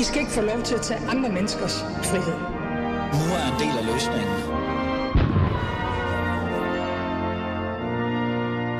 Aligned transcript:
I 0.00 0.04
skal 0.04 0.20
ikke 0.20 0.32
få 0.32 0.40
lov 0.40 0.62
til 0.62 0.74
at 0.74 0.80
tage 0.80 1.00
andre 1.00 1.28
menneskers 1.32 1.80
frihed. 2.10 2.38
Nu 3.18 3.24
er 3.38 3.44
en 3.52 3.56
del 3.62 3.74
af 3.80 3.84
løsningen. 3.92 4.36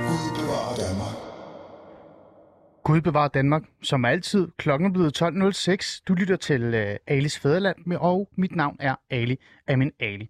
Gud 0.08 0.30
bevarer 0.38 0.74
Danmark. 0.84 1.16
Gud 2.84 3.00
bevarer 3.00 3.28
Danmark. 3.28 3.62
Som 3.82 4.04
altid, 4.04 4.48
klokken 4.58 4.88
er 4.88 4.92
blevet 4.92 5.22
12.06. 5.22 6.02
Du 6.08 6.14
lytter 6.14 6.36
til 6.36 6.74
uh, 6.74 6.96
Alis 7.06 7.38
Fæderland, 7.38 7.76
med, 7.86 7.96
og 7.96 8.28
mit 8.36 8.56
navn 8.56 8.76
er 8.80 8.94
Ali 9.10 9.38
Amin 9.68 9.92
Ali. 10.00 10.28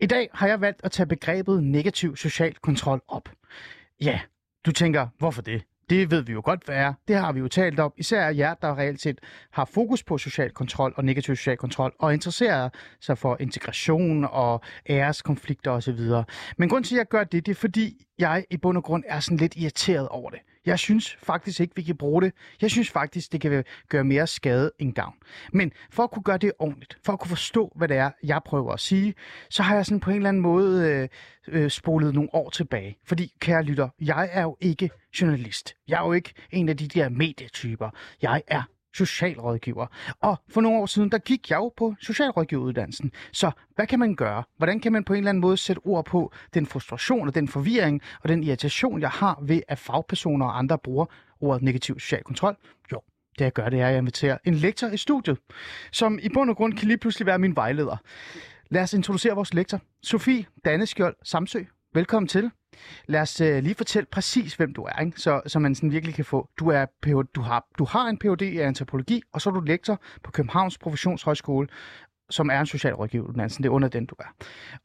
I 0.00 0.06
dag 0.06 0.28
har 0.32 0.46
jeg 0.46 0.60
valgt 0.60 0.80
at 0.84 0.92
tage 0.92 1.06
begrebet 1.06 1.62
negativ 1.62 2.16
social 2.16 2.54
kontrol 2.54 3.02
op. 3.08 3.28
Ja, 4.00 4.20
du 4.66 4.72
tænker, 4.72 5.06
hvorfor 5.18 5.42
det? 5.42 5.62
Det 5.90 6.10
ved 6.10 6.22
vi 6.22 6.32
jo 6.32 6.42
godt, 6.44 6.64
hvad 6.64 6.76
er. 6.76 6.92
Det 7.08 7.16
har 7.16 7.32
vi 7.32 7.40
jo 7.40 7.48
talt 7.48 7.80
om. 7.80 7.92
Især 7.96 8.28
jer, 8.28 8.54
der 8.54 8.78
reelt 8.78 9.00
set 9.00 9.18
har 9.52 9.64
fokus 9.64 10.02
på 10.02 10.18
social 10.18 10.50
kontrol 10.50 10.94
og 10.96 11.04
negativ 11.04 11.36
social 11.36 11.56
kontrol, 11.56 11.92
og 11.98 12.12
interesserer 12.14 12.68
sig 13.00 13.18
for 13.18 13.36
integration 13.40 14.24
og 14.24 14.60
æreskonflikter 14.88 15.70
osv. 15.70 16.00
Men 16.56 16.68
grund 16.68 16.84
til, 16.84 16.94
at 16.94 16.98
jeg 16.98 17.08
gør 17.08 17.24
det, 17.24 17.46
det 17.46 17.52
er 17.52 17.56
fordi, 17.56 18.06
jeg 18.18 18.44
i 18.50 18.56
bund 18.56 18.76
og 18.76 18.84
grund 18.84 19.04
er 19.06 19.20
sådan 19.20 19.38
lidt 19.38 19.56
irriteret 19.56 20.08
over 20.08 20.30
det. 20.30 20.38
Jeg 20.66 20.78
synes 20.78 21.16
faktisk 21.22 21.60
ikke, 21.60 21.76
vi 21.76 21.82
kan 21.82 21.96
bruge 21.96 22.22
det. 22.22 22.32
Jeg 22.62 22.70
synes 22.70 22.90
faktisk, 22.90 23.32
det 23.32 23.40
kan 23.40 23.64
gøre 23.88 24.04
mere 24.04 24.26
skade 24.26 24.70
end 24.78 24.92
gavn. 24.94 25.14
Men 25.52 25.72
for 25.90 26.02
at 26.02 26.10
kunne 26.10 26.22
gøre 26.22 26.38
det 26.38 26.52
ordentligt, 26.58 26.98
for 27.04 27.12
at 27.12 27.18
kunne 27.18 27.28
forstå, 27.28 27.72
hvad 27.76 27.88
det 27.88 27.96
er, 27.96 28.10
jeg 28.22 28.40
prøver 28.44 28.72
at 28.72 28.80
sige, 28.80 29.14
så 29.50 29.62
har 29.62 29.74
jeg 29.74 29.86
sådan 29.86 30.00
på 30.00 30.10
en 30.10 30.16
eller 30.16 30.28
anden 30.28 30.42
måde 30.42 30.88
øh, 30.88 31.08
øh, 31.62 31.70
spolet 31.70 32.14
nogle 32.14 32.34
år 32.34 32.50
tilbage. 32.50 32.96
Fordi, 33.04 33.32
kære 33.40 33.62
lytter, 33.62 33.88
jeg 34.00 34.28
er 34.32 34.42
jo 34.42 34.56
ikke 34.60 34.90
journalist. 35.20 35.74
Jeg 35.88 36.00
er 36.00 36.06
jo 36.06 36.12
ikke 36.12 36.32
en 36.50 36.68
af 36.68 36.76
de 36.76 36.88
der 36.88 37.08
medietyper. 37.08 37.90
Jeg 38.22 38.42
er 38.46 38.62
socialrådgiver. 38.94 39.86
Og 40.20 40.36
for 40.48 40.60
nogle 40.60 40.78
år 40.78 40.86
siden, 40.86 41.10
der 41.10 41.18
gik 41.18 41.50
jeg 41.50 41.56
jo 41.56 41.72
på 41.76 41.94
socialrådgiveruddannelsen. 42.00 43.12
Så 43.32 43.50
hvad 43.74 43.86
kan 43.86 43.98
man 43.98 44.14
gøre? 44.14 44.42
Hvordan 44.56 44.80
kan 44.80 44.92
man 44.92 45.04
på 45.04 45.12
en 45.12 45.18
eller 45.18 45.28
anden 45.28 45.40
måde 45.40 45.56
sætte 45.56 45.80
ord 45.84 46.04
på 46.04 46.32
den 46.54 46.66
frustration 46.66 47.28
og 47.28 47.34
den 47.34 47.48
forvirring 47.48 48.02
og 48.22 48.28
den 48.28 48.44
irritation, 48.44 49.00
jeg 49.00 49.10
har 49.10 49.38
ved, 49.42 49.62
at 49.68 49.78
fagpersoner 49.78 50.46
og 50.46 50.58
andre 50.58 50.78
bruger 50.78 51.06
ordet 51.40 51.62
negativ 51.62 52.00
social 52.00 52.22
kontrol? 52.22 52.56
Jo, 52.92 53.00
det 53.38 53.44
jeg 53.44 53.52
gør, 53.52 53.68
det 53.68 53.80
er, 53.80 53.86
at 53.86 53.92
jeg 53.92 53.98
inviterer 53.98 54.38
en 54.44 54.54
lektor 54.54 54.88
i 54.88 54.96
studiet, 54.96 55.38
som 55.92 56.18
i 56.22 56.28
bund 56.28 56.50
og 56.50 56.56
grund 56.56 56.72
kan 56.72 56.88
lige 56.88 56.98
pludselig 56.98 57.26
være 57.26 57.38
min 57.38 57.56
vejleder. 57.56 57.96
Lad 58.70 58.82
os 58.82 58.94
introducere 58.94 59.34
vores 59.34 59.54
lektor. 59.54 59.80
Sofie 60.02 60.44
Danneskjold 60.64 61.16
Samsø. 61.22 61.64
Velkommen 61.94 62.28
til. 62.28 62.50
Lad 63.06 63.20
os 63.20 63.40
øh, 63.40 63.62
lige 63.62 63.74
fortælle 63.74 64.06
præcis, 64.10 64.54
hvem 64.54 64.74
du 64.74 64.82
er, 64.82 65.00
ikke? 65.00 65.20
Så, 65.20 65.40
så 65.46 65.58
man 65.58 65.74
sådan 65.74 65.92
virkelig 65.92 66.14
kan 66.14 66.24
få. 66.24 66.48
Du, 66.58 66.68
er, 66.68 66.86
du, 67.34 67.40
har, 67.40 67.66
du 67.78 67.84
har 67.84 68.08
en 68.08 68.18
Ph.D. 68.18 68.42
i 68.42 68.58
antropologi, 68.58 69.22
og 69.32 69.40
så 69.40 69.50
er 69.50 69.54
du 69.54 69.60
lektor 69.60 70.00
på 70.22 70.30
Københavns 70.30 70.78
Professionshøjskole, 70.78 71.68
som 72.30 72.50
er 72.50 72.60
en 72.60 72.66
socialrådgiver, 72.66 72.66
socialrådgiveruddannelse. 72.66 73.58
Det 73.58 73.66
er 73.66 73.70
under 73.70 73.88
den, 73.88 74.06
du 74.06 74.14
er. 74.18 74.24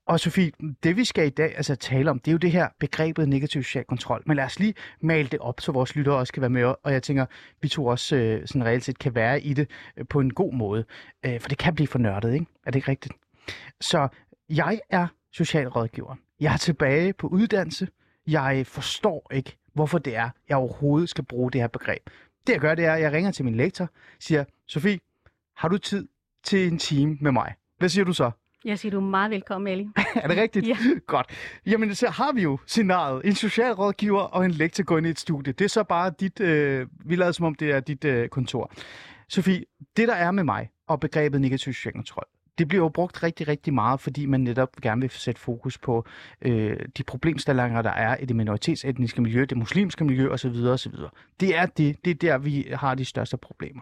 Og 0.05 0.19
Sofie, 0.19 0.51
det 0.83 0.97
vi 0.97 1.05
skal 1.05 1.27
i 1.27 1.29
dag 1.29 1.53
altså 1.55 1.75
tale 1.75 2.09
om, 2.09 2.19
det 2.19 2.27
er 2.27 2.33
jo 2.33 2.37
det 2.37 2.51
her 2.51 2.67
begrebet 2.79 3.29
negativ 3.29 3.63
social 3.63 3.85
kontrol. 3.85 4.23
Men 4.25 4.37
lad 4.37 4.45
os 4.45 4.59
lige 4.59 4.73
male 5.01 5.27
det 5.27 5.39
op, 5.39 5.61
så 5.61 5.71
vores 5.71 5.95
lyttere 5.95 6.15
også 6.15 6.33
kan 6.33 6.41
være 6.41 6.49
med. 6.49 6.73
Og 6.83 6.93
jeg 6.93 7.03
tænker, 7.03 7.25
vi 7.61 7.67
to 7.67 7.85
også 7.85 8.15
øh, 8.15 8.47
sådan 8.47 8.65
reelt 8.65 8.83
set 8.83 8.99
kan 8.99 9.15
være 9.15 9.41
i 9.41 9.53
det 9.53 9.69
øh, 9.97 10.05
på 10.09 10.19
en 10.19 10.33
god 10.33 10.53
måde. 10.53 10.85
Øh, 11.25 11.39
for 11.39 11.49
det 11.49 11.57
kan 11.57 11.75
blive 11.75 11.87
for 11.87 11.99
nørdet, 11.99 12.33
ikke? 12.33 12.45
Er 12.65 12.71
det 12.71 12.75
ikke 12.75 12.91
rigtigt? 12.91 13.13
Så 13.81 14.07
jeg 14.49 14.79
er 14.89 15.07
socialrådgiver. 15.31 16.15
Jeg 16.39 16.53
er 16.53 16.57
tilbage 16.57 17.13
på 17.13 17.27
uddannelse. 17.27 17.87
Jeg 18.27 18.67
forstår 18.67 19.27
ikke, 19.33 19.57
hvorfor 19.73 19.97
det 19.97 20.15
er, 20.15 20.29
jeg 20.49 20.57
overhovedet 20.57 21.09
skal 21.09 21.25
bruge 21.25 21.51
det 21.51 21.61
her 21.61 21.67
begreb. 21.67 22.09
Det 22.47 22.53
jeg 22.53 22.61
gør, 22.61 22.75
det 22.75 22.85
er, 22.85 22.93
at 22.93 23.01
jeg 23.01 23.11
ringer 23.11 23.31
til 23.31 23.45
min 23.45 23.55
lektor, 23.55 23.89
siger, 24.19 24.43
Sofie, 24.67 24.99
har 25.55 25.67
du 25.67 25.77
tid 25.77 26.07
til 26.43 26.67
en 26.67 26.77
time 26.77 27.17
med 27.21 27.31
mig? 27.31 27.53
Hvad 27.77 27.89
siger 27.89 28.05
du 28.05 28.13
så? 28.13 28.31
Jeg 28.65 28.79
siger, 28.79 28.91
du 28.91 28.97
er 28.97 29.01
meget 29.01 29.31
velkommen, 29.31 29.67
Ali. 29.67 29.89
er 30.15 30.27
det 30.27 30.37
rigtigt? 30.37 30.67
Ja. 30.67 30.77
Godt. 31.07 31.27
Jamen, 31.65 31.95
så 31.95 32.09
har 32.09 32.33
vi 32.33 32.41
jo 32.41 32.57
scenariet. 32.67 33.25
En 33.25 33.35
socialrådgiver 33.35 34.21
og 34.21 34.45
en 34.45 34.51
lektor 34.51 34.83
går 34.83 34.97
ind 34.97 35.07
i 35.07 35.09
et 35.09 35.19
studie. 35.19 35.53
Det 35.53 35.65
er 35.65 35.69
så 35.69 35.83
bare 35.83 36.11
dit... 36.19 36.39
Øh, 36.39 36.87
vi 37.05 37.15
lader 37.15 37.31
som 37.31 37.45
om, 37.45 37.55
det 37.55 37.71
er 37.71 37.79
dit 37.79 38.05
øh, 38.05 38.29
kontor. 38.29 38.71
Sofie, 39.29 39.63
det 39.97 40.07
der 40.07 40.13
er 40.15 40.31
med 40.31 40.43
mig 40.43 40.69
og 40.87 40.99
begrebet 40.99 41.41
negativ 41.41 41.73
social 41.73 41.93
kontrol, 41.93 42.27
det 42.59 42.67
bliver 42.67 42.83
jo 42.83 42.89
brugt 42.89 43.23
rigtig, 43.23 43.47
rigtig 43.47 43.73
meget, 43.73 43.99
fordi 43.99 44.25
man 44.25 44.41
netop 44.41 44.75
gerne 44.81 45.01
vil 45.01 45.09
sætte 45.09 45.41
fokus 45.41 45.77
på 45.77 46.05
øh, 46.41 46.77
de 46.97 47.03
problemstillinger, 47.03 47.81
der 47.81 47.89
er 47.89 48.17
i 48.17 48.25
det 48.25 48.35
minoritetsetniske 48.35 49.21
miljø, 49.21 49.45
det 49.45 49.57
muslimske 49.57 50.05
miljø 50.05 50.29
osv. 50.29 50.65
osv. 50.65 50.93
Det 51.39 51.57
er 51.57 51.65
det. 51.65 52.05
Det 52.05 52.11
er 52.11 52.15
der, 52.15 52.37
vi 52.37 52.67
har 52.73 52.95
de 52.95 53.05
største 53.05 53.37
problemer. 53.37 53.81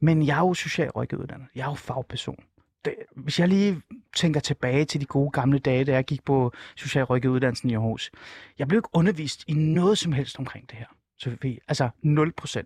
Men 0.00 0.26
jeg 0.26 0.36
er 0.36 0.40
jo 0.40 0.54
socialrådgiver 0.54 1.26
Jeg 1.54 1.62
er 1.62 1.70
jo 1.70 1.74
fagperson. 1.74 2.44
Det, 2.84 2.94
hvis 3.16 3.40
jeg 3.40 3.48
lige 3.48 3.82
tænker 4.16 4.40
tilbage 4.40 4.84
til 4.84 5.00
de 5.00 5.06
gode 5.06 5.30
gamle 5.30 5.58
dage, 5.58 5.84
da 5.84 5.92
jeg 5.92 6.04
gik 6.04 6.24
på 6.24 6.52
socialrådgiveruddannelsen 6.76 7.70
i 7.70 7.74
Aarhus. 7.74 8.10
Jeg 8.58 8.68
blev 8.68 8.78
ikke 8.78 8.88
undervist 8.92 9.44
i 9.46 9.52
noget 9.52 9.98
som 9.98 10.12
helst 10.12 10.38
omkring 10.38 10.70
det 10.70 10.78
her. 10.78 10.86
Sofie. 11.18 11.58
Altså 11.68 11.88
0% 12.04 12.62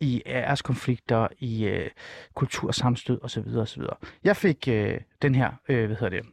i 0.00 0.22
øh, 0.26 0.32
æreskonflikter, 0.32 1.28
i 1.38 1.64
øh, 1.64 1.90
kultursamstød 2.34 3.18
osv. 3.22 3.56
osv. 3.56 3.82
Jeg 4.24 4.36
fik 4.36 4.68
øh, 4.68 5.00
den 5.22 5.34
her, 5.34 5.50
øh, 5.68 5.86
hvad 5.86 5.96
hedder 5.96 6.08
det, 6.08 6.26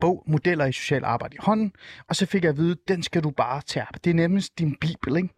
bog, 0.00 0.24
Modeller 0.26 0.64
i 0.64 0.72
Social 0.72 1.04
Arbejde 1.04 1.34
i 1.34 1.38
hånden, 1.40 1.72
og 2.08 2.16
så 2.16 2.26
fik 2.26 2.42
jeg 2.42 2.50
at 2.50 2.56
vide, 2.56 2.76
den 2.88 3.02
skal 3.02 3.22
du 3.22 3.30
bare 3.30 3.62
tage 3.66 3.86
op. 3.88 4.04
Det 4.04 4.10
er 4.10 4.14
nemlig 4.14 4.44
din 4.58 4.76
bibel, 4.80 5.16
ikke? 5.16 5.28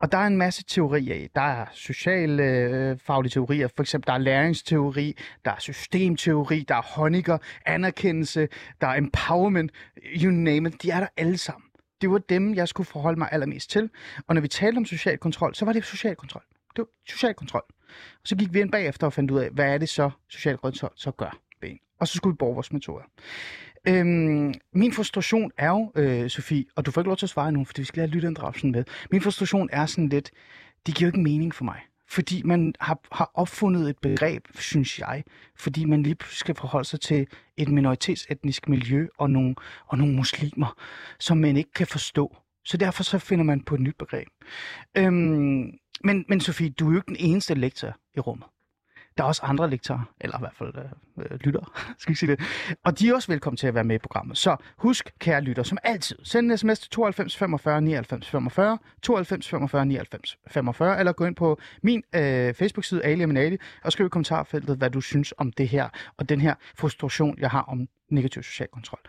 Og 0.00 0.12
der 0.12 0.18
er 0.18 0.26
en 0.26 0.36
masse 0.36 0.64
teorier 0.64 1.14
i. 1.14 1.28
Der 1.34 1.40
er 1.40 1.66
sociale 1.72 2.42
øh, 2.42 2.98
faglige 2.98 3.30
teorier, 3.30 3.68
for 3.76 3.82
eksempel 3.82 4.06
der 4.06 4.12
er 4.12 4.18
læringsteori, 4.18 5.16
der 5.44 5.50
er 5.50 5.58
systemteori, 5.58 6.64
der 6.68 6.74
er 6.74 6.82
honninger, 6.82 7.38
anerkendelse, 7.66 8.48
der 8.80 8.86
er 8.86 8.94
empowerment, 8.94 9.72
you 10.22 10.30
name 10.30 10.68
it, 10.68 10.82
de 10.82 10.90
er 10.90 11.00
der 11.00 11.08
alle 11.16 11.38
sammen 11.38 11.69
det 12.00 12.10
var 12.10 12.18
dem, 12.18 12.54
jeg 12.54 12.68
skulle 12.68 12.86
forholde 12.86 13.18
mig 13.18 13.28
allermest 13.32 13.70
til. 13.70 13.90
Og 14.26 14.34
når 14.34 14.42
vi 14.42 14.48
talte 14.48 14.78
om 14.78 14.84
social 14.84 15.18
kontrol, 15.18 15.54
så 15.54 15.64
var 15.64 15.72
det 15.72 15.84
social 15.84 16.16
kontrol. 16.16 16.42
Det 16.76 16.78
var 16.78 16.86
social 17.08 17.34
kontrol. 17.34 17.64
Og 17.88 18.24
så 18.24 18.36
gik 18.36 18.54
vi 18.54 18.60
ind 18.60 18.72
bagefter 18.72 19.06
og 19.06 19.12
fandt 19.12 19.30
ud 19.30 19.38
af, 19.38 19.50
hvad 19.50 19.74
er 19.74 19.78
det 19.78 19.88
så, 19.88 20.10
social 20.28 20.56
kontrol 20.56 20.92
så 20.96 21.10
gør 21.10 21.38
ved 21.60 21.68
en. 21.68 21.78
Og 22.00 22.08
så 22.08 22.16
skulle 22.16 22.34
vi 22.34 22.36
bruge 22.36 22.54
vores 22.54 22.72
metoder. 22.72 23.04
Øhm, 23.88 24.54
min 24.72 24.92
frustration 24.92 25.50
er 25.58 25.68
jo, 25.68 25.92
øh, 25.96 26.30
Sofie, 26.30 26.64
og 26.76 26.86
du 26.86 26.90
får 26.90 27.00
ikke 27.00 27.08
lov 27.08 27.16
til 27.16 27.26
at 27.26 27.30
svare 27.30 27.52
nu, 27.52 27.64
fordi 27.64 27.80
vi 27.80 27.86
skal 27.86 28.00
have 28.00 28.10
lytteinddragelsen 28.10 28.72
med. 28.72 28.84
Min 29.10 29.20
frustration 29.20 29.68
er 29.72 29.86
sådan 29.86 30.08
lidt, 30.08 30.30
det 30.86 30.94
giver 30.94 31.06
jo 31.06 31.08
ikke 31.08 31.20
mening 31.20 31.54
for 31.54 31.64
mig 31.64 31.80
fordi 32.10 32.42
man 32.42 32.74
har, 32.80 32.98
har 33.12 33.30
opfundet 33.34 33.90
et 33.90 33.98
begreb, 33.98 34.44
synes 34.54 34.98
jeg, 34.98 35.24
fordi 35.56 35.84
man 35.84 36.02
lige 36.02 36.16
skal 36.30 36.54
forholde 36.54 36.88
sig 36.88 37.00
til 37.00 37.26
et 37.56 37.68
minoritetsetnisk 37.68 38.68
miljø 38.68 39.06
og 39.18 39.30
nogle, 39.30 39.54
og 39.86 39.98
nogle 39.98 40.14
muslimer, 40.14 40.74
som 41.18 41.36
man 41.36 41.56
ikke 41.56 41.72
kan 41.72 41.86
forstå. 41.86 42.36
Så 42.64 42.76
derfor 42.76 43.02
så 43.02 43.18
finder 43.18 43.44
man 43.44 43.60
på 43.60 43.74
et 43.74 43.80
nyt 43.80 43.96
begreb. 43.98 44.28
Øhm, 44.96 45.70
men, 46.04 46.24
men 46.28 46.40
Sofie, 46.40 46.70
du 46.70 46.88
er 46.88 46.92
jo 46.92 46.98
ikke 46.98 47.08
den 47.08 47.16
eneste 47.18 47.54
lektor 47.54 47.96
i 48.16 48.20
rummet. 48.20 48.46
Der 49.20 49.24
er 49.24 49.28
også 49.28 49.42
andre 49.44 49.70
lektorer, 49.70 50.12
eller 50.20 50.36
i 50.36 50.40
hvert 50.40 50.54
fald 50.54 50.72
øh, 50.76 51.24
øh 51.32 51.38
lytter, 51.40 51.72
skal 51.98 52.10
vi 52.10 52.16
sige 52.16 52.30
det. 52.30 52.40
Og 52.84 52.98
de 52.98 53.08
er 53.08 53.14
også 53.14 53.32
velkommen 53.32 53.56
til 53.56 53.66
at 53.66 53.74
være 53.74 53.84
med 53.84 53.96
i 53.96 53.98
programmet. 53.98 54.38
Så 54.38 54.56
husk, 54.76 55.10
kære 55.18 55.40
lytter, 55.40 55.62
som 55.62 55.78
altid, 55.82 56.16
send 56.22 56.52
en 56.52 56.58
sms 56.58 56.78
til 56.78 56.90
92 56.90 57.36
45 57.36 57.80
99 57.80 58.28
45, 58.28 58.78
92 59.02 59.48
45 59.48 59.86
99 59.86 60.38
45, 60.46 60.98
eller 60.98 61.12
gå 61.12 61.24
ind 61.24 61.36
på 61.36 61.58
min 61.82 62.02
øh, 62.14 62.54
Facebook-side, 62.54 63.04
Ali 63.04 63.22
Aminali, 63.22 63.56
og 63.84 63.92
skriv 63.92 64.06
i 64.06 64.08
kommentarfeltet, 64.08 64.76
hvad 64.76 64.90
du 64.90 65.00
synes 65.00 65.34
om 65.38 65.52
det 65.52 65.68
her, 65.68 65.88
og 66.16 66.28
den 66.28 66.40
her 66.40 66.54
frustration, 66.76 67.38
jeg 67.38 67.50
har 67.50 67.62
om 67.62 67.88
negativ 68.10 68.42
social 68.42 68.68
kontrol. 68.68 69.00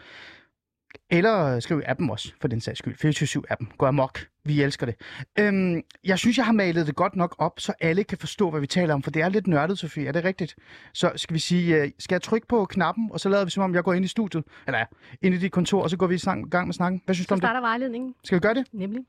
Eller 1.09 1.59
skriv 1.59 1.81
appen 1.85 2.09
også, 2.09 2.33
for 2.41 2.47
den 2.47 2.61
sags 2.61 2.79
skyld. 2.79 2.95
24-7-appen. 3.05 3.77
Gå 3.77 3.85
amok. 3.85 4.19
Vi 4.45 4.61
elsker 4.61 4.85
det. 4.85 4.95
Øhm, 5.39 5.81
jeg 6.03 6.19
synes, 6.19 6.37
jeg 6.37 6.45
har 6.45 6.53
malet 6.53 6.87
det 6.87 6.95
godt 6.95 7.15
nok 7.15 7.35
op, 7.37 7.59
så 7.59 7.73
alle 7.81 8.03
kan 8.03 8.17
forstå, 8.17 8.49
hvad 8.49 8.61
vi 8.61 8.67
taler 8.67 8.93
om, 8.93 9.03
for 9.03 9.11
det 9.11 9.21
er 9.21 9.29
lidt 9.29 9.47
nørdet, 9.47 9.79
Sofie. 9.79 10.07
Er 10.07 10.11
det 10.11 10.23
rigtigt? 10.23 10.55
Så 10.93 11.11
skal 11.15 11.33
vi 11.33 11.39
sige, 11.39 11.81
uh, 11.81 11.87
skal 11.99 12.15
jeg 12.15 12.21
trykke 12.21 12.47
på 12.47 12.65
knappen, 12.65 13.09
og 13.11 13.19
så 13.19 13.29
lader 13.29 13.45
vi 13.45 13.51
som 13.51 13.63
om, 13.63 13.75
jeg 13.75 13.83
går 13.83 13.93
ind 13.93 14.05
i 14.05 14.07
studiet, 14.07 14.43
eller 14.67 14.79
ja, 14.79 14.85
ind 15.21 15.35
i 15.35 15.37
dit 15.37 15.51
kontor, 15.51 15.83
og 15.83 15.89
så 15.89 15.97
går 15.97 16.07
vi 16.07 16.15
i 16.15 16.49
gang 16.49 16.67
med 16.67 16.73
snakken. 16.73 17.01
Hvad 17.05 17.15
synes 17.15 17.27
du 17.27 17.33
om 17.33 17.39
det? 17.39 17.43
Så 17.43 17.47
starter 17.47 17.61
vejledningen. 17.61 18.15
Skal 18.23 18.35
vi 18.35 18.39
gøre 18.39 18.53
det? 18.53 18.65
Nemlig. 18.71 19.01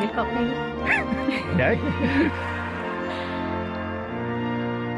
Velkommen, 0.00 0.50
ja, 1.58 1.70
ikke? 1.70 2.52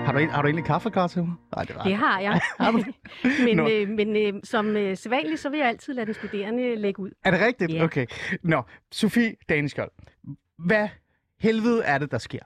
Har 0.05 0.13
du, 0.13 0.31
har 0.31 0.43
du 0.43 0.49
egentlig 0.49 0.65
kaffekar 0.65 1.07
til 1.07 1.23
mig? 1.23 1.35
Nej, 1.57 1.65
det, 1.65 1.77
var 1.77 1.83
det 1.83 1.97
har 1.97 2.21
jeg. 2.21 2.41
men 3.47 3.61
øh, 3.61 3.89
men 3.89 4.17
øh, 4.17 4.41
som 4.45 4.77
øh, 4.77 4.97
sædvanligt, 4.97 5.41
så 5.41 5.49
vil 5.49 5.59
jeg 5.59 5.69
altid 5.69 5.95
lade 5.95 6.07
den 6.07 6.15
studerende 6.15 6.77
lægge 6.77 7.01
ud. 7.03 7.11
Er 7.25 7.31
det 7.31 7.41
rigtigt? 7.41 7.73
Ja. 7.73 7.85
Okay. 7.85 8.07
Nå, 8.43 8.63
Sofie 8.93 9.35
Daneskjold. 9.49 9.91
Hvad 10.59 10.89
helvede 11.41 11.85
er 11.85 11.99
det, 11.99 12.11
der 12.11 12.19
sker? 12.19 12.41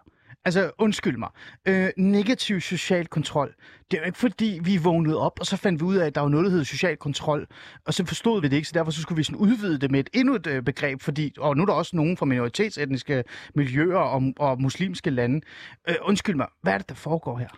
Altså, 0.45 0.71
undskyld 0.79 1.17
mig. 1.17 1.29
Øh, 1.69 1.91
negativ 1.97 2.61
social 2.61 3.07
kontrol. 3.07 3.55
Det 3.91 3.97
er 3.97 4.01
jo 4.01 4.07
ikke 4.07 4.19
fordi, 4.19 4.61
vi 4.63 4.77
vågnede 4.77 5.21
op, 5.21 5.41
og 5.41 5.47
så 5.47 5.57
fandt 5.57 5.81
vi 5.81 5.85
ud 5.85 5.97
af, 5.97 6.07
at 6.07 6.15
der 6.15 6.21
var 6.21 6.29
noget, 6.29 6.47
der 6.47 6.51
hed 6.51 6.65
social 6.65 6.97
kontrol. 6.97 7.47
Og 7.87 7.95
så 7.95 8.07
forstod 8.07 8.41
vi 8.41 8.49
det 8.49 8.57
ikke, 8.57 8.69
så 8.69 8.75
derfor 8.75 8.91
så 8.91 9.03
skulle 9.03 9.17
vi 9.17 9.23
sådan 9.23 9.39
udvide 9.39 9.79
det 9.79 9.91
med 9.91 10.01
et 10.01 10.11
endnu 10.13 10.35
et 10.35 10.47
øh, 10.47 10.63
begreb, 10.63 11.01
fordi, 11.01 11.33
og 11.39 11.57
nu 11.57 11.63
er 11.63 11.67
der 11.67 11.73
også 11.73 11.97
nogen 11.97 12.17
fra 12.17 12.27
minoritetsetniske 12.27 13.25
miljøer 13.55 13.99
og, 13.99 14.23
og 14.39 14.61
muslimske 14.61 15.11
lande. 15.11 15.41
Øh, 15.89 15.95
undskyld 16.03 16.37
mig, 16.37 16.47
hvad 16.63 16.73
er 16.73 16.79
det, 16.79 16.89
der 16.89 16.95
foregår 16.95 17.39
her? 17.39 17.49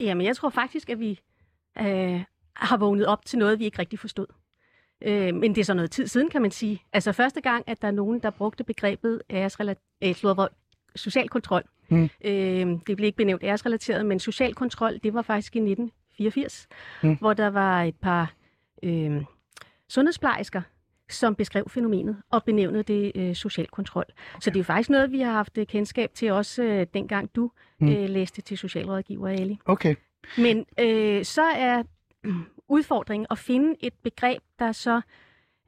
Jamen, 0.00 0.26
jeg 0.26 0.36
tror 0.36 0.50
faktisk, 0.50 0.90
at 0.90 1.00
vi 1.00 1.20
øh, 1.80 2.22
har 2.56 2.76
vågnet 2.76 3.06
op 3.06 3.24
til 3.24 3.38
noget, 3.38 3.58
vi 3.58 3.64
ikke 3.64 3.78
rigtig 3.78 3.98
forstod. 3.98 4.26
Øh, 5.02 5.34
men 5.34 5.54
det 5.54 5.60
er 5.60 5.64
så 5.64 5.74
noget 5.74 5.90
tid 5.90 6.06
siden, 6.06 6.30
kan 6.30 6.42
man 6.42 6.50
sige. 6.50 6.82
Altså 6.92 7.12
første 7.12 7.40
gang, 7.40 7.64
at 7.66 7.82
der 7.82 7.88
er 7.88 7.92
nogen, 7.92 8.18
der 8.18 8.30
brugte 8.30 8.64
begrebet 8.64 9.22
æresrelateret, 9.30 9.78
øh, 10.02 10.14
social 10.98 11.28
kontrol. 11.28 11.62
Mm. 11.88 12.08
Øh, 12.24 12.66
det 12.86 12.96
blev 12.96 13.00
ikke 13.00 13.16
benævnt 13.16 13.44
æresrelateret, 13.44 14.06
men 14.06 14.18
social 14.18 14.54
kontrol, 14.54 14.98
det 15.02 15.14
var 15.14 15.22
faktisk 15.22 15.56
i 15.56 15.58
1984, 15.58 16.68
mm. 17.02 17.16
hvor 17.16 17.32
der 17.32 17.50
var 17.50 17.82
et 17.82 17.96
par 17.96 18.32
øh, 18.82 19.22
sundhedsplejersker, 19.88 20.62
som 21.08 21.34
beskrev 21.34 21.68
fænomenet 21.68 22.16
og 22.30 22.44
benævnede 22.44 22.82
det 22.82 23.12
øh, 23.14 23.34
social 23.34 23.66
kontrol. 23.66 24.04
Okay. 24.08 24.40
Så 24.40 24.50
det 24.50 24.56
er 24.56 24.60
jo 24.60 24.64
faktisk 24.64 24.90
noget, 24.90 25.12
vi 25.12 25.20
har 25.20 25.32
haft 25.32 25.58
øh, 25.58 25.66
kendskab 25.66 26.14
til 26.14 26.32
også 26.32 26.62
øh, 26.62 26.86
dengang 26.94 27.30
du 27.36 27.50
mm. 27.80 27.88
øh, 27.88 28.08
læste 28.08 28.42
til 28.42 28.58
socialrådgiver, 28.58 29.28
Ali. 29.28 29.58
Okay. 29.64 29.94
Men 30.38 30.66
øh, 30.80 31.24
så 31.24 31.42
er 31.42 31.82
udfordringen 32.68 33.26
at 33.30 33.38
finde 33.38 33.74
et 33.80 33.92
begreb, 34.02 34.42
der 34.58 34.72
så 34.72 35.00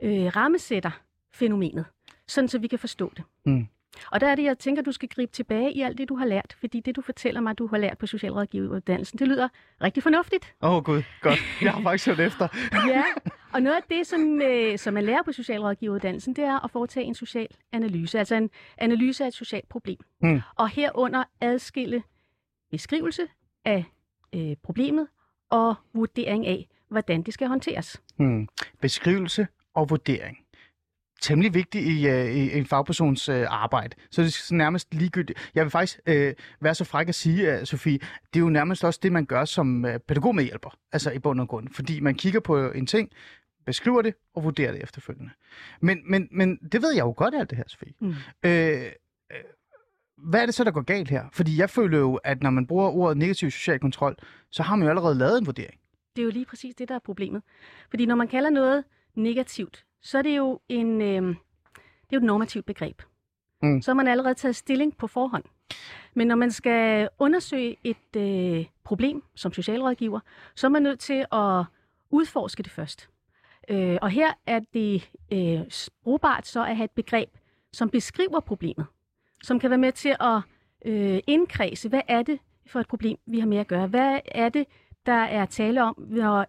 øh, 0.03 0.27
rammesætter 0.37 1.01
fænomenet, 1.35 1.85
sådan 2.29 2.49
så 2.49 2.59
vi 2.59 2.67
kan 2.67 2.79
forstå 2.79 3.13
det. 3.17 3.25
Mm. 3.47 3.67
Og 4.13 4.21
der 4.21 4.27
er 4.29 4.35
det, 4.35 4.43
jeg 4.43 4.59
tænker, 4.59 4.83
du 4.83 4.93
skal 4.93 5.09
gribe 5.09 5.33
tilbage 5.33 5.73
i 5.73 5.81
alt 5.81 5.99
det, 5.99 6.09
du 6.09 6.17
har 6.17 6.27
lært, 6.27 6.57
fordi 6.61 6.81
det, 6.81 6.97
du 6.97 7.01
fortæller 7.01 7.41
mig, 7.41 7.59
du 7.59 7.67
har 7.67 7.79
lært 7.79 7.99
på 7.99 8.07
socialrådgiveruddannelsen, 8.07 9.19
det 9.19 9.29
lyder 9.29 9.49
rigtig 9.83 10.03
fornuftigt. 10.03 10.55
Åh 10.63 10.73
oh, 10.73 10.83
gud, 10.83 11.03
godt. 11.21 11.39
Jeg 11.63 11.73
har 11.73 11.83
faktisk 11.83 12.07
hørt 12.07 12.21
efter. 12.21 12.49
ja, 12.93 13.05
og 13.55 13.63
noget 13.63 13.77
af 13.77 13.83
det, 13.91 14.07
som, 14.07 14.43
øh, 14.43 14.79
som 14.79 14.95
man 14.95 15.05
lærer 15.05 15.23
på 15.23 15.33
socialrådgiveruddannelsen, 15.33 16.37
det 16.37 16.45
er 16.45 16.65
at 16.65 16.71
foretage 16.71 17.07
en 17.07 17.15
social 17.15 17.49
analyse, 17.73 18.19
altså 18.19 18.35
en 18.35 18.51
analyse 18.79 19.25
af 19.25 19.29
et 19.29 19.35
socialt 19.35 19.69
problem. 19.69 19.99
Mm. 20.23 20.41
Og 20.57 20.69
herunder 20.69 21.25
adskille 21.41 22.03
beskrivelse 22.71 23.23
af 23.65 23.85
øh, 24.35 24.57
problemet 24.63 25.07
og 25.51 25.75
vurdering 25.95 26.47
af, 26.47 26.69
hvordan 26.89 27.23
det 27.23 27.35
skal 27.35 27.49
håndteres. 27.49 28.03
Hmm. 28.17 28.49
Beskrivelse 28.81 29.47
og 29.75 29.91
vurdering. 29.91 30.39
Temmelig 31.21 31.55
vigtigt 31.55 31.87
i, 31.87 32.09
uh, 32.09 32.37
i 32.37 32.59
en 32.59 32.67
fagpersons 32.67 33.29
uh, 33.29 33.37
arbejde. 33.49 33.97
Så 34.11 34.23
det 34.23 34.29
er 34.29 34.55
nærmest 34.55 34.95
ligegyldigt. 34.95 35.51
Jeg 35.55 35.65
vil 35.65 35.71
faktisk 35.71 36.01
uh, 36.09 36.15
være 36.61 36.75
så 36.75 36.85
fræk 36.85 37.09
at 37.09 37.15
sige, 37.15 37.59
uh, 37.59 37.65
Sofie, 37.65 37.99
det 37.99 38.41
er 38.41 38.41
jo 38.41 38.49
nærmest 38.49 38.85
også 38.85 39.01
det, 39.03 39.13
man 39.13 39.27
gør 39.27 39.45
som 39.45 39.85
uh, 39.85 39.91
pædagogmedhjælper. 40.09 40.77
Altså 40.93 41.11
i 41.11 41.19
bund 41.19 41.41
og 41.41 41.49
grund. 41.49 41.69
Fordi 41.69 42.01
man 42.01 42.15
kigger 42.15 42.41
på 42.41 42.71
en 42.71 42.87
ting, 42.87 43.11
beskriver 43.67 44.03
det 44.03 44.15
og 44.35 44.45
vurderer 44.45 44.73
det 44.73 44.83
efterfølgende. 44.83 45.31
Men, 45.81 45.99
men, 46.05 46.29
men 46.31 46.57
det 46.57 46.83
ved 46.83 46.95
jeg 46.95 47.03
jo 47.03 47.15
godt 47.17 47.35
alt 47.35 47.51
det 47.51 47.59
her, 47.59 47.65
Sofie. 47.67 47.93
Mm. 48.01 48.09
Uh, 48.09 48.93
hvad 50.29 50.43
er 50.43 50.47
det 50.47 50.55
så, 50.55 50.65
der 50.65 50.71
går 50.71 50.83
galt 50.83 51.11
her? 51.11 51.25
Fordi 51.33 51.59
jeg 51.59 51.71
føler 51.71 51.99
jo, 51.99 52.15
at 52.15 52.43
når 52.43 52.51
man 52.51 52.67
bruger 52.67 52.89
ordet 52.89 53.17
negativ 53.17 53.51
social 53.51 53.79
kontrol, 53.79 54.17
så 54.51 54.63
har 54.63 54.77
man 54.77 54.85
jo 54.85 54.91
allerede 54.91 55.15
lavet 55.15 55.39
en 55.39 55.47
vurdering. 55.47 55.81
Det 56.17 56.23
er 56.23 56.25
jo 56.25 56.31
lige 56.31 56.45
præcis 56.45 56.75
det, 56.75 56.89
der 56.89 56.95
er 56.95 56.99
problemet. 56.99 57.43
Fordi 57.91 58.07
når 58.07 58.15
man 58.15 58.29
kalder 58.29 58.51
noget 58.51 58.85
negativt, 59.15 59.85
så 60.03 60.19
er 60.19 60.23
det 60.23 60.37
jo, 60.37 60.61
en, 60.69 61.03
øh, 61.03 61.23
det 61.23 62.13
er 62.13 62.13
jo 62.13 62.19
et 62.19 62.23
normativt 62.23 62.67
begreb. 62.67 63.03
Mm. 63.63 63.83
Så 63.83 63.91
har 63.91 63.95
man 63.95 64.09
allerede 64.09 64.35
taget 64.35 64.57
stilling 64.57 64.97
på 64.97 65.07
forhånd. 65.07 65.45
Men 66.15 66.27
når 66.27 66.37
man 66.37 66.51
skal 66.51 67.09
undersøge 67.19 67.77
et 67.85 68.17
øh, 68.17 68.67
problem 68.85 69.23
som 69.35 69.53
socialrådgiver, 69.53 70.21
så 70.55 70.67
er 70.67 70.69
man 70.69 70.83
nødt 70.83 71.01
til 71.01 71.27
at 71.33 71.65
udforske 72.11 72.63
det 72.63 72.73
først. 72.73 73.09
Øh, 73.69 73.99
og 74.03 74.11
her 74.11 74.33
er 74.47 74.61
det 74.75 75.11
øh, 75.33 75.61
brugbart 76.03 76.47
så 76.47 76.65
at 76.65 76.77
have 76.77 76.85
et 76.85 76.91
begreb, 76.91 77.29
som 77.73 77.91
beskriver 77.91 78.41
problemet 78.41 78.87
som 79.43 79.61
kan 79.61 79.71
være 79.71 79.79
med 79.79 79.93
til 79.93 80.17
at 80.21 80.41
øh, 80.85 81.21
indkredse, 81.27 81.89
hvad 81.89 82.01
er 82.09 82.23
det 82.23 82.39
for 82.67 82.81
et 82.81 82.89
problem, 82.89 83.19
vi 83.27 83.39
har 83.39 83.47
med 83.47 83.59
at 83.59 83.67
gøre? 83.67 83.87
Hvad 83.87 84.21
er 84.25 84.49
det, 84.49 84.67
der 85.07 85.13
er 85.13 85.47
tale 85.47 85.83
om, 85.83 85.95
når 86.09 86.47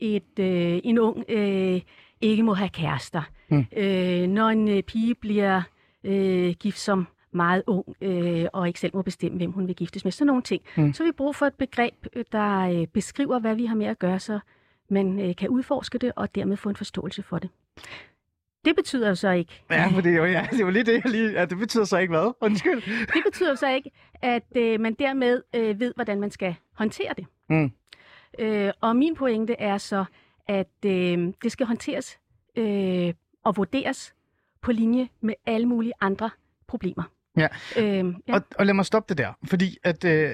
et, 0.00 0.38
øh, 0.38 0.80
en 0.84 0.98
ung 0.98 1.24
øh, 1.28 1.80
ikke 2.22 2.42
må 2.42 2.54
have 2.54 2.68
kærester? 2.68 3.22
Mm. 3.48 3.66
Øh, 3.76 4.28
når 4.28 4.48
en 4.48 4.68
øh, 4.68 4.82
pige 4.82 5.14
bliver 5.14 5.62
øh, 6.04 6.54
gift 6.60 6.78
som 6.78 7.06
meget 7.32 7.62
ung, 7.66 7.96
øh, 8.00 8.46
og 8.52 8.68
ikke 8.68 8.80
selv 8.80 8.92
må 8.94 9.02
bestemme, 9.02 9.38
hvem 9.38 9.52
hun 9.52 9.66
vil 9.66 9.76
giftes 9.76 10.04
med. 10.04 10.12
Sådan 10.12 10.26
nogle 10.26 10.42
ting. 10.42 10.62
Mm. 10.76 10.92
Så 10.92 11.04
vi 11.04 11.12
brug 11.12 11.36
for 11.36 11.46
et 11.46 11.54
begreb, 11.54 12.06
øh, 12.12 12.24
der 12.32 12.58
øh, 12.58 12.86
beskriver, 12.86 13.38
hvad 13.38 13.54
vi 13.54 13.66
har 13.66 13.74
med 13.74 13.86
at 13.86 13.98
gøre, 13.98 14.18
så 14.18 14.38
man 14.90 15.20
øh, 15.20 15.36
kan 15.36 15.48
udforske 15.48 15.98
det, 15.98 16.12
og 16.16 16.34
dermed 16.34 16.56
få 16.56 16.68
en 16.68 16.76
forståelse 16.76 17.22
for 17.22 17.38
det. 17.38 17.50
Det 18.64 18.76
betyder 18.76 19.08
jo 19.08 19.14
så 19.14 19.30
ikke... 19.30 19.62
Ja, 19.70 19.86
for 19.94 20.00
det 20.00 20.12
er 20.12 20.16
jo, 20.16 20.24
ja, 20.24 20.46
det 20.50 20.60
er 20.60 20.64
jo 20.64 20.70
lige 20.70 20.84
det, 20.84 20.92
jeg 20.92 21.10
lige... 21.10 21.30
Ja, 21.30 21.44
det 21.44 21.58
betyder 21.58 21.84
så 21.84 21.98
ikke 21.98 22.10
hvad? 22.10 22.32
Undskyld. 22.46 23.06
Det 23.06 23.22
betyder 23.24 23.54
så 23.54 23.68
ikke, 23.68 23.90
at 24.22 24.56
øh, 24.56 24.80
man 24.80 24.94
dermed 24.94 25.42
øh, 25.54 25.80
ved, 25.80 25.92
hvordan 25.94 26.20
man 26.20 26.30
skal 26.30 26.54
håndtere 26.72 27.14
det. 27.16 27.26
Mm. 27.48 27.72
Øh, 28.38 28.72
og 28.80 28.96
min 28.96 29.14
pointe 29.14 29.54
er 29.54 29.78
så, 29.78 30.04
at 30.46 30.84
øh, 30.86 31.32
det 31.42 31.52
skal 31.52 31.66
håndteres 31.66 32.18
øh, 32.56 33.14
og 33.44 33.56
vurderes 33.56 34.14
på 34.60 34.72
linje 34.72 35.08
med 35.20 35.34
alle 35.46 35.66
mulige 35.66 35.92
andre 36.00 36.30
problemer. 36.66 37.02
Ja, 37.36 37.48
øhm, 37.76 38.14
ja. 38.28 38.34
Og, 38.34 38.42
og 38.58 38.66
lad 38.66 38.74
mig 38.74 38.86
stoppe 38.86 39.08
det 39.08 39.18
der, 39.18 39.32
fordi 39.44 39.78
at 39.84 40.04
øh, 40.04 40.30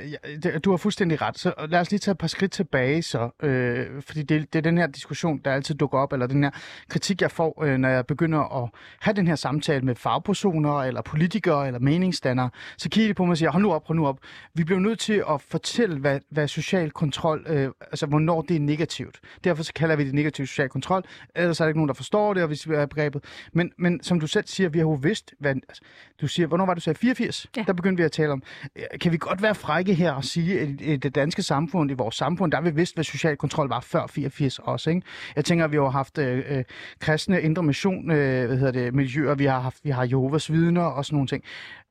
du 0.65 0.71
har 0.71 0.77
fuldstændig 0.77 1.23
ret. 1.23 1.39
Så 1.39 1.55
lad 1.69 1.81
os 1.81 1.91
lige 1.91 1.99
tage 1.99 2.13
et 2.13 2.19
par 2.19 2.27
skridt 2.27 2.53
tilbage 2.53 3.03
så, 3.03 3.31
øh, 3.43 4.03
fordi 4.03 4.23
det, 4.23 4.53
det 4.53 4.59
er 4.59 4.63
den 4.63 4.79
her 4.79 4.87
diskussion, 4.87 5.39
der 5.45 5.53
altid 5.53 5.75
dukker 5.75 5.99
op, 5.99 6.13
eller 6.13 6.27
den 6.27 6.43
her 6.43 6.51
kritik, 6.89 7.23
jeg 7.23 7.31
får, 7.31 7.65
øh, 7.65 7.79
når 7.79 7.89
jeg 7.89 8.07
begynder 8.07 8.63
at 8.65 8.71
have 9.01 9.15
den 9.15 9.27
her 9.27 9.35
samtale 9.35 9.85
med 9.85 9.95
fagpersoner, 9.95 10.79
eller 10.79 11.03
politikere, 11.03 11.67
eller 11.67 11.81
meningsdannere, 11.81 12.51
så 12.79 12.89
kigger 12.89 13.09
de 13.09 13.15
på 13.15 13.25
mig 13.25 13.31
og 13.31 13.39
siger, 13.39 13.51
hold 13.51 13.63
nu 13.63 13.73
op, 13.73 13.87
hold 13.87 13.99
nu 13.99 14.07
op. 14.07 14.19
Vi 14.55 14.65
bliver 14.65 14.81
nødt 14.81 14.99
til 14.99 15.25
at 15.31 15.41
fortælle, 15.41 15.99
hvad, 15.99 16.21
hvad 16.31 16.49
social 16.49 16.91
kontrol, 16.91 17.47
øh, 17.49 17.71
altså 17.81 18.07
hvornår 18.07 18.43
det 18.43 18.57
er 18.57 18.61
negativt. 18.61 19.21
Derfor 19.45 19.63
så 19.63 19.73
kalder 19.73 19.97
vi 19.97 20.05
det 20.05 20.15
negativ 20.15 20.47
social 20.47 20.69
kontrol, 20.69 21.03
ellers 21.37 21.61
er 21.61 21.65
der 21.65 21.69
ikke 21.69 21.79
nogen, 21.79 21.89
der 21.89 21.95
forstår 21.95 22.35
det, 22.35 22.43
og 22.43 22.47
hvis 22.47 22.69
vi 22.69 22.75
er 22.75 22.87
begrebet. 22.87 23.25
Men, 23.53 23.73
men 23.79 24.03
som 24.03 24.21
du 24.21 24.27
selv 24.27 24.47
siger, 24.47 24.69
vi 24.69 24.79
har 24.79 24.87
jo 24.87 24.99
vidst, 25.03 25.35
hvad, 25.41 25.55
altså, 25.69 25.83
du 26.21 26.27
siger, 26.27 26.47
hvornår 26.47 26.67
var 26.67 26.75
sagde 26.88 26.88
84, 26.97 27.47
ja. 27.57 27.65
der 27.67 27.73
begyndte 27.73 28.01
vi 28.01 28.05
at 28.05 28.13
tale 28.13 28.33
om, 28.33 28.43
øh, 28.77 28.83
kan 29.01 29.13
vi 29.13 29.17
godt 29.17 29.43
være 29.43 29.55
frække 29.55 29.95
her 29.95 30.13
og 30.13 30.25
sige, 30.25 30.61
at 30.61 30.69
i 30.81 30.97
det 30.97 31.15
danske 31.15 31.43
samfund, 31.43 31.91
i 31.91 31.95
vores 31.95 32.15
samfund, 32.15 32.53
der 32.53 32.59
har 32.59 32.63
vi 32.63 32.71
vidst, 32.71 32.97
hvad 32.97 33.05
social 33.05 33.37
kontrol 33.37 33.69
var 33.69 33.81
før 33.81 34.07
84 34.07 34.59
også. 34.59 34.91
Ikke? 34.91 35.03
Jeg 35.37 35.45
tænker, 35.45 35.65
at 35.65 35.73
vi 35.73 35.77
har 35.77 35.89
haft 35.89 36.19
øh, 36.19 36.45
øh, 36.49 36.65
kristne 37.01 37.43
indre 37.43 37.63
mission, 37.63 38.11
øh, 38.11 38.47
hvad 38.47 38.57
hedder 38.57 38.73
det, 38.73 38.95
miljøer, 38.95 39.35
vi 39.35 39.45
har 39.45 39.61
haft, 39.61 39.85
vi 39.85 39.91
har 39.91 40.05
Jehovas 40.05 40.53
vidner 40.53 40.83
og 40.83 41.05
sådan 41.05 41.15
nogle 41.15 41.29
ting. 41.29 41.45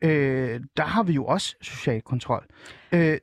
Øh, 0.04 0.60
der 0.78 0.84
har 0.84 1.04
vi 1.04 1.14
jo 1.14 1.26
også 1.26 1.56
social 1.62 2.02
kontrol. 2.02 2.46
Øh, 2.92 3.12
øh, 3.12 3.20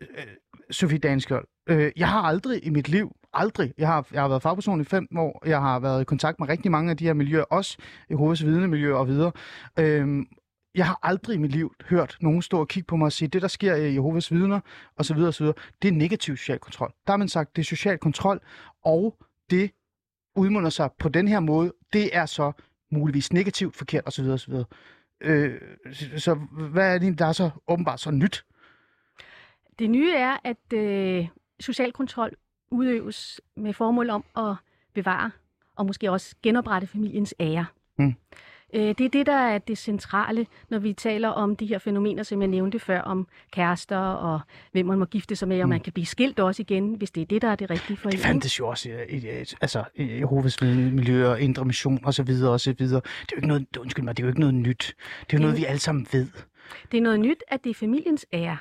Sofie 0.70 0.98
Danskjold, 0.98 1.46
øh, 1.68 1.92
jeg 1.96 2.08
har 2.08 2.22
aldrig 2.22 2.66
i 2.66 2.70
mit 2.70 2.88
liv 2.88 3.12
aldrig. 3.34 3.72
Jeg 3.78 3.88
har, 3.88 4.06
jeg 4.12 4.20
har 4.20 4.28
været 4.28 4.42
fagperson 4.42 4.80
i 4.80 4.84
fem 4.84 5.08
år. 5.18 5.42
Jeg 5.46 5.60
har 5.60 5.78
været 5.78 6.00
i 6.00 6.04
kontakt 6.04 6.40
med 6.40 6.48
rigtig 6.48 6.70
mange 6.70 6.90
af 6.90 6.96
de 6.96 7.04
her 7.04 7.14
miljøer, 7.14 7.42
også 7.42 7.78
Jehovas 8.10 8.44
vidnemiljøer 8.44 8.96
og 8.96 9.08
videre. 9.08 9.32
Øhm, 9.78 10.26
jeg 10.74 10.86
har 10.86 10.98
aldrig 11.02 11.34
i 11.34 11.38
mit 11.38 11.50
liv 11.52 11.74
hørt 11.88 12.16
nogen 12.20 12.42
stå 12.42 12.60
og 12.60 12.68
kigge 12.68 12.86
på 12.86 12.96
mig 12.96 13.06
og 13.06 13.12
sige, 13.12 13.28
det 13.28 13.42
der 13.42 13.48
sker 13.48 13.74
i 13.74 13.94
Jehovas 13.94 14.32
vidner, 14.32 14.60
osv., 14.96 15.18
osv., 15.18 15.46
det 15.82 15.88
er 15.88 15.92
negativ 15.92 16.36
social 16.36 16.58
kontrol. 16.58 16.92
Der 17.06 17.12
har 17.12 17.16
man 17.16 17.28
sagt, 17.28 17.56
det 17.56 17.62
er 17.62 17.66
social 17.66 17.98
kontrol, 17.98 18.40
og 18.84 19.16
det 19.50 19.70
udmunder 20.36 20.70
sig 20.70 20.90
på 20.98 21.08
den 21.08 21.28
her 21.28 21.40
måde, 21.40 21.72
det 21.92 22.16
er 22.16 22.26
så 22.26 22.52
muligvis 22.90 23.32
negativt, 23.32 23.76
forkert 23.76 24.02
osv. 24.06 24.24
osv. 24.24 24.54
Øh, 25.20 25.60
så 26.16 26.34
hvad 26.70 26.94
er 26.94 26.98
det, 26.98 27.18
der 27.18 27.26
er 27.26 27.32
så 27.32 27.50
åbenbart 27.68 28.00
så 28.00 28.10
nyt? 28.10 28.44
Det 29.78 29.90
nye 29.90 30.14
er, 30.14 30.36
at 30.44 30.72
øh, 30.72 31.28
social 31.60 31.92
kontrol 31.92 32.30
udøves 32.70 33.40
med 33.56 33.72
formål 33.72 34.10
om 34.10 34.24
at 34.36 34.56
bevare 34.94 35.30
og 35.76 35.86
måske 35.86 36.10
også 36.10 36.36
genoprette 36.42 36.86
familiens 36.86 37.34
ære. 37.40 37.66
Mm. 37.98 38.14
Øh, 38.74 38.82
det 38.82 39.00
er 39.00 39.08
det, 39.08 39.26
der 39.26 39.36
er 39.36 39.58
det 39.58 39.78
centrale, 39.78 40.46
når 40.70 40.78
vi 40.78 40.92
taler 40.92 41.28
om 41.28 41.56
de 41.56 41.66
her 41.66 41.78
fænomener, 41.78 42.22
som 42.22 42.40
jeg 42.40 42.48
nævnte 42.48 42.78
før, 42.78 43.00
om 43.00 43.26
kærester 43.52 43.98
og 43.98 44.40
hvem 44.72 44.86
man 44.86 44.98
må 44.98 45.04
gifte 45.04 45.36
sig 45.36 45.48
med, 45.48 45.60
og 45.60 45.66
mm. 45.66 45.70
man 45.70 45.80
kan 45.80 45.92
blive 45.92 46.06
skilt 46.06 46.40
også 46.40 46.62
igen, 46.62 46.94
hvis 46.94 47.10
det 47.10 47.20
er 47.20 47.26
det, 47.26 47.42
der 47.42 47.48
er 47.48 47.56
det 47.56 47.70
rigtige 47.70 47.96
for 47.96 48.08
en. 48.08 48.12
Det 48.12 48.20
fandtes 48.20 48.58
jo 48.58 48.68
også 48.68 48.88
i, 48.88 49.16
i, 49.16 49.26
altså, 49.60 49.84
i 49.94 50.18
Jehovas 50.18 50.62
miljø 50.62 51.28
og 51.28 51.40
indre 51.40 51.64
mission 51.64 52.00
osv. 52.04 52.30
osv. 52.46 52.72
Det 52.72 52.92
er 52.92 53.00
jo 53.32 53.36
ikke 53.36 53.48
noget, 53.48 53.76
undskyld 53.80 54.04
mig, 54.04 54.16
det 54.16 54.22
er 54.22 54.26
jo 54.26 54.30
ikke 54.30 54.40
noget 54.40 54.54
nyt. 54.54 54.96
Det 55.20 55.36
er 55.36 55.38
jo 55.38 55.42
noget, 55.42 55.56
vi 55.56 55.64
alle 55.64 55.80
sammen 55.80 56.06
ved. 56.12 56.28
Det 56.92 56.98
er 56.98 57.02
noget 57.02 57.20
nyt, 57.20 57.42
at 57.48 57.64
det 57.64 57.70
er 57.70 57.74
familiens 57.74 58.26
ære, 58.32 58.58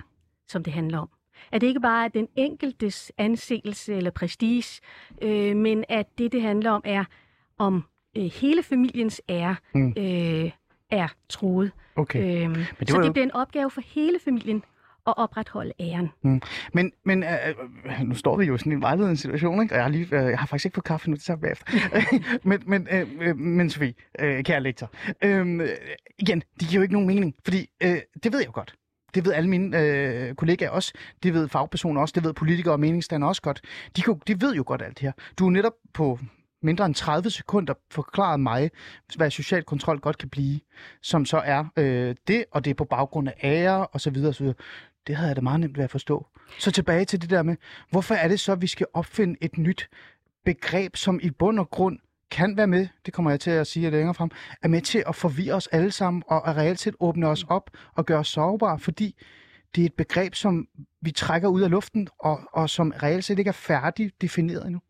som 0.48 0.64
det 0.64 0.74
handler 0.74 0.98
om. 0.98 1.10
At 1.52 1.62
det 1.62 1.68
ikke 1.68 1.80
bare 1.80 2.06
er 2.06 2.10
den 2.10 2.28
enkeltes 2.36 3.12
anseelse 3.18 3.96
eller 3.96 4.12
prestige, 4.12 4.82
øh, 5.22 5.56
men 5.56 5.84
at 5.90 6.06
det, 6.18 6.32
det 6.32 6.42
handler 6.42 6.72
om, 6.72 6.82
er 6.86 7.04
om 7.58 7.84
øh, 8.18 8.24
hele 8.24 8.64
familiens 8.64 9.22
ære 9.30 9.56
mm. 9.76 9.94
øh, 9.98 10.52
er 10.92 11.08
troet. 11.30 11.72
Okay. 11.96 12.44
Øhm, 12.44 12.52
Men 12.52 12.66
det 12.80 12.90
så 12.90 13.02
det 13.02 13.08
jo... 13.08 13.12
bliver 13.12 13.26
en 13.26 13.32
opgave 13.32 13.72
for 13.72 13.82
hele 13.86 14.20
familien 14.26 14.64
at 15.08 15.14
opretholde 15.18 15.74
æren. 15.80 16.10
Mm. 16.22 16.42
Men, 16.74 16.92
men 17.06 17.24
øh, 17.24 17.30
øh, 17.86 18.00
nu 18.04 18.16
står 18.16 18.38
vi 18.38 18.46
jo 18.46 18.58
sådan 18.58 18.72
i 18.72 18.76
en 18.76 18.82
vejledende 18.82 19.18
situation, 19.18 19.62
ikke? 19.62 19.74
og 19.74 19.76
jeg 19.76 19.84
har, 19.84 19.90
lige, 19.92 20.08
øh, 20.12 20.30
jeg 20.30 20.40
har 20.40 20.48
faktisk 20.48 20.66
ikke 20.66 20.76
fået 20.76 20.86
kaffe 20.86 21.10
nu, 21.10 21.16
det 21.16 21.24
tager 21.24 21.38
vi 21.38 21.42
bagefter. 21.42 21.66
men, 22.50 22.64
men, 22.66 22.88
øh, 22.92 23.08
øh, 23.22 23.38
men 23.38 23.70
Sofie, 23.70 23.94
øh, 24.20 24.44
kære 24.44 24.62
lektor, 24.62 24.92
øh, 25.24 25.70
igen, 26.20 26.44
det 26.60 26.68
giver 26.68 26.80
jo 26.80 26.82
ikke 26.82 26.94
nogen 26.94 27.08
mening, 27.08 27.36
fordi 27.44 27.70
øh, 27.84 27.98
det 28.24 28.32
ved 28.34 28.40
jeg 28.40 28.48
jo 28.48 28.52
godt. 28.54 28.76
Det 29.16 29.26
ved 29.26 29.34
alle 29.34 29.50
mine 29.50 29.82
øh, 29.82 30.36
kollegaer 30.36 30.70
også. 30.70 30.94
Det 31.24 31.34
ved 31.34 31.50
fagpersoner 31.50 32.02
også. 32.02 32.14
Det 32.16 32.24
ved 32.24 32.34
politikere 32.34 32.74
og 32.74 32.80
meningsstandere 32.80 33.30
også 33.30 33.42
godt. 33.42 33.62
De, 33.96 34.02
kan, 34.02 34.22
de 34.28 34.42
ved 34.42 34.56
jo 34.56 34.64
godt 34.68 34.82
alt 34.82 35.00
det 35.00 35.02
her. 35.02 35.12
Du 35.40 35.46
er 35.46 35.52
netop 35.52 35.74
på 35.94 36.20
mindre 36.64 36.86
end 36.86 36.96
30 36.96 37.30
sekunder 37.30 37.74
forklaret 37.92 38.40
mig, 38.40 38.72
hvad 39.16 39.32
social 39.32 39.64
kontrol 39.64 40.00
godt 40.00 40.18
kan 40.18 40.30
blive, 40.30 40.60
som 41.02 41.26
så 41.26 41.38
er 41.38 41.66
øh, 41.78 42.16
det, 42.28 42.46
og 42.52 42.66
det 42.66 42.72
er 42.72 42.76
på 42.76 42.86
baggrund 42.86 43.28
af 43.28 43.34
ære 43.44 43.88
og 43.88 44.02
så 44.02 44.10
videre 44.10 44.34
så. 44.34 44.54
Det 45.08 45.16
havde 45.16 45.28
jeg 45.28 45.36
da 45.36 45.42
meget 45.42 45.60
nemt 45.60 45.78
ved 45.78 45.84
at 45.84 45.92
forstå. 45.92 46.28
Så 46.60 46.72
tilbage 46.72 47.06
til 47.06 47.22
det 47.22 47.30
der 47.30 47.44
med, 47.44 47.56
hvorfor 47.90 48.16
er 48.16 48.28
det 48.28 48.40
så, 48.40 48.52
at 48.52 48.62
vi 48.62 48.68
skal 48.68 48.88
opfinde 48.94 49.36
et 49.42 49.58
nyt 49.58 49.90
begreb, 50.46 50.96
som 50.96 51.20
i 51.24 51.30
bund 51.30 51.60
og 51.60 51.70
grund 51.70 52.00
kan 52.32 52.58
være 52.58 52.68
med, 52.68 52.88
det 53.06 53.14
kommer 53.14 53.32
jeg 53.32 53.40
til 53.40 53.52
at 53.52 53.68
sige 53.68 53.90
længere 53.90 54.14
frem, 54.14 54.30
er 54.64 54.68
med 54.68 54.82
til 54.82 55.04
at 55.08 55.16
forvirre 55.16 55.56
os 55.56 55.68
alle 55.68 55.92
sammen 55.92 56.24
og 56.28 56.50
at 56.50 56.56
reelt 56.56 56.80
set 56.80 56.96
åbne 57.00 57.28
os 57.28 57.44
op 57.44 57.70
og 57.96 58.06
gøre 58.06 58.20
os 58.20 58.28
sårbare, 58.28 58.80
fordi 58.80 59.16
det 59.76 59.82
er 59.82 59.86
et 59.86 59.94
begreb, 59.94 60.36
som 60.36 60.68
vi 61.02 61.12
trækker 61.12 61.48
ud 61.48 61.62
af 61.62 61.70
luften, 61.70 62.08
og, 62.20 62.40
og 62.54 62.70
som 62.70 62.94
reelt 63.04 63.26
set 63.26 63.40
ikke 63.40 63.50
er 63.50 63.54
færdigt 63.54 64.22
defineret 64.22 64.66
endnu. 64.66 64.82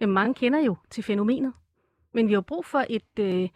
Jamen, 0.00 0.14
mange 0.14 0.34
kender 0.34 0.58
jo 0.58 0.76
til 0.90 1.04
fænomenet, 1.04 1.52
men 2.12 2.28
vi 2.28 2.32
har 2.32 2.40
brug 2.40 2.64
for 2.64 2.84
et, 2.90 3.18
øh, 3.18 3.48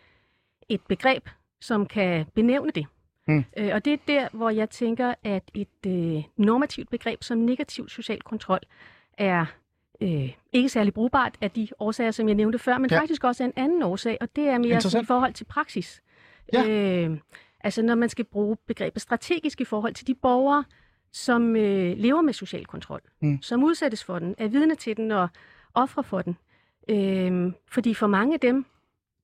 et 0.68 0.80
begreb, 0.88 1.28
som 1.60 1.86
kan 1.86 2.26
benævne 2.34 2.70
det. 2.70 2.86
Mm. 3.26 3.44
Øh, 3.56 3.70
og 3.74 3.84
det 3.84 3.92
er 3.92 3.96
der, 4.06 4.28
hvor 4.32 4.50
jeg 4.50 4.70
tænker, 4.70 5.14
at 5.24 5.50
et 5.54 5.86
øh, 5.86 6.22
normativt 6.36 6.90
begreb 6.90 7.22
som 7.22 7.38
negativ 7.38 7.88
social 7.88 8.20
kontrol 8.20 8.60
er 9.18 9.46
øh, 10.00 10.32
ikke 10.52 10.68
særlig 10.68 10.94
brugbart 10.94 11.38
af 11.40 11.50
de 11.50 11.68
årsager, 11.78 12.10
som 12.10 12.28
jeg 12.28 12.34
nævnte 12.34 12.58
før, 12.58 12.78
men 12.78 12.90
ja. 12.90 13.00
faktisk 13.00 13.24
også 13.24 13.44
en 13.44 13.52
anden 13.56 13.82
årsag, 13.82 14.18
og 14.20 14.36
det 14.36 14.44
er 14.44 14.58
mere 14.58 15.02
i 15.02 15.04
forhold 15.04 15.32
til 15.32 15.44
praksis. 15.44 16.02
Ja. 16.52 16.68
Øh, 16.68 17.18
altså 17.60 17.82
når 17.82 17.94
man 17.94 18.08
skal 18.08 18.24
bruge 18.24 18.56
begrebet 18.66 19.02
strategisk 19.02 19.60
i 19.60 19.64
forhold 19.64 19.94
til 19.94 20.06
de 20.06 20.14
borgere, 20.14 20.64
som 21.12 21.56
øh, 21.56 21.96
lever 21.98 22.22
med 22.22 22.32
social 22.32 22.66
kontrol, 22.66 23.00
mm. 23.20 23.42
som 23.42 23.64
udsættes 23.64 24.04
for 24.04 24.18
den, 24.18 24.34
er 24.38 24.48
vidne 24.48 24.74
til 24.74 24.96
den 24.96 25.10
og 25.10 25.28
ofre 25.74 26.04
for 26.04 26.22
den. 26.22 26.36
Øh, 26.88 27.52
fordi 27.68 27.94
for 27.94 28.06
mange 28.06 28.34
af 28.34 28.40
dem, 28.40 28.66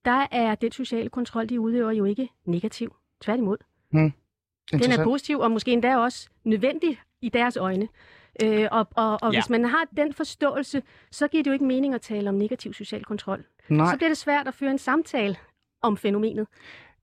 der 0.04 0.26
er 0.30 0.54
den 0.54 0.72
sociale 0.72 1.08
kontrol, 1.08 1.48
de 1.48 1.60
udøver 1.60 1.90
jo 1.90 2.04
ikke 2.04 2.28
negativ. 2.44 2.94
Tværtimod. 3.20 3.56
Mm. 3.90 4.12
Den 4.72 4.92
er 4.92 5.04
positiv, 5.04 5.38
og 5.38 5.50
måske 5.50 5.70
endda 5.72 5.96
også 5.96 6.28
nødvendig 6.44 7.00
i 7.20 7.28
deres 7.28 7.56
øjne. 7.56 7.88
Øh, 8.42 8.68
og 8.70 8.88
og, 8.96 9.18
og 9.22 9.32
ja. 9.32 9.40
hvis 9.40 9.50
man 9.50 9.64
har 9.64 9.84
den 9.96 10.12
forståelse, 10.12 10.82
så 11.10 11.28
giver 11.28 11.42
det 11.42 11.50
jo 11.50 11.52
ikke 11.52 11.64
mening 11.64 11.94
at 11.94 12.00
tale 12.00 12.28
om 12.28 12.34
negativ 12.34 12.72
social 12.74 13.04
kontrol. 13.04 13.44
Nej. 13.68 13.92
Så 13.92 13.96
bliver 13.96 14.08
det 14.08 14.18
svært 14.18 14.48
at 14.48 14.54
føre 14.54 14.70
en 14.70 14.78
samtale 14.78 15.36
om 15.82 15.96
fænomenet 15.96 16.46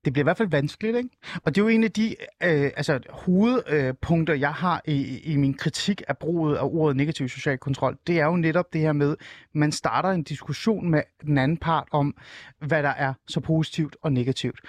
det 0.05 0.13
bliver 0.13 0.23
i 0.23 0.27
hvert 0.27 0.37
fald 0.37 0.49
vanskeligt, 0.49 0.97
ikke? 0.97 1.09
Og 1.43 1.55
det 1.55 1.61
er 1.61 1.65
jo 1.65 1.69
en 1.69 1.83
af 1.83 1.91
de 1.91 2.15
øh, 2.43 2.71
altså, 2.77 2.99
hovedpunkter, 3.09 4.35
øh, 4.35 4.41
jeg 4.41 4.53
har 4.53 4.81
i, 4.85 5.19
i 5.19 5.37
min 5.37 5.53
kritik 5.53 6.01
af 6.07 6.17
bruget 6.17 6.55
af 6.55 6.63
ordet 6.63 6.97
negativ 6.97 7.29
social 7.29 7.57
kontrol. 7.57 7.97
Det 8.07 8.19
er 8.19 8.25
jo 8.25 8.35
netop 8.35 8.73
det 8.73 8.81
her 8.81 8.93
med, 8.93 9.15
man 9.53 9.71
starter 9.71 10.09
en 10.09 10.23
diskussion 10.23 10.91
med 10.91 11.01
den 11.25 11.37
anden 11.37 11.57
part 11.57 11.87
om, 11.91 12.15
hvad 12.59 12.83
der 12.83 12.89
er 12.89 13.13
så 13.27 13.39
positivt 13.39 13.97
og 14.01 14.13
negativt. 14.13 14.59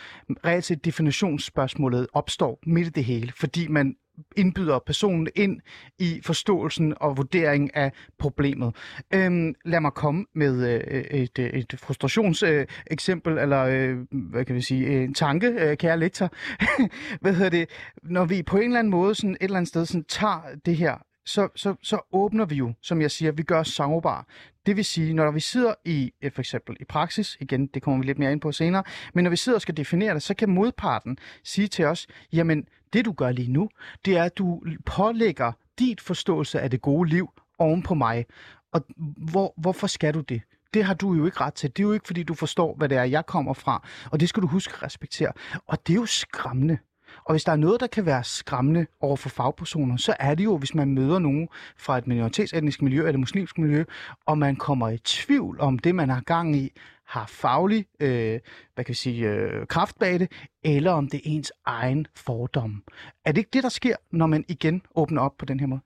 Reelt 0.44 0.64
set 0.64 0.84
definitionsspørgsmålet 0.84 2.06
opstår 2.12 2.58
midt 2.66 2.86
i 2.86 2.90
det 2.90 3.04
hele, 3.04 3.32
fordi 3.32 3.68
man 3.68 3.94
indbyder 4.36 4.78
personen 4.78 5.28
ind 5.34 5.60
i 5.98 6.20
forståelsen 6.24 6.94
og 7.00 7.16
vurdering 7.16 7.76
af 7.76 7.92
problemet. 8.18 8.76
Øhm, 9.14 9.54
lad 9.64 9.80
mig 9.80 9.92
komme 9.92 10.26
med 10.34 10.68
øh, 10.68 11.00
et, 11.00 11.38
øh, 11.38 11.50
et 11.50 11.74
frustrationseksempel, 11.78 13.32
øh, 13.32 13.42
eller 13.42 13.62
øh, 13.62 13.96
hvad 14.10 14.44
kan 14.44 14.54
vi 14.56 14.60
sige, 14.60 15.04
en 15.04 15.14
tanke, 15.14 15.46
øh, 15.46 15.76
kære 15.76 15.98
lektor. 15.98 16.30
hvad 17.22 17.34
hedder 17.34 17.50
det? 17.50 17.68
Når 18.02 18.24
vi 18.24 18.42
på 18.42 18.56
en 18.56 18.64
eller 18.64 18.78
anden 18.78 18.90
måde 18.90 19.14
sådan 19.14 19.30
et 19.30 19.36
eller 19.40 19.56
andet 19.56 19.68
sted 19.68 19.86
sådan, 19.86 20.04
tager 20.04 20.40
det 20.66 20.76
her 20.76 21.06
så, 21.26 21.48
så, 21.56 21.74
så 21.82 22.00
åbner 22.12 22.44
vi 22.44 22.54
jo, 22.54 22.72
som 22.82 23.00
jeg 23.00 23.10
siger, 23.10 23.32
vi 23.32 23.42
gør 23.42 23.60
os 23.60 23.68
sårbare. 23.68 24.24
Det 24.66 24.76
vil 24.76 24.84
sige, 24.84 25.14
når 25.14 25.30
vi 25.30 25.40
sidder 25.40 25.74
i 25.84 26.12
øh, 26.22 26.32
for 26.32 26.40
eksempel 26.40 26.76
i 26.80 26.84
praksis, 26.84 27.36
igen, 27.40 27.66
det 27.66 27.82
kommer 27.82 28.00
vi 28.00 28.06
lidt 28.06 28.18
mere 28.18 28.32
ind 28.32 28.40
på 28.40 28.52
senere, 28.52 28.82
men 29.14 29.24
når 29.24 29.30
vi 29.30 29.36
sidder 29.36 29.56
og 29.56 29.62
skal 29.62 29.76
definere 29.76 30.14
det, 30.14 30.22
så 30.22 30.34
kan 30.34 30.50
modparten 30.50 31.18
sige 31.44 31.68
til 31.68 31.84
os, 31.84 32.06
jamen 32.32 32.64
det 32.92 33.04
du 33.04 33.12
gør 33.12 33.32
lige 33.32 33.52
nu, 33.52 33.68
det 34.04 34.16
er, 34.16 34.24
at 34.24 34.38
du 34.38 34.62
pålægger 34.86 35.52
dit 35.78 36.00
forståelse 36.00 36.60
af 36.60 36.70
det 36.70 36.82
gode 36.82 37.10
liv 37.10 37.28
oven 37.58 37.82
på 37.82 37.94
mig. 37.94 38.24
Og 38.72 38.86
hvor, 39.30 39.54
hvorfor 39.56 39.86
skal 39.86 40.14
du 40.14 40.20
det? 40.20 40.42
Det 40.74 40.84
har 40.84 40.94
du 40.94 41.14
jo 41.14 41.26
ikke 41.26 41.40
ret 41.40 41.54
til. 41.54 41.70
Det 41.70 41.78
er 41.82 41.86
jo 41.86 41.92
ikke, 41.92 42.06
fordi 42.06 42.22
du 42.22 42.34
forstår, 42.34 42.74
hvad 42.74 42.88
det 42.88 42.98
er, 42.98 43.04
jeg 43.04 43.26
kommer 43.26 43.52
fra. 43.52 43.88
Og 44.10 44.20
det 44.20 44.28
skal 44.28 44.42
du 44.42 44.46
huske 44.46 44.74
at 44.74 44.82
respektere. 44.82 45.32
Og 45.66 45.86
det 45.86 45.92
er 45.92 45.96
jo 45.96 46.06
skræmmende. 46.06 46.78
Og 47.26 47.32
hvis 47.32 47.44
der 47.44 47.52
er 47.52 47.56
noget, 47.56 47.80
der 47.80 47.86
kan 47.86 48.06
være 48.06 48.24
skræmmende 48.24 48.86
over 49.00 49.16
for 49.16 49.28
fagpersoner, 49.28 49.96
så 49.96 50.16
er 50.20 50.34
det 50.34 50.44
jo, 50.44 50.56
hvis 50.56 50.74
man 50.74 50.88
møder 50.88 51.18
nogen 51.18 51.48
fra 51.76 51.98
et 51.98 52.06
minoritetsetnisk 52.06 52.82
miljø 52.82 53.06
eller 53.06 53.18
muslimsk 53.18 53.58
miljø, 53.58 53.84
og 54.26 54.38
man 54.38 54.56
kommer 54.56 54.88
i 54.88 54.98
tvivl 54.98 55.60
om 55.60 55.78
det, 55.78 55.94
man 55.94 56.10
har 56.10 56.20
gang 56.20 56.56
i, 56.56 56.72
har 57.04 57.26
faglig 57.26 57.86
øh, 58.00 58.40
hvad 58.74 58.84
kan 58.84 58.88
vi 58.88 58.94
sige, 58.94 59.28
øh, 59.30 59.66
kraft 59.66 59.98
bag 59.98 60.20
det, 60.20 60.32
eller 60.64 60.92
om 60.92 61.08
det 61.08 61.18
er 61.18 61.22
ens 61.24 61.52
egen 61.64 62.06
fordom. 62.14 62.82
Er 63.24 63.32
det 63.32 63.38
ikke 63.38 63.50
det, 63.52 63.62
der 63.62 63.68
sker, 63.68 63.96
når 64.10 64.26
man 64.26 64.44
igen 64.48 64.82
åbner 64.94 65.22
op 65.22 65.36
på 65.38 65.44
den 65.44 65.60
her 65.60 65.66
måde? 65.66 65.80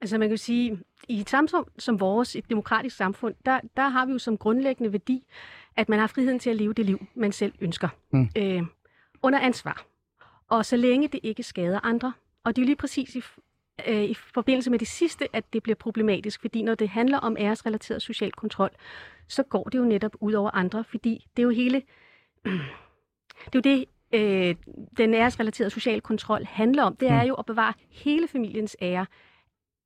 Altså 0.00 0.18
man 0.18 0.28
kan 0.28 0.38
sige, 0.38 0.78
i 1.08 1.20
et 1.20 1.30
samfund 1.30 1.66
som 1.78 2.00
vores, 2.00 2.36
et 2.36 2.50
demokratisk 2.50 2.96
samfund, 2.96 3.34
der, 3.46 3.60
der 3.76 3.88
har 3.88 4.06
vi 4.06 4.12
jo 4.12 4.18
som 4.18 4.36
grundlæggende 4.36 4.92
værdi, 4.92 5.24
at 5.76 5.88
man 5.88 5.98
har 5.98 6.06
friheden 6.06 6.38
til 6.38 6.50
at 6.50 6.56
leve 6.56 6.72
det 6.72 6.86
liv, 6.86 7.06
man 7.14 7.32
selv 7.32 7.52
ønsker. 7.60 7.88
Mm. 8.12 8.28
Øh, 8.36 8.62
under 9.22 9.38
ansvar. 9.38 9.84
Og 10.48 10.66
så 10.66 10.76
længe 10.76 11.08
det 11.08 11.20
ikke 11.22 11.42
skader 11.42 11.80
andre. 11.82 12.12
Og 12.44 12.56
det 12.56 12.62
er 12.62 12.64
jo 12.64 12.66
lige 12.66 12.76
præcis 12.76 13.16
i, 13.16 13.22
øh, 13.86 14.04
i 14.04 14.14
forbindelse 14.14 14.70
med 14.70 14.78
det 14.78 14.88
sidste, 14.88 15.28
at 15.32 15.52
det 15.52 15.62
bliver 15.62 15.76
problematisk, 15.76 16.40
fordi 16.40 16.62
når 16.62 16.74
det 16.74 16.88
handler 16.88 17.18
om 17.18 17.36
æresrelateret 17.38 18.02
social 18.02 18.32
kontrol, 18.32 18.70
så 19.28 19.42
går 19.42 19.64
det 19.64 19.78
jo 19.78 19.84
netop 19.84 20.16
ud 20.20 20.32
over 20.32 20.50
andre, 20.50 20.84
fordi 20.84 21.26
det 21.36 21.42
er 21.42 21.44
jo 21.44 21.50
hele... 21.50 21.82
Det 23.52 23.66
er 23.66 23.70
jo 23.70 23.76
det, 23.76 23.84
øh, 24.12 24.54
den 24.96 25.14
æresrelaterede 25.14 25.70
social 25.70 26.00
kontrol 26.00 26.44
handler 26.44 26.82
om. 26.82 26.96
Det 26.96 27.08
er 27.08 27.22
mm. 27.22 27.28
jo 27.28 27.34
at 27.34 27.46
bevare 27.46 27.72
hele 27.90 28.28
familiens 28.28 28.76
ære. 28.82 29.06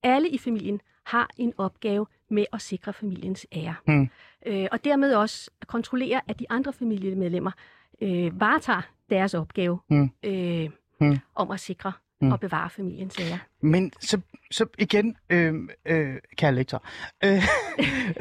Alle 0.03 0.29
i 0.29 0.39
familien 0.39 0.81
har 1.05 1.31
en 1.37 1.55
opgave 1.59 2.07
med 2.31 2.47
at 2.53 2.61
sikre 2.61 2.93
familiens 2.93 3.47
ære. 3.53 3.75
Mm. 3.87 4.09
Øh, 4.47 4.69
og 4.73 4.85
dermed 4.85 5.15
også 5.15 5.51
kontrollere, 5.67 6.21
at 6.29 6.41
de 6.41 6.47
andre 6.51 6.73
familiemedlemmer 6.73 7.51
øh, 8.03 8.41
varetager 8.41 8.83
deres 9.11 9.35
opgave 9.35 9.79
mm. 9.91 10.11
Øh, 10.23 10.71
mm. 11.01 11.19
om 11.35 11.51
at 11.51 11.61
sikre 11.61 11.93
mm. 12.21 12.33
og 12.33 12.41
bevare 12.41 12.71
familiens 12.71 13.17
ære. 13.21 13.39
Men 13.63 13.93
så, 14.01 14.21
så 14.51 14.67
igen, 14.79 15.17
øh, 15.31 15.55
øh, 15.87 16.15
kære 16.37 16.55
lektor, 16.55 16.85
øh, 17.25 17.43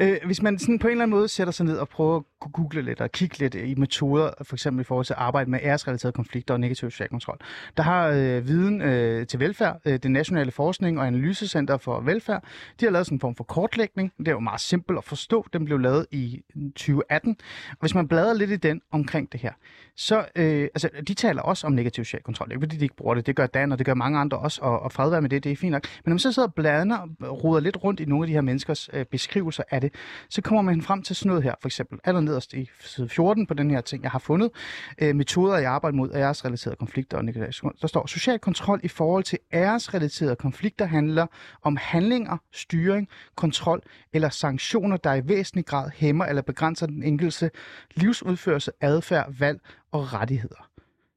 øh, 0.00 0.16
hvis 0.24 0.42
man 0.42 0.58
sådan 0.58 0.78
på 0.78 0.86
en 0.86 0.90
eller 0.90 1.02
anden 1.02 1.16
måde 1.16 1.28
sætter 1.28 1.52
sig 1.52 1.66
ned 1.66 1.76
og 1.76 1.88
prøver 1.88 2.16
at 2.16 2.52
google 2.52 2.82
lidt 2.82 3.00
og 3.00 3.12
kigge 3.12 3.38
lidt 3.38 3.54
i 3.54 3.74
metoder, 3.74 4.30
for 4.42 4.56
eksempel 4.56 4.80
i 4.80 4.84
forhold 4.84 5.06
til 5.06 5.12
at 5.12 5.18
arbejde 5.18 5.50
med 5.50 5.58
æresrelaterede 5.62 6.12
konflikter 6.12 6.54
og 6.54 6.60
negativ 6.60 6.90
social 6.90 7.08
kontrol, 7.08 7.38
der 7.76 7.82
har 7.82 8.08
øh, 8.08 8.48
viden 8.48 8.82
øh, 8.82 9.26
til 9.26 9.40
velfærd, 9.40 9.80
øh, 9.84 9.92
det 9.92 10.10
Nationale 10.10 10.50
Forskning 10.50 10.98
og 10.98 11.06
Analysecenter 11.06 11.76
for 11.76 12.00
Velfærd, 12.00 12.44
de 12.80 12.84
har 12.84 12.92
lavet 12.92 13.06
sådan 13.06 13.16
en 13.16 13.20
form 13.20 13.36
for 13.36 13.44
kortlægning. 13.44 14.12
Det 14.18 14.28
er 14.28 14.32
jo 14.32 14.40
meget 14.40 14.60
simpelt 14.60 14.98
at 14.98 15.04
forstå. 15.04 15.46
Den 15.52 15.64
blev 15.64 15.78
lavet 15.78 16.06
i 16.10 16.42
2018. 16.54 17.36
Og 17.70 17.76
hvis 17.80 17.94
man 17.94 18.08
bladrer 18.08 18.34
lidt 18.34 18.50
i 18.50 18.56
den 18.56 18.80
omkring 18.90 19.32
det 19.32 19.40
her, 19.40 19.52
så 19.96 20.24
øh, 20.36 20.62
altså, 20.62 20.90
de 21.08 21.14
taler 21.14 21.42
også 21.42 21.66
om 21.66 21.72
negativ 21.72 22.04
social 22.04 22.22
kontrol. 22.22 22.48
Det 22.48 22.52
er 22.52 22.56
ikke 22.56 22.66
fordi, 22.66 22.76
de 22.76 22.84
ikke 22.84 22.96
bruger 22.96 23.14
det. 23.14 23.26
Det 23.26 23.36
gør 23.36 23.46
Dan, 23.46 23.72
og 23.72 23.78
det 23.78 23.86
gør 23.86 23.94
mange 23.94 24.18
andre 24.18 24.38
også, 24.38 24.60
og, 24.62 24.80
og 24.80 24.92
fred 24.92 25.20
med 25.20 25.30
det, 25.34 25.44
det 25.44 25.52
er 25.52 25.56
fint 25.56 25.72
nok. 25.72 25.82
Men 25.82 26.10
når 26.10 26.14
man 26.14 26.18
så 26.18 26.32
sidder 26.32 26.48
og 26.48 26.54
blander 26.54 26.98
og 27.20 27.44
ruder 27.44 27.60
lidt 27.60 27.84
rundt 27.84 28.00
i 28.00 28.04
nogle 28.04 28.24
af 28.24 28.26
de 28.26 28.32
her 28.32 28.40
menneskers 28.40 28.90
øh, 28.92 29.04
beskrivelser 29.04 29.62
af 29.70 29.80
det, 29.80 29.94
så 30.28 30.42
kommer 30.42 30.62
man 30.62 30.82
frem 30.82 31.02
til 31.02 31.16
sådan 31.16 31.28
noget 31.28 31.42
her, 31.42 31.54
for 31.60 31.68
eksempel 31.68 31.98
allernederst 32.04 32.54
i 32.54 32.70
side 32.80 33.08
14 33.08 33.46
på 33.46 33.54
den 33.54 33.70
her 33.70 33.80
ting, 33.80 34.02
jeg 34.02 34.10
har 34.10 34.18
fundet, 34.18 34.50
øh, 34.98 35.16
metoder 35.16 35.58
i 35.58 35.64
arbejde 35.64 35.96
mod 35.96 36.10
æresrelaterede 36.14 36.76
konflikter 36.76 37.16
og 37.16 37.24
negativ 37.24 37.70
Der 37.80 37.86
står, 37.86 38.06
social 38.06 38.38
kontrol 38.38 38.80
i 38.82 38.88
forhold 38.88 39.24
til 39.24 39.38
æresrelaterede 39.52 40.36
konflikter 40.36 40.84
handler 40.84 41.26
om 41.62 41.76
handlinger, 41.80 42.36
styring, 42.52 43.08
kontrol 43.36 43.82
eller 44.12 44.28
sanktioner, 44.28 44.96
der 44.96 45.14
i 45.14 45.28
væsentlig 45.28 45.66
grad 45.66 45.90
hæmmer 45.94 46.24
eller 46.24 46.42
begrænser 46.42 46.86
den 46.86 47.02
enkelte 47.02 47.50
livsudførelse, 47.94 48.70
adfærd, 48.80 49.34
valg 49.38 49.60
og 49.92 50.12
rettigheder. 50.12 50.71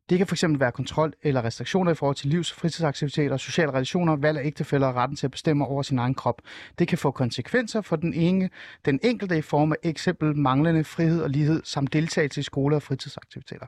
Det 0.09 0.17
kan 0.17 0.27
fx 0.27 0.43
være 0.49 0.71
kontrol 0.71 1.13
eller 1.23 1.43
restriktioner 1.43 1.91
i 1.91 1.95
forhold 1.95 2.15
til 2.15 2.27
livs- 2.29 2.51
og 2.51 2.57
fritidsaktiviteter, 2.57 3.37
sociale 3.37 3.71
relationer, 3.71 4.15
valg 4.15 4.37
af 4.37 4.45
ægtefælder 4.45 4.87
og 4.87 4.95
retten 4.95 5.17
til 5.17 5.27
at 5.27 5.31
bestemme 5.31 5.65
over 5.65 5.81
sin 5.81 5.99
egen 5.99 6.13
krop. 6.13 6.41
Det 6.79 6.87
kan 6.87 6.97
få 6.97 7.11
konsekvenser 7.11 7.81
for 7.81 7.95
den, 7.95 8.13
ene, 8.13 8.49
den 8.85 8.99
enkelte 9.03 9.37
i 9.37 9.41
form 9.41 9.71
af 9.71 9.75
eksempel 9.83 10.37
manglende 10.37 10.83
frihed 10.83 11.21
og 11.21 11.29
lighed 11.29 11.61
samt 11.63 11.93
deltagelse 11.93 12.39
i 12.39 12.43
skole- 12.43 12.75
og 12.75 12.81
fritidsaktiviteter. 12.81 13.65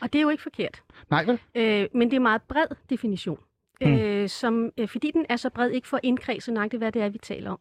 Og 0.00 0.12
det 0.12 0.18
er 0.18 0.22
jo 0.22 0.28
ikke 0.28 0.42
forkert. 0.42 0.82
Nej 1.10 1.24
vel? 1.24 1.40
Øh, 1.54 1.88
men 1.94 2.08
det 2.08 2.12
er 2.12 2.16
en 2.16 2.22
meget 2.22 2.42
bred 2.42 2.66
definition. 2.90 3.38
mm. 3.80 3.92
øh, 3.92 4.28
som, 4.28 4.70
øh, 4.78 4.88
fordi 4.88 5.10
den 5.10 5.26
er 5.28 5.36
så 5.36 5.50
bred, 5.50 5.70
ikke 5.70 5.88
får 5.88 6.00
indkredset 6.02 6.54
nøjagtigt, 6.54 6.80
hvad 6.80 6.92
det 6.92 7.02
er, 7.02 7.08
vi 7.08 7.18
taler 7.18 7.50
om. 7.50 7.58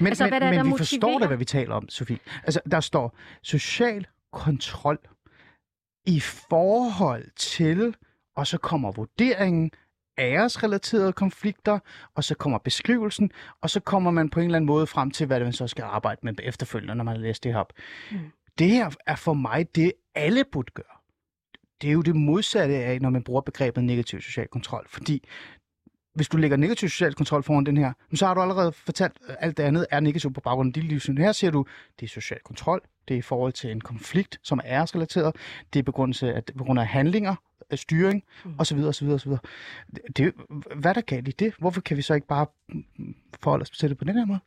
Men, 0.00 0.06
altså, 0.06 0.24
men, 0.24 0.30
hvad 0.30 0.40
der, 0.40 0.46
men 0.46 0.58
der 0.58 0.64
vi 0.64 0.68
motiverer... 0.68 0.86
forstår 0.86 1.18
da, 1.18 1.26
hvad 1.26 1.36
vi 1.36 1.44
taler 1.44 1.74
om, 1.74 1.88
Sofie. 1.88 2.18
Altså, 2.44 2.60
der 2.70 2.80
står 2.80 3.16
social 3.42 4.06
kontrol 4.32 4.98
i 6.08 6.20
forhold 6.20 7.30
til, 7.36 7.96
og 8.36 8.46
så 8.46 8.58
kommer 8.58 8.92
vurderingen, 8.92 9.70
æresrelaterede 10.18 11.12
konflikter, 11.12 11.78
og 12.14 12.24
så 12.24 12.34
kommer 12.34 12.58
beskrivelsen, 12.58 13.30
og 13.60 13.70
så 13.70 13.80
kommer 13.80 14.10
man 14.10 14.30
på 14.30 14.40
en 14.40 14.46
eller 14.46 14.56
anden 14.56 14.66
måde 14.66 14.86
frem 14.86 15.10
til, 15.10 15.26
hvad 15.26 15.40
man 15.40 15.52
så 15.52 15.66
skal 15.66 15.82
arbejde 15.82 16.20
med 16.22 16.34
efterfølgende, 16.42 16.94
når 16.94 17.04
man 17.04 17.16
har 17.16 17.22
læst 17.22 17.44
det 17.44 17.52
her 17.52 17.60
op. 17.60 17.72
Mm. 18.12 18.18
Det 18.58 18.70
her 18.70 18.90
er 19.06 19.16
for 19.16 19.34
mig 19.34 19.74
det, 19.74 19.92
alle 20.14 20.44
burde 20.52 20.72
gøre. 20.74 20.96
Det 21.82 21.88
er 21.88 21.92
jo 21.92 22.02
det 22.02 22.16
modsatte 22.16 22.74
af, 22.74 23.00
når 23.00 23.10
man 23.10 23.24
bruger 23.24 23.40
begrebet 23.40 23.84
negativ 23.84 24.20
social 24.20 24.48
kontrol, 24.48 24.86
fordi 24.88 25.28
hvis 26.14 26.28
du 26.28 26.36
lægger 26.36 26.56
negativ 26.56 26.88
social 26.88 27.14
kontrol 27.14 27.42
foran 27.42 27.66
den 27.66 27.76
her, 27.76 27.92
så 28.14 28.26
har 28.26 28.34
du 28.34 28.40
allerede 28.40 28.72
fortalt, 28.72 29.18
at 29.28 29.36
alt 29.40 29.56
det 29.56 29.62
andet 29.62 29.86
er 29.90 30.00
negativt 30.00 30.34
på 30.34 30.40
baggrund 30.40 30.68
af 30.68 30.72
dit 30.72 30.84
livssyn. 30.84 31.18
Her 31.18 31.32
ser 31.32 31.50
du, 31.50 31.66
det 32.00 32.06
er 32.06 32.10
social 32.10 32.40
kontrol, 32.44 32.82
det 33.08 33.14
er 33.14 33.18
i 33.18 33.22
forhold 33.22 33.52
til 33.52 33.70
en 33.70 33.80
konflikt, 33.80 34.38
som 34.42 34.58
er 34.64 34.78
æresrelateret, 34.80 35.36
det 35.72 35.78
er 35.78 35.82
på 35.82 35.92
grund 35.92 36.22
af, 36.22 36.44
på 36.58 36.64
grund 36.64 36.80
af 36.80 36.86
handlinger, 36.86 37.34
af 37.70 37.78
styring, 37.78 38.24
mm. 38.44 38.54
osv. 38.58 38.78
osv., 38.78 39.08
osv. 39.08 39.32
Det, 40.16 40.34
hvad 40.76 40.90
er 40.90 40.94
der 40.94 41.00
galt 41.00 41.28
i 41.28 41.30
det? 41.30 41.54
Hvorfor 41.58 41.80
kan 41.80 41.96
vi 41.96 42.02
så 42.02 42.14
ikke 42.14 42.26
bare 42.26 42.46
forholde 43.40 43.62
os 43.62 43.70
til 43.70 43.88
det 43.88 43.98
på 43.98 44.04
den 44.04 44.18
her 44.18 44.24
måde? 44.24 44.40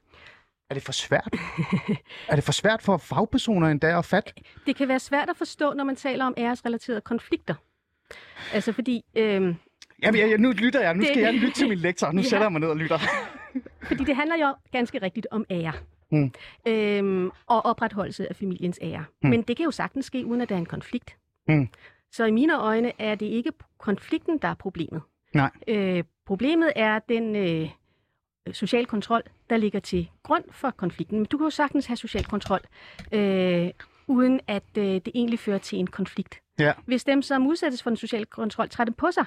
Er 0.70 0.74
det 0.74 0.84
for 0.84 0.92
svært? 0.92 1.34
er 2.30 2.36
det 2.36 2.44
for 2.44 2.52
svært 2.52 2.82
for 2.82 2.98
fagpersoner 2.98 3.68
endda 3.68 3.98
at 3.98 4.06
fatte? 4.06 4.34
Det 4.66 4.76
kan 4.76 4.88
være 4.88 5.00
svært 5.00 5.30
at 5.30 5.38
forstå, 5.38 5.74
når 5.74 5.84
man 5.84 5.96
taler 5.96 6.26
om 6.26 6.34
æresrelaterede 6.38 7.02
konflikter. 7.02 7.56
Altså 8.54 8.72
fordi... 8.72 9.06
Øh, 9.16 9.56
Ja, 10.04 10.12
ja, 10.16 10.38
nu 10.38 10.52
lytter 10.52 10.82
jeg. 10.82 10.94
Nu 10.94 11.04
skal 11.04 11.16
det... 11.16 11.22
jeg 11.22 11.34
lytte 11.34 11.54
til 11.54 11.70
min 11.70 11.78
lektor. 11.78 12.12
Nu 12.12 12.22
ja. 12.22 12.28
sætter 12.28 12.46
jeg 12.46 12.52
mig 12.52 12.62
ned 12.62 12.70
og 12.70 12.78
lytter. 12.78 13.00
Fordi 13.88 14.04
det 14.04 14.16
handler 14.16 14.36
jo 14.36 14.56
ganske 14.72 15.02
rigtigt 15.02 15.28
om 15.32 15.46
ære. 15.50 15.74
Mm. 16.12 16.34
Øhm, 16.68 17.32
og 17.48 17.66
opretholdelse 17.66 18.30
af 18.30 18.36
familiens 18.36 18.80
ære. 18.82 19.06
Mm. 19.24 19.30
Men 19.30 19.42
det 19.42 19.58
kan 19.58 19.64
jo 19.64 19.72
sagtens 19.72 20.06
ske, 20.06 20.26
uden 20.26 20.42
at 20.42 20.50
der 20.50 20.56
er 20.56 20.60
en 20.60 20.66
konflikt. 20.66 21.18
Mm. 21.48 21.68
Så 22.12 22.26
i 22.26 22.32
mine 22.32 22.60
øjne 22.60 22.92
er 23.02 23.16
det 23.16 23.26
ikke 23.26 23.52
konflikten, 23.78 24.38
der 24.38 24.48
er 24.48 24.54
problemet. 24.54 25.02
Nej. 25.34 25.52
Øh, 25.68 26.04
problemet 26.26 26.72
er 26.76 27.00
den 27.00 27.36
øh, 27.36 27.70
social 28.54 28.86
kontrol, 28.86 29.22
der 29.50 29.58
ligger 29.58 29.80
til 29.80 30.10
grund 30.24 30.44
for 30.52 30.70
konflikten. 30.70 31.18
Men 31.18 31.26
du 31.26 31.38
kan 31.38 31.46
jo 31.46 31.50
sagtens 31.50 31.86
have 31.86 31.98
social 31.98 32.26
kontrol, 32.26 32.60
øh, 33.12 33.70
uden 34.08 34.40
at 34.48 34.64
øh, 34.78 34.84
det 34.86 35.12
egentlig 35.16 35.40
fører 35.40 35.58
til 35.58 35.80
en 35.80 35.88
konflikt. 35.88 36.42
Ja. 36.60 36.74
Hvis 36.86 37.04
dem, 37.04 37.22
som 37.22 37.48
udsættes 37.48 37.84
for 37.84 37.90
den 37.90 37.98
sociale 37.98 38.26
kontrol, 38.26 38.70
tager 38.70 38.86
det 38.86 38.96
på 38.96 39.12
sig, 39.12 39.26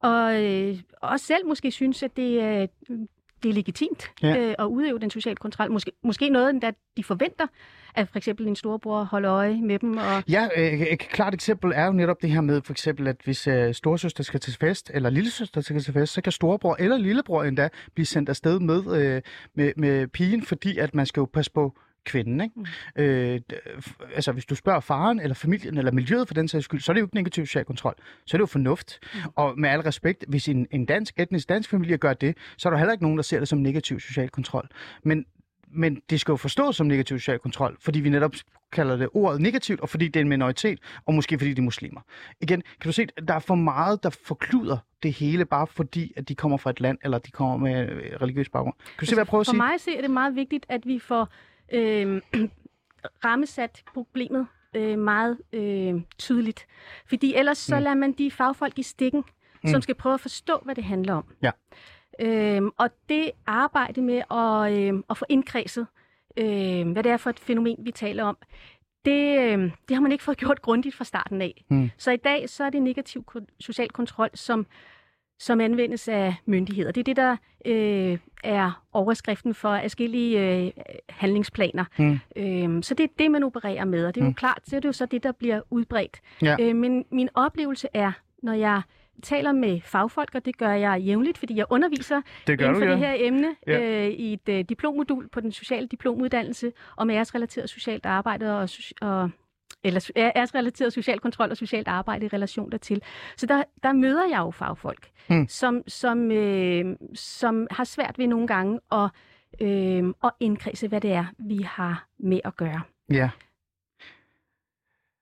og 0.00 0.44
øh, 0.44 0.78
også 1.02 1.26
selv 1.26 1.46
måske 1.46 1.70
synes, 1.70 2.02
at 2.02 2.16
det, 2.16 2.42
øh, 2.42 2.98
det 3.44 3.50
er 3.50 3.54
legitimt 3.54 4.10
ja. 4.22 4.36
øh, 4.38 4.54
at 4.58 4.64
udøve 4.64 4.98
den 4.98 5.10
sociale 5.10 5.36
kontrol. 5.36 5.72
Måske, 5.72 5.92
måske 6.04 6.28
noget, 6.28 6.62
der 6.62 6.70
de 6.96 7.04
forventer, 7.04 7.46
at 7.94 8.08
for 8.08 8.16
eksempel 8.16 8.46
en 8.46 8.56
storebror 8.56 9.04
holder 9.04 9.32
øje 9.32 9.60
med 9.62 9.78
dem. 9.78 9.96
Og... 9.96 10.22
Ja, 10.28 10.48
øh, 10.56 10.80
et 10.80 10.98
klart 10.98 11.34
eksempel 11.34 11.72
er 11.74 11.86
jo 11.86 11.92
netop 11.92 12.22
det 12.22 12.30
her 12.30 12.40
med, 12.40 12.62
for 12.62 12.72
eksempel, 12.72 13.08
at 13.08 13.16
hvis 13.24 13.46
øh, 13.46 13.74
storesøster 13.74 14.24
skal 14.24 14.40
til 14.40 14.56
fest, 14.60 14.90
eller 14.94 15.10
lillesøster 15.10 15.60
skal 15.60 15.80
til 15.80 15.92
fest, 15.92 16.12
så 16.12 16.20
kan 16.20 16.32
storebror 16.32 16.76
eller 16.78 16.96
lillebror 16.96 17.44
endda 17.44 17.68
blive 17.94 18.06
sendt 18.06 18.28
afsted 18.28 18.60
med, 18.60 18.96
øh, 18.96 19.22
med, 19.54 19.72
med 19.76 20.08
pigen, 20.08 20.42
fordi 20.42 20.78
at 20.78 20.94
man 20.94 21.06
skal 21.06 21.20
jo 21.20 21.28
passe 21.32 21.52
på 21.52 21.78
kvinden. 22.04 22.40
Ikke? 22.40 22.54
Mm. 22.96 23.02
Øh, 23.02 23.40
altså, 24.14 24.32
hvis 24.32 24.44
du 24.44 24.54
spørger 24.54 24.80
faren, 24.80 25.20
eller 25.20 25.34
familien, 25.34 25.78
eller 25.78 25.92
miljøet 25.92 26.28
for 26.28 26.34
den 26.34 26.48
sags 26.48 26.64
skyld, 26.64 26.80
så 26.80 26.92
er 26.92 26.94
det 26.94 27.00
jo 27.00 27.06
ikke 27.06 27.16
negativ 27.16 27.46
social 27.46 27.64
kontrol. 27.64 27.94
Så 28.26 28.36
er 28.36 28.38
det 28.38 28.42
jo 28.42 28.46
fornuft. 28.46 28.98
Mm. 29.14 29.20
Og 29.34 29.58
med 29.58 29.70
al 29.70 29.80
respekt, 29.80 30.24
hvis 30.28 30.48
en, 30.48 30.66
en 30.70 30.84
dansk, 30.84 31.14
etnisk 31.20 31.48
dansk 31.48 31.70
familie 31.70 31.96
gør 31.96 32.12
det, 32.12 32.36
så 32.56 32.68
er 32.68 32.70
der 32.70 32.78
heller 32.78 32.92
ikke 32.92 33.04
nogen, 33.04 33.18
der 33.18 33.22
ser 33.22 33.38
det 33.38 33.48
som 33.48 33.58
negativ 33.58 34.00
social 34.00 34.28
kontrol. 34.28 34.68
Men 35.02 35.24
men 35.76 36.00
det 36.10 36.20
skal 36.20 36.32
jo 36.32 36.36
forstås 36.36 36.76
som 36.76 36.86
negativ 36.86 37.18
social 37.18 37.38
kontrol, 37.38 37.76
fordi 37.80 38.00
vi 38.00 38.08
netop 38.08 38.32
kalder 38.72 38.96
det 38.96 39.08
ordet 39.12 39.40
negativt, 39.40 39.80
og 39.80 39.88
fordi 39.88 40.08
det 40.08 40.16
er 40.16 40.20
en 40.20 40.28
minoritet, 40.28 40.78
og 41.06 41.14
måske 41.14 41.38
fordi 41.38 41.54
de 41.54 41.60
er 41.60 41.64
muslimer. 41.64 42.00
Igen, 42.40 42.62
kan 42.80 42.88
du 42.88 42.92
se, 42.92 43.06
at 43.16 43.28
der 43.28 43.34
er 43.34 43.38
for 43.38 43.54
meget, 43.54 44.02
der 44.02 44.10
forkluder 44.10 44.78
det 45.02 45.12
hele, 45.12 45.44
bare 45.44 45.66
fordi, 45.66 46.12
at 46.16 46.28
de 46.28 46.34
kommer 46.34 46.56
fra 46.56 46.70
et 46.70 46.80
land, 46.80 46.98
eller 47.04 47.18
de 47.18 47.30
kommer 47.30 47.56
med 47.56 47.88
religiøs 48.22 48.48
baggrund. 48.48 48.74
Kan 48.74 49.00
du 49.00 49.06
se, 49.06 49.14
hvad 49.14 49.22
jeg 49.22 49.26
prøver 49.26 49.40
at 49.40 49.46
sige? 49.46 49.52
For 49.52 49.66
mig 49.66 49.80
ser 49.80 50.00
det 50.00 50.10
meget 50.10 50.36
vigtigt, 50.36 50.66
at 50.68 50.86
vi 50.86 50.98
får 50.98 51.28
øh, 51.74 52.22
rammesat 53.24 53.82
problemet 53.94 54.46
øh, 54.74 54.98
meget 54.98 55.38
øh, 55.52 55.94
tydeligt. 56.18 56.66
Fordi 57.06 57.34
ellers 57.34 57.58
så 57.58 57.76
mm. 57.76 57.82
lader 57.82 57.94
man 57.94 58.12
de 58.12 58.30
fagfolk 58.30 58.78
i 58.78 58.82
stikken, 58.82 59.24
mm. 59.64 59.70
som 59.70 59.82
skal 59.82 59.94
prøve 59.94 60.14
at 60.14 60.20
forstå, 60.20 60.60
hvad 60.64 60.74
det 60.74 60.84
handler 60.84 61.14
om. 61.14 61.24
Ja. 61.42 61.50
Øhm, 62.20 62.70
og 62.78 62.90
det 63.08 63.30
arbejde 63.46 64.02
med 64.02 64.22
at, 64.30 64.78
øh, 64.78 65.02
at 65.10 65.16
få 65.16 65.24
indkredset, 65.28 65.86
øh, 66.36 66.92
hvad 66.92 67.02
det 67.02 67.12
er 67.12 67.16
for 67.16 67.30
et 67.30 67.40
fænomen, 67.40 67.76
vi 67.78 67.90
taler 67.90 68.24
om, 68.24 68.36
det, 69.04 69.38
øh, 69.38 69.70
det 69.88 69.96
har 69.96 70.00
man 70.00 70.12
ikke 70.12 70.24
fået 70.24 70.38
gjort 70.44 70.62
grundigt 70.62 70.94
fra 70.94 71.04
starten 71.04 71.42
af. 71.42 71.64
Mm. 71.70 71.90
Så 71.98 72.10
i 72.10 72.16
dag 72.16 72.48
så 72.48 72.64
er 72.64 72.70
det 72.70 72.82
negativ 72.82 73.24
social 73.60 73.90
kontrol, 73.90 74.30
som 74.34 74.66
som 75.38 75.60
anvendes 75.60 76.08
af 76.08 76.34
myndigheder. 76.46 76.92
Det 76.92 77.00
er 77.00 77.04
det, 77.04 77.16
der 77.16 77.36
øh, 77.64 78.18
er 78.44 78.82
overskriften 78.92 79.54
for 79.54 79.78
forskellige 79.82 80.40
øh, 80.40 80.70
handlingsplaner. 81.08 81.84
Mm. 81.98 82.18
Øhm, 82.36 82.82
så 82.82 82.94
det 82.94 83.04
er 83.04 83.08
det, 83.18 83.30
man 83.30 83.42
opererer 83.42 83.84
med, 83.84 84.06
og 84.06 84.14
det 84.14 84.20
er 84.20 84.24
jo 84.24 84.28
mm. 84.28 84.34
klart, 84.34 84.58
så 84.64 84.76
er 84.76 84.80
det 84.80 84.88
jo 84.88 84.92
så 84.92 85.06
det, 85.06 85.22
der 85.22 85.32
bliver 85.32 85.60
udbredt. 85.70 86.20
Ja. 86.42 86.56
Øh, 86.60 86.76
men 86.76 87.04
min 87.10 87.28
oplevelse 87.34 87.88
er, 87.94 88.12
når 88.42 88.52
jeg 88.52 88.82
taler 89.22 89.52
med 89.52 89.80
fagfolk, 89.80 90.34
og 90.34 90.44
det 90.44 90.58
gør 90.58 90.72
jeg 90.72 91.00
jævnligt, 91.00 91.38
fordi 91.38 91.56
jeg 91.56 91.66
underviser 91.70 92.20
det 92.46 92.60
inden 92.60 92.74
for 92.74 92.80
du, 92.80 92.86
ja. 92.86 92.90
det 92.90 92.98
her 92.98 93.14
emne 93.18 93.48
ja. 93.66 93.80
øh, 93.80 94.10
i 94.10 94.32
et 94.32 94.48
øh, 94.48 94.64
diplomodul 94.68 95.28
på 95.28 95.40
den 95.40 95.52
sociale 95.52 95.86
diplomuddannelse 95.86 96.72
om 96.96 97.10
æresrelateret 97.10 97.70
socialt 97.70 98.06
arbejde 98.06 98.58
og, 98.58 98.68
og 99.00 99.30
eller 99.84 100.10
æresrelateret 100.16 100.92
social 100.92 101.20
kontrol 101.20 101.50
og 101.50 101.56
socialt 101.56 101.88
arbejde 101.88 102.26
i 102.26 102.28
relation 102.28 102.70
dertil. 102.70 103.02
Så 103.36 103.46
der, 103.46 103.62
der 103.82 103.92
møder 103.92 104.28
jeg 104.30 104.38
jo 104.38 104.50
fagfolk, 104.50 105.10
mm. 105.30 105.48
som, 105.48 105.82
som, 105.86 106.30
øh, 106.30 106.96
som 107.14 107.66
har 107.70 107.84
svært 107.84 108.18
ved 108.18 108.26
nogle 108.26 108.46
gange 108.46 108.80
at, 108.92 109.10
øh, 109.60 110.14
at 110.24 110.30
indkredse, 110.40 110.88
hvad 110.88 111.00
det 111.00 111.12
er, 111.12 111.24
vi 111.38 111.62
har 111.62 112.06
med 112.18 112.40
at 112.44 112.56
gøre. 112.56 112.80
Ja. 113.10 113.30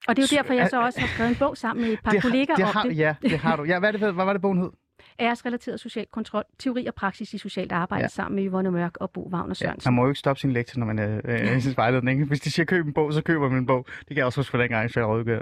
Og 0.08 0.16
det 0.16 0.22
er 0.22 0.36
jo 0.36 0.42
derfor, 0.42 0.54
jeg 0.54 0.68
så 0.70 0.82
også 0.82 1.00
har 1.00 1.06
skrevet 1.06 1.30
en 1.30 1.36
bog 1.36 1.56
sammen 1.56 1.84
med 1.84 1.92
et 1.92 2.00
par 2.04 2.10
det 2.10 2.22
kolleger 2.22 2.54
det 2.54 2.64
har, 2.64 2.82
om 2.82 2.88
det. 2.88 2.98
Ja, 2.98 3.14
det 3.22 3.38
har 3.38 3.56
du. 3.56 3.64
Ja, 3.64 3.78
hvad, 3.78 3.88
er 3.88 3.92
det, 3.92 4.00
hvad 4.14 4.24
var 4.24 4.32
det, 4.32 4.42
bogen 4.42 4.58
hed? 4.58 4.70
Æresrelateret 5.20 5.80
social 5.80 6.06
kontrol, 6.12 6.44
teori 6.58 6.86
og 6.86 6.94
praksis 6.94 7.34
i 7.34 7.38
socialt 7.38 7.72
arbejde 7.72 8.02
ja. 8.02 8.08
sammen 8.08 8.36
med 8.36 8.50
Yvonne 8.50 8.70
Mørk 8.70 8.96
og 8.96 9.10
Bo 9.10 9.28
Wagner 9.32 9.54
Sørensen. 9.54 9.88
Ja, 9.88 9.90
man 9.90 9.96
må 9.96 10.02
jo 10.02 10.08
ikke 10.08 10.18
stoppe 10.18 10.40
sin 10.40 10.52
lektie, 10.52 10.78
når 10.78 10.86
man 10.86 10.98
er 10.98 11.20
øh, 11.24 11.56
i 11.58 11.60
sin 11.60 11.76
vejledning. 11.76 12.28
Hvis 12.28 12.40
de 12.40 12.50
siger, 12.50 12.66
køb 12.66 12.86
en 12.86 12.92
bog, 12.92 13.12
så 13.12 13.22
køber 13.22 13.48
man 13.48 13.58
en 13.58 13.66
bog. 13.66 13.86
Det 13.98 14.06
kan 14.08 14.16
jeg 14.16 14.24
også 14.24 14.38
huske 14.38 14.50
for 14.50 14.58
dengang, 14.58 14.90
jeg 14.96 15.06
rådgør. 15.06 15.40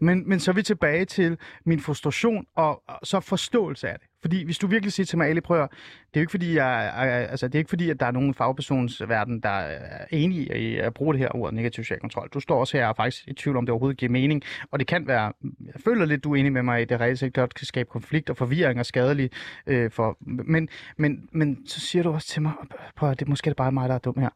Men, 0.00 0.28
men 0.28 0.40
så 0.40 0.50
er 0.50 0.54
vi 0.54 0.62
tilbage 0.62 1.04
til 1.04 1.38
min 1.64 1.80
frustration 1.80 2.46
og, 2.54 2.82
og 2.86 2.98
så 3.02 3.20
forståelse 3.20 3.88
af 3.88 3.98
det. 3.98 4.08
Fordi 4.20 4.44
hvis 4.44 4.58
du 4.58 4.66
virkelig 4.66 4.92
siger 4.92 5.04
til 5.04 5.18
mig, 5.18 5.28
Ali, 5.28 5.40
prøv 5.40 5.56
det 5.58 5.66
er 6.14 6.20
jo 6.20 6.20
ikke 6.20 6.30
fordi, 6.30 6.54
jeg, 6.54 6.92
altså, 7.30 7.48
det 7.48 7.54
er 7.54 7.58
ikke 7.58 7.68
fordi, 7.68 7.90
at 7.90 8.00
der 8.00 8.06
er 8.06 8.10
nogen 8.10 8.34
fagpersonsverden, 8.34 9.40
der 9.40 9.48
er 9.48 10.06
enige 10.10 10.58
i 10.58 10.76
at 10.76 10.94
bruge 10.94 11.14
det 11.14 11.20
her 11.20 11.36
ord 11.36 11.52
negativ 11.52 11.84
social 11.84 12.00
kontrol. 12.00 12.28
Du 12.34 12.40
står 12.40 12.60
også 12.60 12.76
her 12.76 12.84
og 12.84 12.90
er 12.90 12.94
faktisk 12.94 13.28
i 13.28 13.32
tvivl 13.32 13.56
om, 13.56 13.66
det 13.66 13.70
overhovedet 13.70 13.98
giver 13.98 14.12
mening. 14.12 14.42
Og 14.70 14.78
det 14.78 14.86
kan 14.86 15.06
være, 15.06 15.32
jeg 15.64 15.80
føler 15.84 16.04
lidt, 16.04 16.24
du 16.24 16.32
er 16.32 16.36
enig 16.36 16.52
med 16.52 16.62
mig 16.62 16.82
i, 16.82 16.84
det 16.84 17.00
reelt 17.00 17.18
set 17.18 17.34
godt 17.34 17.54
kan 17.54 17.66
skabe 17.66 17.88
konflikt 17.90 18.30
og 18.30 18.36
forvirring 18.36 18.80
og 18.80 18.86
skadelig. 18.86 19.30
Øh, 19.66 19.90
for, 19.90 20.16
men, 20.20 20.68
men, 20.96 21.28
men 21.32 21.66
så 21.66 21.80
siger 21.80 22.02
du 22.02 22.10
også 22.12 22.28
til 22.28 22.42
mig, 22.42 22.52
prøv 22.96 23.10
at 23.10 23.20
det 23.20 23.28
måske 23.28 23.48
er 23.48 23.50
det 23.50 23.56
bare 23.56 23.72
mig, 23.72 23.88
der 23.88 23.94
er 23.94 23.98
dum 23.98 24.18
her, 24.18 24.30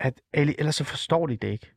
at 0.00 0.20
Ali, 0.34 0.54
ellers 0.58 0.74
så 0.74 0.84
forstår 0.84 1.26
de 1.26 1.36
det 1.36 1.48
ikke. 1.48 1.72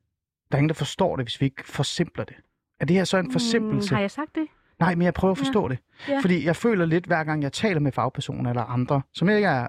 Der 0.51 0.55
er 0.55 0.59
ingen, 0.59 0.69
der 0.69 0.75
forstår 0.75 1.15
det, 1.15 1.25
hvis 1.25 1.41
vi 1.41 1.45
ikke 1.45 1.63
forsimpler 1.65 2.23
det. 2.23 2.35
Er 2.79 2.85
det 2.85 2.95
her 2.95 3.03
så 3.03 3.17
en 3.17 3.31
forsimpelse? 3.31 3.93
Mm, 3.93 3.95
har 3.95 4.01
jeg 4.01 4.12
sagt 4.12 4.35
det? 4.35 4.47
Nej, 4.80 4.96
men 4.96 5.06
jeg 5.06 5.13
prøver 5.13 5.32
at 5.32 5.38
forstå 5.38 5.68
ja. 5.68 5.70
det. 5.70 5.80
Ja. 6.10 6.20
Fordi 6.20 6.46
jeg 6.46 6.56
føler 6.56 6.86
lidt, 6.86 7.06
hver 7.06 7.24
gang 7.24 7.44
jeg 7.44 7.54
taler 7.54 7.80
med 7.80 7.92
fagpersoner 7.92 8.50
eller 8.50 8.63
andre, 8.63 9.02
som 9.13 9.30
ikke 9.30 9.48
er, 9.48 9.68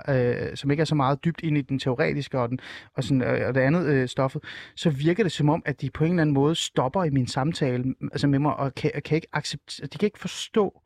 øh, 0.51 0.57
som 0.57 0.71
ikke 0.71 0.81
er 0.81 0.85
så 0.85 0.95
meget 0.95 1.25
dybt 1.25 1.41
ind 1.43 1.59
i 1.59 1.61
den 1.61 1.79
teoretiske 1.79 2.41
og, 2.41 2.49
den, 2.49 2.61
og, 2.97 3.05
sådan, 3.05 3.23
øh, 3.23 3.49
og 3.49 3.55
det 3.55 3.61
andet 3.61 3.87
øh, 3.87 4.09
stoffet, 4.09 4.43
så 4.77 4.91
virker 4.91 5.23
det 5.23 5.33
som 5.33 5.49
om, 5.49 5.63
at 5.67 5.81
de 5.81 5.91
på 5.91 6.05
en 6.05 6.11
eller 6.11 6.23
anden 6.23 6.35
måde 6.35 6.55
stopper 6.55 7.05
i 7.05 7.11
min 7.11 7.27
samtale 7.27 7.95
altså 8.03 8.27
med 8.27 8.39
mig, 8.39 8.57
og 8.57 8.75
kan, 8.75 8.91
kan 9.05 9.17
ikke 9.17 9.29
acceptere, 9.33 9.87
de 9.87 9.99
kan 9.99 10.07
ikke 10.07 10.19
forstå, 10.19 10.81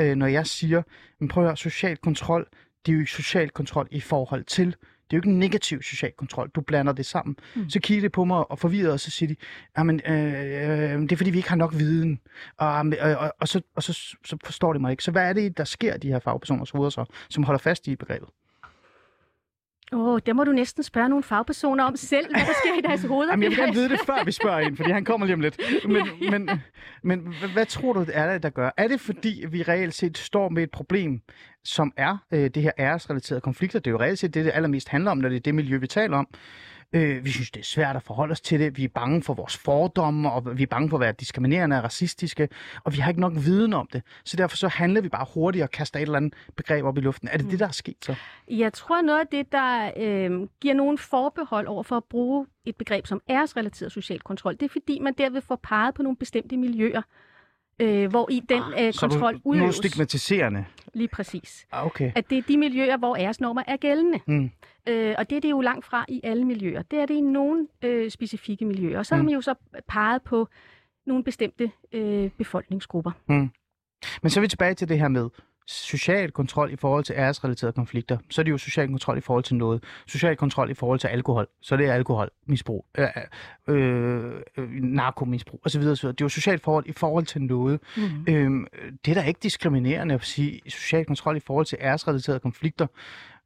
øh, 0.00 0.14
når 0.14 0.26
jeg 0.26 0.46
siger, 0.46 0.82
men 1.20 1.28
prøv 1.28 1.44
at 1.44 1.48
høre, 1.48 1.56
social 1.56 1.96
kontrol, 1.96 2.46
det 2.86 2.92
er 2.92 2.94
jo 2.94 3.00
ikke 3.00 3.12
social 3.12 3.50
kontrol 3.50 3.88
i 3.90 4.00
forhold 4.00 4.44
til, 4.44 4.76
det 5.10 5.16
er 5.16 5.16
jo 5.16 5.18
ikke 5.18 5.28
en 5.28 5.38
negativ 5.38 5.82
social 5.82 6.12
kontrol. 6.18 6.50
Du 6.54 6.60
blander 6.60 6.92
det 6.92 7.06
sammen. 7.06 7.36
Mm. 7.54 7.70
Så 7.70 7.80
kigger 7.80 8.02
de 8.02 8.08
på 8.08 8.24
mig 8.24 8.50
og 8.50 8.58
forvirrer, 8.58 8.92
og 8.92 9.00
så 9.00 9.10
siger 9.10 9.28
de, 9.28 9.36
jamen, 9.78 10.00
øh, 10.08 10.14
øh, 10.14 11.00
det 11.00 11.12
er 11.12 11.16
fordi, 11.16 11.30
vi 11.30 11.36
ikke 11.36 11.48
har 11.48 11.56
nok 11.56 11.74
viden. 11.74 12.20
Og, 12.56 12.68
og, 12.68 12.92
og, 13.00 13.32
og, 13.40 13.48
så, 13.48 13.60
og 13.76 13.82
så, 13.82 13.92
så 14.24 14.36
forstår 14.44 14.72
de 14.72 14.78
mig 14.78 14.90
ikke. 14.90 15.04
Så 15.04 15.10
hvad 15.10 15.28
er 15.28 15.32
det, 15.32 15.58
der 15.58 15.64
sker 15.64 15.96
de 15.96 16.08
her 16.08 16.18
fagpersoners 16.18 16.70
hoveder 16.70 16.90
så, 16.90 17.04
som 17.28 17.44
holder 17.44 17.58
fast 17.58 17.86
i 17.86 17.96
begrebet? 17.96 18.28
Åh, 19.92 20.00
oh, 20.00 20.20
der 20.26 20.32
må 20.32 20.44
du 20.44 20.52
næsten 20.52 20.82
spørge 20.82 21.08
nogle 21.08 21.22
fagpersoner 21.22 21.84
om 21.84 21.96
selv, 21.96 22.26
hvad 22.30 22.40
der 22.40 22.52
sker 22.64 22.78
i 22.78 22.80
deres 22.80 23.02
hoveder. 23.02 23.32
Jamen, 23.32 23.42
jeg 23.42 23.50
vil 23.50 23.58
gerne 23.58 23.72
vide 23.72 23.88
det, 23.88 24.00
før 24.06 24.24
vi 24.24 24.32
spørger 24.32 24.58
ind, 24.60 24.76
fordi 24.76 24.90
han 24.90 25.04
kommer 25.04 25.26
lige 25.26 25.34
om 25.34 25.40
lidt. 25.40 25.60
Men, 25.88 26.08
ja. 26.22 26.30
men, 26.30 26.50
men 27.02 27.34
hvad, 27.52 27.66
tror 27.66 27.92
du, 27.92 28.04
er 28.12 28.32
det, 28.32 28.42
der 28.42 28.50
gør? 28.50 28.70
Er 28.76 28.88
det, 28.88 29.00
fordi 29.00 29.44
vi 29.50 29.62
reelt 29.62 29.94
set 29.94 30.18
står 30.18 30.48
med 30.48 30.62
et 30.62 30.70
problem, 30.70 31.20
som 31.64 31.92
er 31.96 32.16
øh, 32.30 32.50
det 32.50 32.62
her 32.62 32.72
æresrelaterede 32.78 33.40
konflikter? 33.40 33.78
Det 33.78 33.86
er 33.86 33.92
jo 33.92 34.00
reelt 34.00 34.18
set 34.18 34.34
det, 34.34 34.44
det 34.44 34.52
allermest 34.54 34.88
handler 34.88 35.10
om, 35.10 35.18
når 35.18 35.28
det 35.28 35.36
er 35.36 35.40
det 35.40 35.54
miljø, 35.54 35.78
vi 35.78 35.86
taler 35.86 36.16
om. 36.16 36.28
Øh, 36.94 37.24
vi 37.24 37.30
synes, 37.30 37.50
det 37.50 37.60
er 37.60 37.64
svært 37.64 37.96
at 37.96 38.02
forholde 38.02 38.32
os 38.32 38.40
til 38.40 38.60
det. 38.60 38.76
Vi 38.76 38.84
er 38.84 38.88
bange 38.88 39.22
for 39.22 39.34
vores 39.34 39.56
fordomme, 39.56 40.30
og 40.30 40.58
vi 40.58 40.62
er 40.62 40.66
bange 40.66 40.90
for 40.90 40.96
at 40.96 41.00
være 41.00 41.12
diskriminerende 41.12 41.76
og 41.76 41.84
racistiske, 41.84 42.48
og 42.84 42.92
vi 42.92 42.98
har 42.98 43.10
ikke 43.10 43.20
nok 43.20 43.32
viden 43.36 43.72
om 43.72 43.88
det. 43.92 44.02
Så 44.24 44.36
derfor 44.36 44.56
så 44.56 44.68
handler 44.68 45.00
vi 45.00 45.08
bare 45.08 45.26
hurtigt 45.34 45.62
og 45.62 45.70
kaster 45.70 45.98
et 45.98 46.02
eller 46.02 46.16
andet 46.16 46.34
begreb 46.56 46.84
op 46.84 46.98
i 46.98 47.00
luften. 47.00 47.28
Er 47.28 47.36
det 47.36 47.44
mm. 47.44 47.50
det, 47.50 47.58
der 47.60 47.66
er 47.66 47.72
sket 47.72 47.96
så? 48.00 48.14
Jeg 48.48 48.72
tror, 48.72 49.02
noget 49.02 49.20
af 49.20 49.26
det, 49.26 49.52
der 49.52 49.90
øh, 49.96 50.48
giver 50.60 50.74
nogen 50.74 50.98
forbehold 50.98 51.66
over 51.66 51.82
for 51.82 51.96
at 51.96 52.04
bruge 52.04 52.46
et 52.64 52.76
begreb 52.76 53.06
som 53.06 53.20
æresrelateret 53.30 53.92
social 53.92 54.20
kontrol, 54.20 54.52
det 54.52 54.62
er 54.62 54.68
fordi, 54.68 54.98
man 54.98 55.14
derved 55.18 55.40
får 55.40 55.60
peget 55.62 55.94
på 55.94 56.02
nogle 56.02 56.16
bestemte 56.16 56.56
miljøer, 56.56 57.02
øh, 57.78 58.10
hvor 58.10 58.30
i 58.30 58.40
den 58.48 58.62
ah, 58.62 58.86
øh, 58.86 58.92
kontrol 58.92 59.34
du, 59.34 59.40
udøves. 59.44 59.60
Noget 59.60 59.74
stigmatiserende? 59.74 60.64
Lige 60.94 61.08
præcis. 61.08 61.66
Ah, 61.72 61.86
okay. 61.86 62.12
At 62.14 62.30
det 62.30 62.38
er 62.38 62.42
de 62.42 62.58
miljøer, 62.58 62.96
hvor 62.96 63.16
æresnormer 63.16 63.62
er 63.66 63.76
gældende. 63.76 64.20
Mm. 64.26 64.50
Øh, 64.88 65.14
og 65.18 65.30
det 65.30 65.36
er 65.36 65.40
det 65.40 65.50
jo 65.50 65.60
langt 65.60 65.84
fra 65.84 66.04
i 66.08 66.20
alle 66.24 66.44
miljøer. 66.44 66.82
Det 66.82 66.98
er 66.98 67.06
det 67.06 67.14
i 67.14 67.20
nogle 67.20 67.66
øh, 67.82 68.10
specifikke 68.10 68.64
miljøer. 68.64 68.98
Og 68.98 69.06
så 69.06 69.14
mm. 69.14 69.18
har 69.18 69.24
man 69.24 69.34
jo 69.34 69.40
så 69.40 69.54
peget 69.88 70.22
på 70.22 70.48
nogle 71.06 71.24
bestemte 71.24 71.70
øh, 71.92 72.30
befolkningsgrupper. 72.30 73.10
Mm. 73.28 73.50
Men 74.22 74.30
så 74.30 74.40
er 74.40 74.42
vi 74.42 74.48
tilbage 74.48 74.74
til 74.74 74.88
det 74.88 74.98
her 74.98 75.08
med 75.08 75.28
social 75.66 76.30
kontrol 76.30 76.72
i 76.72 76.76
forhold 76.76 77.04
til 77.04 77.14
æresrelaterede 77.18 77.72
konflikter, 77.72 78.18
så 78.30 78.40
er 78.40 78.42
det 78.42 78.50
jo 78.50 78.58
social 78.58 78.88
kontrol 78.88 79.18
i 79.18 79.20
forhold 79.20 79.44
til 79.44 79.56
noget. 79.56 79.84
Social 80.06 80.36
kontrol 80.36 80.70
i 80.70 80.74
forhold 80.74 80.98
til 80.98 81.08
alkohol, 81.08 81.46
så 81.62 81.74
er 81.74 81.76
det 81.76 81.90
alkoholmisbrug, 81.90 82.86
øh, 82.98 83.08
øh, 83.68 84.32
øh, 84.56 84.68
narkomisbrug 84.70 85.60
osv. 85.64 85.80
osv. 85.80 86.08
Det 86.08 86.20
er 86.20 86.24
jo 86.24 86.28
socialt 86.28 86.62
forhold 86.62 86.86
i 86.86 86.92
forhold 86.92 87.26
til 87.26 87.42
noget. 87.42 87.80
Mm. 87.96 88.02
Øh, 88.28 88.50
det 89.04 89.16
er 89.16 89.20
da 89.20 89.26
ikke 89.26 89.40
diskriminerende 89.42 90.14
at 90.14 90.24
sige 90.24 90.60
social 90.68 91.04
kontrol 91.04 91.36
i 91.36 91.40
forhold 91.40 91.66
til 91.66 91.78
æresrelaterede 91.80 92.40
konflikter 92.40 92.86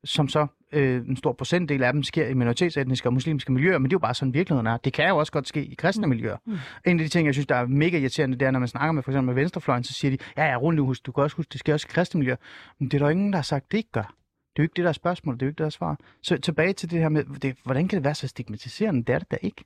som 0.05 0.29
så 0.29 0.47
øh, 0.73 1.07
en 1.09 1.17
stor 1.17 1.33
procentdel 1.33 1.83
af 1.83 1.93
dem 1.93 2.03
sker 2.03 2.27
i 2.27 2.35
minoritetsetniske 2.35 3.09
og 3.09 3.13
muslimske 3.13 3.53
miljøer, 3.53 3.79
men 3.79 3.85
det 3.85 3.93
er 3.93 3.95
jo 3.95 3.99
bare 3.99 4.15
sådan 4.15 4.35
virkeligheden 4.35 4.67
er. 4.67 4.77
Det 4.77 4.93
kan 4.93 5.09
jo 5.09 5.17
også 5.17 5.33
godt 5.33 5.49
ske 5.49 5.65
i 5.65 5.75
kristne 5.75 6.07
mm. 6.07 6.11
miljøer. 6.11 6.37
Mm. 6.45 6.59
En 6.87 7.01
af 7.01 7.05
de 7.05 7.09
ting, 7.09 7.27
jeg 7.27 7.35
synes, 7.35 7.47
der 7.47 7.55
er 7.55 7.67
mega 7.67 7.99
irriterende, 7.99 8.39
det 8.39 8.47
er, 8.47 8.51
når 8.51 8.59
man 8.59 8.69
snakker 8.69 8.93
med 8.93 9.03
for 9.03 9.11
eksempel 9.11 9.27
med 9.27 9.43
venstrefløjen, 9.43 9.85
så 9.85 9.93
siger 9.93 10.17
de, 10.17 10.19
ja, 10.37 10.45
ja, 10.45 10.57
rundt 10.57 10.81
husk, 10.81 11.07
du 11.07 11.13
kan 11.13 11.23
også 11.23 11.37
huske, 11.37 11.51
det 11.53 11.61
sker 11.61 11.73
også 11.73 11.87
i 11.91 11.93
kristne 11.93 12.19
miljøer. 12.19 12.37
Men 12.79 12.89
det 12.89 13.01
er 13.01 13.05
der 13.05 13.11
ingen, 13.11 13.33
der 13.33 13.39
har 13.39 13.43
sagt, 13.43 13.73
det 13.73 13.79
ikke 13.79 13.93
gør. 13.93 14.03
Det 14.03 14.63
er 14.63 14.63
jo 14.63 14.63
ikke 14.63 14.75
det, 14.77 14.83
der 14.83 14.89
er 14.89 14.93
spørgsmål, 14.93 15.35
det 15.35 15.43
er 15.43 15.47
jo 15.47 15.49
ikke 15.49 15.55
det, 15.55 15.59
der 15.59 15.67
er 15.67 15.71
svar. 15.71 15.99
Så 16.23 16.37
tilbage 16.37 16.73
til 16.73 16.91
det 16.91 16.99
her 17.01 17.09
med, 17.09 17.25
det, 17.25 17.57
hvordan 17.65 17.89
kan 17.89 17.97
det 17.97 18.05
være 18.05 18.15
så 18.15 18.29
stigmatiserende? 18.29 19.05
Det 19.05 19.15
er 19.15 19.19
det 19.19 19.31
da 19.31 19.37
ikke. 19.43 19.65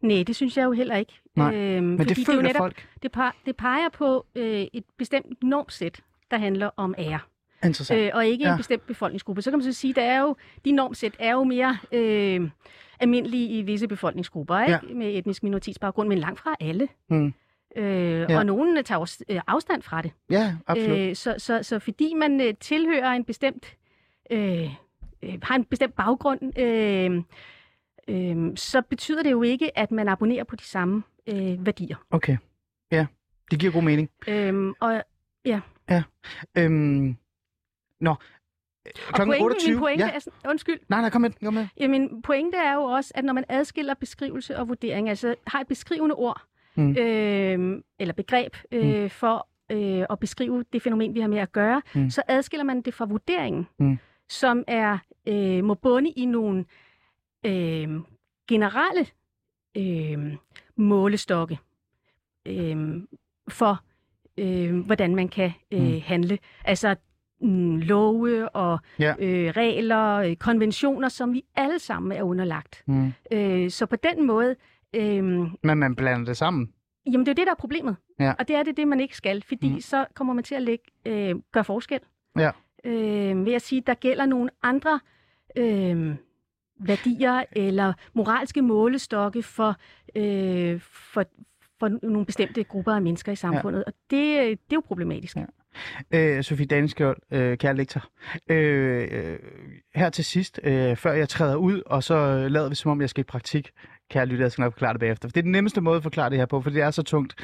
Nej, 0.00 0.22
det 0.26 0.36
synes 0.36 0.56
jeg 0.56 0.64
jo 0.64 0.72
heller 0.72 0.96
ikke. 0.96 1.20
Nej, 1.36 1.54
øhm, 1.54 1.84
men 1.84 1.98
det 1.98 2.18
føler 2.26 2.42
det 2.42 2.42
netop, 2.42 2.60
folk. 2.60 2.86
Det 3.46 3.56
peger 3.56 3.88
på 3.88 4.26
øh, 4.34 4.66
et 4.72 4.84
bestemt 4.98 5.42
normsæt, 5.42 6.00
der 6.30 6.38
handler 6.38 6.70
om 6.76 6.94
ære. 6.98 7.20
Øh, 7.92 8.10
og 8.14 8.26
ikke 8.26 8.44
ja. 8.44 8.52
en 8.52 8.56
bestemt 8.56 8.86
befolkningsgruppe. 8.86 9.42
Så 9.42 9.50
kan 9.50 9.58
man 9.58 9.64
så 9.64 9.72
sige, 9.72 10.00
at 10.00 10.10
er 10.10 10.20
jo, 10.20 10.36
de 10.64 10.72
normsæt 10.72 11.16
er 11.18 11.32
jo 11.32 11.44
mere 11.44 11.78
øh, 11.92 12.50
almindelige 13.00 13.48
i 13.48 13.62
visse 13.62 13.88
befolkningsgrupper, 13.88 14.60
ikke? 14.60 14.72
Ja. 14.88 14.94
med 14.94 15.18
etnisk 15.18 15.42
minoritetsbaggrund, 15.42 16.08
men 16.08 16.18
langt 16.18 16.40
fra 16.40 16.56
alle. 16.60 16.88
Mm. 17.10 17.34
Øh, 17.76 18.26
ja. 18.30 18.38
Og 18.38 18.46
nogen 18.46 18.84
tager 18.84 18.98
også 18.98 19.24
øh, 19.28 19.40
afstand 19.46 19.82
fra 19.82 20.02
det. 20.02 20.10
Ja, 20.30 20.56
absolut. 20.66 20.98
Øh, 20.98 21.16
så, 21.16 21.34
så, 21.38 21.62
så 21.62 21.78
fordi 21.78 22.14
man 22.14 22.40
øh, 22.40 22.54
tilhører 22.60 23.12
en 23.12 23.24
bestemt, 23.24 23.76
øh, 24.30 24.70
øh, 25.22 25.38
har 25.42 25.54
en 25.54 25.64
bestemt 25.64 25.94
baggrund, 25.94 26.58
øh, 26.58 27.22
øh, 28.08 28.56
så 28.56 28.82
betyder 28.82 29.22
det 29.22 29.30
jo 29.30 29.42
ikke, 29.42 29.78
at 29.78 29.90
man 29.90 30.08
abonnerer 30.08 30.44
på 30.44 30.56
de 30.56 30.64
samme 30.64 31.02
øh, 31.26 31.66
værdier. 31.66 31.96
Okay, 32.10 32.36
ja, 32.92 33.06
det 33.50 33.58
giver 33.58 33.72
god 33.72 33.82
mening. 33.82 34.10
Øh, 34.28 34.72
og 34.80 35.02
ja. 35.44 35.60
Ja. 35.90 36.02
Øhm, 36.58 37.16
Nå, 38.00 38.14
Klokken 38.94 39.26
pointe, 39.26 39.42
28. 39.42 39.70
Min 39.70 39.78
pointe 39.78 40.04
ja. 40.04 40.10
er 40.10 40.18
sådan, 40.18 40.50
undskyld. 40.50 40.80
Nej, 40.88 41.00
nej, 41.00 41.10
kom 41.10 41.20
med. 41.20 41.30
Kom 41.44 41.54
med. 41.54 41.66
Ja, 41.80 41.88
min 41.88 42.22
pointe 42.22 42.56
er 42.56 42.74
jo 42.74 42.82
også, 42.82 43.12
at 43.14 43.24
når 43.24 43.32
man 43.32 43.44
adskiller 43.48 43.94
beskrivelse 43.94 44.58
og 44.58 44.68
vurdering, 44.68 45.08
altså 45.08 45.34
har 45.46 45.60
et 45.60 45.68
beskrivende 45.68 46.14
ord, 46.14 46.42
mm. 46.76 46.90
øh, 46.90 47.82
eller 47.98 48.14
begreb, 48.14 48.56
øh, 48.72 49.02
mm. 49.02 49.10
for 49.10 49.48
øh, 49.70 50.06
at 50.10 50.18
beskrive 50.18 50.64
det 50.72 50.82
fænomen, 50.82 51.14
vi 51.14 51.20
har 51.20 51.28
med 51.28 51.38
at 51.38 51.52
gøre, 51.52 51.82
mm. 51.94 52.10
så 52.10 52.22
adskiller 52.28 52.64
man 52.64 52.82
det 52.82 52.94
fra 52.94 53.04
vurderingen, 53.04 53.66
mm. 53.78 53.98
som 54.28 54.64
er 54.66 54.98
øh, 55.26 55.64
må 55.64 55.74
bunde 55.74 56.10
i 56.10 56.24
nogle 56.24 56.64
øh, 57.46 57.88
generelle 58.48 59.06
øh, 59.76 60.36
målestokke 60.76 61.58
øh, 62.46 63.02
for, 63.48 63.82
øh, 64.38 64.78
hvordan 64.78 65.14
man 65.16 65.28
kan 65.28 65.52
øh, 65.70 65.80
mm. 65.80 66.00
handle. 66.00 66.38
Altså 66.64 66.96
mm, 67.40 67.76
love 67.76 68.48
og 68.48 68.78
ja. 68.98 69.14
øh, 69.18 69.50
regler, 69.50 70.14
øh, 70.14 70.36
konventioner, 70.36 71.08
som 71.08 71.32
vi 71.32 71.44
alle 71.56 71.78
sammen 71.78 72.12
er 72.12 72.22
underlagt. 72.22 72.82
Mm. 72.86 73.12
Øh, 73.32 73.70
så 73.70 73.86
på 73.86 73.96
den 73.96 74.26
måde... 74.26 74.56
Øh, 74.96 75.24
Men 75.62 75.78
man 75.78 75.94
blander 75.96 76.26
det 76.26 76.36
sammen? 76.36 76.72
Jamen, 77.06 77.26
det 77.26 77.30
er 77.30 77.34
det, 77.34 77.46
der 77.46 77.52
er 77.52 77.56
problemet. 77.56 77.96
Ja. 78.20 78.32
Og 78.38 78.48
det 78.48 78.56
er 78.56 78.62
det, 78.62 78.76
det, 78.76 78.88
man 78.88 79.00
ikke 79.00 79.16
skal, 79.16 79.42
fordi 79.42 79.72
mm. 79.72 79.80
så 79.80 80.04
kommer 80.14 80.34
man 80.34 80.44
til 80.44 80.54
at 80.54 80.62
lægge, 80.62 80.84
øh, 81.06 81.34
gøre 81.52 81.64
forskel. 81.64 82.00
Ja. 82.38 82.50
Øh, 82.84 83.46
ved 83.46 83.52
at 83.52 83.62
sige, 83.62 83.82
der 83.86 83.94
gælder 83.94 84.26
nogle 84.26 84.50
andre 84.62 85.00
øh, 85.56 86.14
værdier 86.80 87.42
eller 87.52 87.92
moralske 88.14 88.62
målestokke 88.62 89.42
for, 89.42 89.76
øh, 90.16 90.80
for, 90.80 91.24
for 91.78 92.06
nogle 92.06 92.26
bestemte 92.26 92.64
grupper 92.64 92.92
af 92.92 93.02
mennesker 93.02 93.32
i 93.32 93.36
samfundet. 93.36 93.78
Ja. 93.78 93.84
Og 93.86 93.92
det, 94.10 94.38
det 94.48 94.72
er 94.72 94.76
jo 94.76 94.80
problematisk. 94.80 95.36
Ja. 95.36 95.44
Øh, 96.14 96.42
Sofie 96.42 96.66
Daniskjold, 96.66 97.16
øh, 97.32 97.58
kære 97.58 97.76
lektor. 97.76 98.04
Øh, 98.50 99.08
øh, 99.10 99.38
her 99.94 100.10
til 100.10 100.24
sidst, 100.24 100.60
øh, 100.62 100.96
før 100.96 101.12
jeg 101.12 101.28
træder 101.28 101.56
ud, 101.56 101.82
og 101.86 102.02
så 102.02 102.14
øh, 102.14 102.50
lader 102.50 102.68
vi 102.68 102.74
som 102.74 102.90
om, 102.90 103.00
jeg 103.00 103.10
skal 103.10 103.20
i 103.20 103.24
praktik, 103.24 103.70
kære 104.10 104.26
lytter, 104.26 104.44
jeg 104.44 104.52
skal 104.52 104.62
nok 104.62 104.72
forklare 104.72 104.92
det 104.92 105.00
bagefter. 105.00 105.28
For 105.28 105.32
det 105.32 105.40
er 105.40 105.42
den 105.42 105.52
nemmeste 105.52 105.80
måde 105.80 105.96
at 105.96 106.02
forklare 106.02 106.30
det 106.30 106.38
her 106.38 106.46
på, 106.46 106.60
for 106.60 106.70
det 106.70 106.82
er 106.82 106.90
så 106.90 107.02
tungt. 107.02 107.34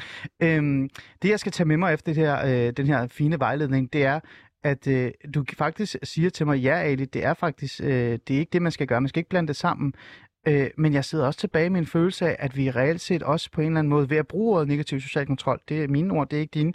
Øh, 0.43 0.89
det, 1.21 1.29
jeg 1.29 1.39
skal 1.39 1.51
tage 1.51 1.67
med 1.67 1.77
mig 1.77 1.93
efter 1.93 2.13
det 2.13 2.23
her, 2.23 2.67
øh, 2.67 2.73
den 2.77 2.87
her 2.87 3.07
fine 3.07 3.39
vejledning, 3.39 3.93
det 3.93 4.05
er, 4.05 4.19
at 4.63 4.87
øh, 4.87 5.11
du 5.35 5.43
faktisk 5.57 5.95
siger 6.03 6.29
til 6.29 6.45
mig, 6.45 6.59
ja 6.59 6.77
Ali, 6.77 7.05
det 7.05 7.23
er 7.23 7.33
faktisk, 7.33 7.81
øh, 7.83 8.19
det 8.27 8.35
er 8.35 8.39
ikke 8.39 8.49
det, 8.53 8.61
man 8.61 8.71
skal 8.71 8.87
gøre. 8.87 9.01
Man 9.01 9.09
skal 9.09 9.19
ikke 9.19 9.29
blande 9.29 9.47
det 9.47 9.55
sammen. 9.55 9.93
Øh, 10.47 10.69
men 10.77 10.93
jeg 10.93 11.05
sidder 11.05 11.25
også 11.25 11.39
tilbage 11.39 11.69
med 11.69 11.79
en 11.79 11.85
følelse 11.85 12.27
af, 12.27 12.35
at 12.39 12.57
vi 12.57 12.71
reelt 12.71 13.01
set 13.01 13.23
også 13.23 13.51
på 13.51 13.61
en 13.61 13.67
eller 13.67 13.79
anden 13.79 13.89
måde 13.89 14.09
ved 14.09 14.17
at 14.17 14.27
bruge 14.27 14.55
ordet 14.55 14.67
negativ 14.67 15.01
social 15.01 15.25
kontrol, 15.25 15.59
det 15.69 15.83
er 15.83 15.87
mine 15.87 16.13
ord, 16.13 16.29
det 16.29 16.37
er 16.37 16.41
ikke 16.41 16.53
dine, 16.53 16.73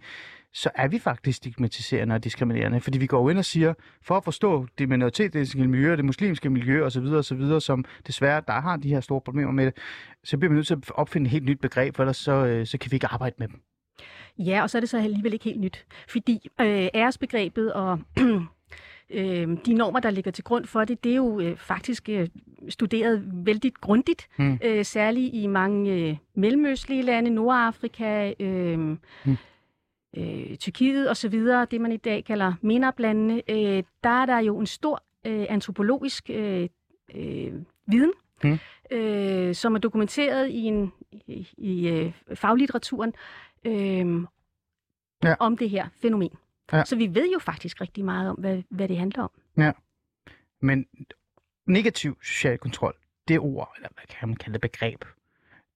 så 0.53 0.71
er 0.75 0.89
vi 0.89 0.99
faktisk 0.99 1.37
stigmatiserende 1.37 2.15
og 2.15 2.25
diskriminerende. 2.25 2.81
Fordi 2.81 2.99
vi 2.99 3.07
går 3.07 3.31
ind 3.31 3.39
og 3.39 3.45
siger, 3.45 3.75
for 4.03 4.17
at 4.17 4.25
forstå 4.25 4.67
det 4.79 4.89
minoritetiske 4.89 5.67
miljø, 5.69 5.97
det 5.97 6.05
muslimske 6.05 6.51
miljø 6.51 6.85
osv., 6.85 7.05
osv., 7.05 7.61
som 7.61 7.85
desværre, 8.07 8.43
der 8.47 8.61
har 8.61 8.77
de 8.77 8.89
her 8.89 9.01
store 9.01 9.21
problemer 9.21 9.53
med 9.53 9.67
det, 9.67 9.77
så 10.25 10.39
bliver 10.39 10.51
vi 10.51 10.55
nødt 10.55 10.67
til 10.67 10.75
at 10.75 10.91
opfinde 10.91 11.27
et 11.27 11.31
helt 11.31 11.45
nyt 11.45 11.61
begreb, 11.61 11.97
for 11.97 12.03
ellers 12.03 12.17
så, 12.17 12.33
øh, 12.33 12.67
så 12.67 12.79
kan 12.79 12.91
vi 12.91 12.97
ikke 12.97 13.07
arbejde 13.07 13.37
med 13.39 13.49
dem. 13.49 13.61
Ja, 14.39 14.63
og 14.63 14.71
så 14.71 14.79
er 14.79 14.81
det 14.81 14.89
så 14.89 14.99
alligevel 14.99 15.33
ikke 15.33 15.45
helt 15.45 15.61
nyt. 15.61 15.87
Fordi 16.09 16.49
øh, 16.61 16.89
æresbegrebet 16.95 17.73
og 17.73 18.01
øh, 19.11 19.49
de 19.67 19.75
normer, 19.75 20.01
der 20.01 20.11
ligger 20.11 20.31
til 20.31 20.45
grund 20.45 20.65
for 20.65 20.85
det, 20.85 21.05
det 21.05 21.13
er 21.13 21.17
jo 21.17 21.41
øh, 21.41 21.57
faktisk 21.57 22.09
øh, 22.09 22.29
studeret 22.69 23.23
vældig 23.33 23.73
grundigt, 23.75 24.29
mm. 24.39 24.59
øh, 24.65 24.85
særligt 24.85 25.35
i 25.35 25.47
mange 25.47 25.93
øh, 25.93 26.17
mellemøstlige 26.35 27.03
lande, 27.03 27.31
Nordafrika, 27.31 28.33
øh, 28.41 28.79
mm 28.79 28.99
øh, 30.17 30.57
Tyrkiet 30.57 31.09
og 31.09 31.17
så 31.17 31.29
videre, 31.29 31.67
det 31.71 31.81
man 31.81 31.93
i 31.93 31.97
dag 31.97 32.25
kalder 32.25 32.53
MENAP-landene, 32.63 33.43
øh, 33.51 33.83
der 34.05 34.11
er 34.11 34.27
der 34.27 34.39
jo 34.39 34.59
en 34.59 34.67
stor 34.67 35.03
øh, 35.27 35.47
antropologisk 35.49 36.31
øh, 36.31 36.69
øh, 37.15 37.53
viden, 37.87 38.13
mm. 38.45 38.59
øh, 38.91 39.55
som 39.55 39.75
er 39.75 39.79
dokumenteret 39.79 40.49
i, 40.49 40.65
en, 40.65 40.93
i, 41.13 41.49
i 41.59 41.89
øh, 41.89 42.13
faglitteraturen 42.35 43.13
øh, 43.65 44.27
ja. 45.23 45.35
om 45.39 45.57
det 45.57 45.71
her 45.71 45.89
fænomen. 46.03 46.33
Ja. 46.73 46.85
Så 46.85 46.97
vi 46.97 47.15
ved 47.15 47.33
jo 47.33 47.39
faktisk 47.39 47.81
rigtig 47.81 48.05
meget 48.05 48.31
om, 48.31 48.37
hvad, 48.37 48.63
hvad 48.69 48.89
det 48.89 48.97
handler 48.97 49.23
om. 49.23 49.31
Ja. 49.57 49.73
Men 50.61 50.87
negativ 51.67 52.19
social 52.23 52.59
kontrol, 52.59 52.95
det 53.29 53.39
ord, 53.39 53.73
eller 53.77 53.89
hvad 53.95 54.05
kan 54.09 54.29
man 54.29 54.37
kalde 54.37 54.53
det 54.53 54.61
begreb, 54.61 55.05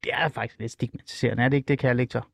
det 0.05 0.12
er 0.14 0.29
faktisk 0.29 0.59
lidt 0.61 0.73
stigmatiserende, 0.73 1.42
er 1.42 1.49
det 1.49 1.57
ikke 1.57 1.68
det, 1.68 1.79
kære 1.79 1.94
lektor? 1.94 2.29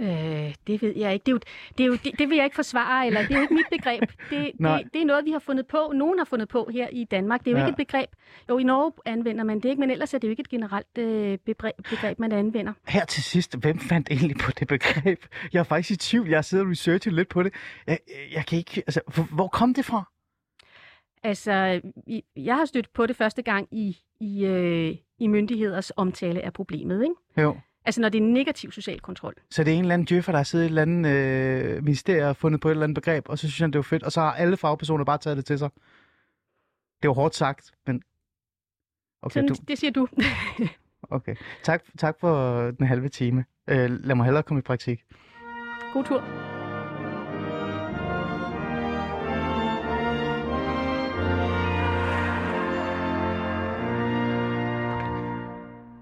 Øh, 0.00 0.54
det 0.66 0.82
ved 0.82 0.96
jeg 0.96 1.14
ikke. 1.14 1.24
Det, 1.24 1.32
er 1.32 1.32
jo, 1.32 1.40
det, 1.78 1.84
er 1.84 1.86
jo, 1.86 1.92
det, 1.92 2.18
det 2.18 2.28
vil 2.28 2.36
jeg 2.36 2.44
ikke 2.44 2.54
forsvare, 2.54 3.06
eller 3.06 3.22
det 3.22 3.30
er 3.30 3.36
jo 3.36 3.42
ikke 3.42 3.54
mit 3.54 3.66
begreb. 3.70 4.00
Det, 4.00 4.52
det, 4.58 4.92
det 4.92 5.02
er 5.02 5.04
noget, 5.04 5.24
vi 5.24 5.30
har 5.30 5.38
fundet 5.38 5.66
på. 5.66 5.92
Nogen 5.94 6.18
har 6.18 6.24
fundet 6.24 6.48
på 6.48 6.68
her 6.72 6.88
i 6.88 7.04
Danmark. 7.04 7.40
Det 7.40 7.46
er 7.46 7.50
jo 7.52 7.58
ja. 7.58 7.66
ikke 7.66 7.82
et 7.82 7.86
begreb. 7.88 8.10
Jo, 8.48 8.58
i 8.58 8.62
Norge 8.62 8.92
anvender 9.04 9.44
man 9.44 9.60
det 9.60 9.68
ikke, 9.68 9.80
men 9.80 9.90
ellers 9.90 10.14
er 10.14 10.18
det 10.18 10.28
jo 10.28 10.30
ikke 10.30 10.40
et 10.40 10.48
generelt 10.48 10.98
øh, 10.98 11.38
begreb, 11.38 11.74
begreb, 11.90 12.18
man 12.18 12.32
anvender. 12.32 12.72
Her 12.88 13.04
til 13.04 13.22
sidst, 13.22 13.56
hvem 13.56 13.78
fandt 13.78 14.10
egentlig 14.10 14.36
på 14.36 14.50
det 14.50 14.68
begreb? 14.68 15.24
Jeg 15.52 15.60
er 15.60 15.64
faktisk 15.64 15.90
i 15.90 15.96
tvivl. 15.96 16.28
Jeg 16.28 16.36
har 16.36 16.42
siddet 16.42 16.66
og 16.66 16.70
researchet 16.70 17.12
lidt 17.12 17.28
på 17.28 17.42
det. 17.42 17.54
Jeg, 17.86 17.98
jeg 18.32 18.46
kan 18.46 18.58
ikke... 18.58 18.82
Altså, 18.86 19.24
hvor 19.34 19.48
kom 19.48 19.74
det 19.74 19.84
fra? 19.84 20.10
Altså, 21.22 21.80
jeg 22.36 22.56
har 22.56 22.64
stødt 22.64 22.92
på 22.92 23.06
det 23.06 23.16
første 23.16 23.42
gang 23.42 23.68
i, 23.72 23.98
i, 24.20 24.44
øh, 24.44 24.96
i 25.18 25.26
myndigheders 25.26 25.90
omtale 25.96 26.42
af 26.42 26.52
problemet, 26.52 27.02
ikke? 27.02 27.42
Jo. 27.42 27.56
Altså, 27.84 28.00
når 28.00 28.08
det 28.08 28.18
er 28.18 28.26
negativ 28.26 28.72
social 28.72 29.00
kontrol. 29.00 29.34
Så 29.50 29.64
det 29.64 29.72
er 29.72 29.76
en 29.76 29.84
eller 29.84 29.94
anden 29.94 30.06
djøffer, 30.06 30.32
der 30.32 30.38
har 30.38 30.44
siddet 30.44 30.64
i 30.64 30.66
et 30.66 30.70
eller 30.70 30.82
andet 30.82 31.10
øh, 31.10 31.84
ministerie 31.84 32.28
og 32.28 32.36
fundet 32.36 32.60
på 32.60 32.68
et 32.68 32.72
eller 32.72 32.84
andet 32.84 32.94
begreb, 32.94 33.28
og 33.28 33.38
så 33.38 33.48
synes 33.48 33.58
han, 33.58 33.70
det 33.70 33.78
var 33.78 33.82
fedt, 33.82 34.02
og 34.02 34.12
så 34.12 34.20
har 34.20 34.32
alle 34.32 34.56
fagpersoner 34.56 35.04
bare 35.04 35.18
taget 35.18 35.36
det 35.36 35.44
til 35.44 35.58
sig. 35.58 35.70
Det 37.02 37.08
var 37.08 37.14
hårdt 37.14 37.34
sagt, 37.34 37.72
men... 37.86 38.02
Okay, 39.22 39.34
Sådan, 39.34 39.48
du, 39.48 39.54
Det 39.68 39.78
siger 39.78 39.90
du. 39.90 40.08
okay. 41.16 41.36
Tak, 41.62 41.82
tak 41.98 42.16
for 42.20 42.60
den 42.70 42.86
halve 42.86 43.08
time. 43.08 43.44
Øh, 43.68 43.90
lad 43.90 44.14
mig 44.14 44.24
hellere 44.24 44.42
komme 44.42 44.58
i 44.58 44.62
praktik. 44.62 45.04
God 45.92 46.04
tur. 46.04 46.49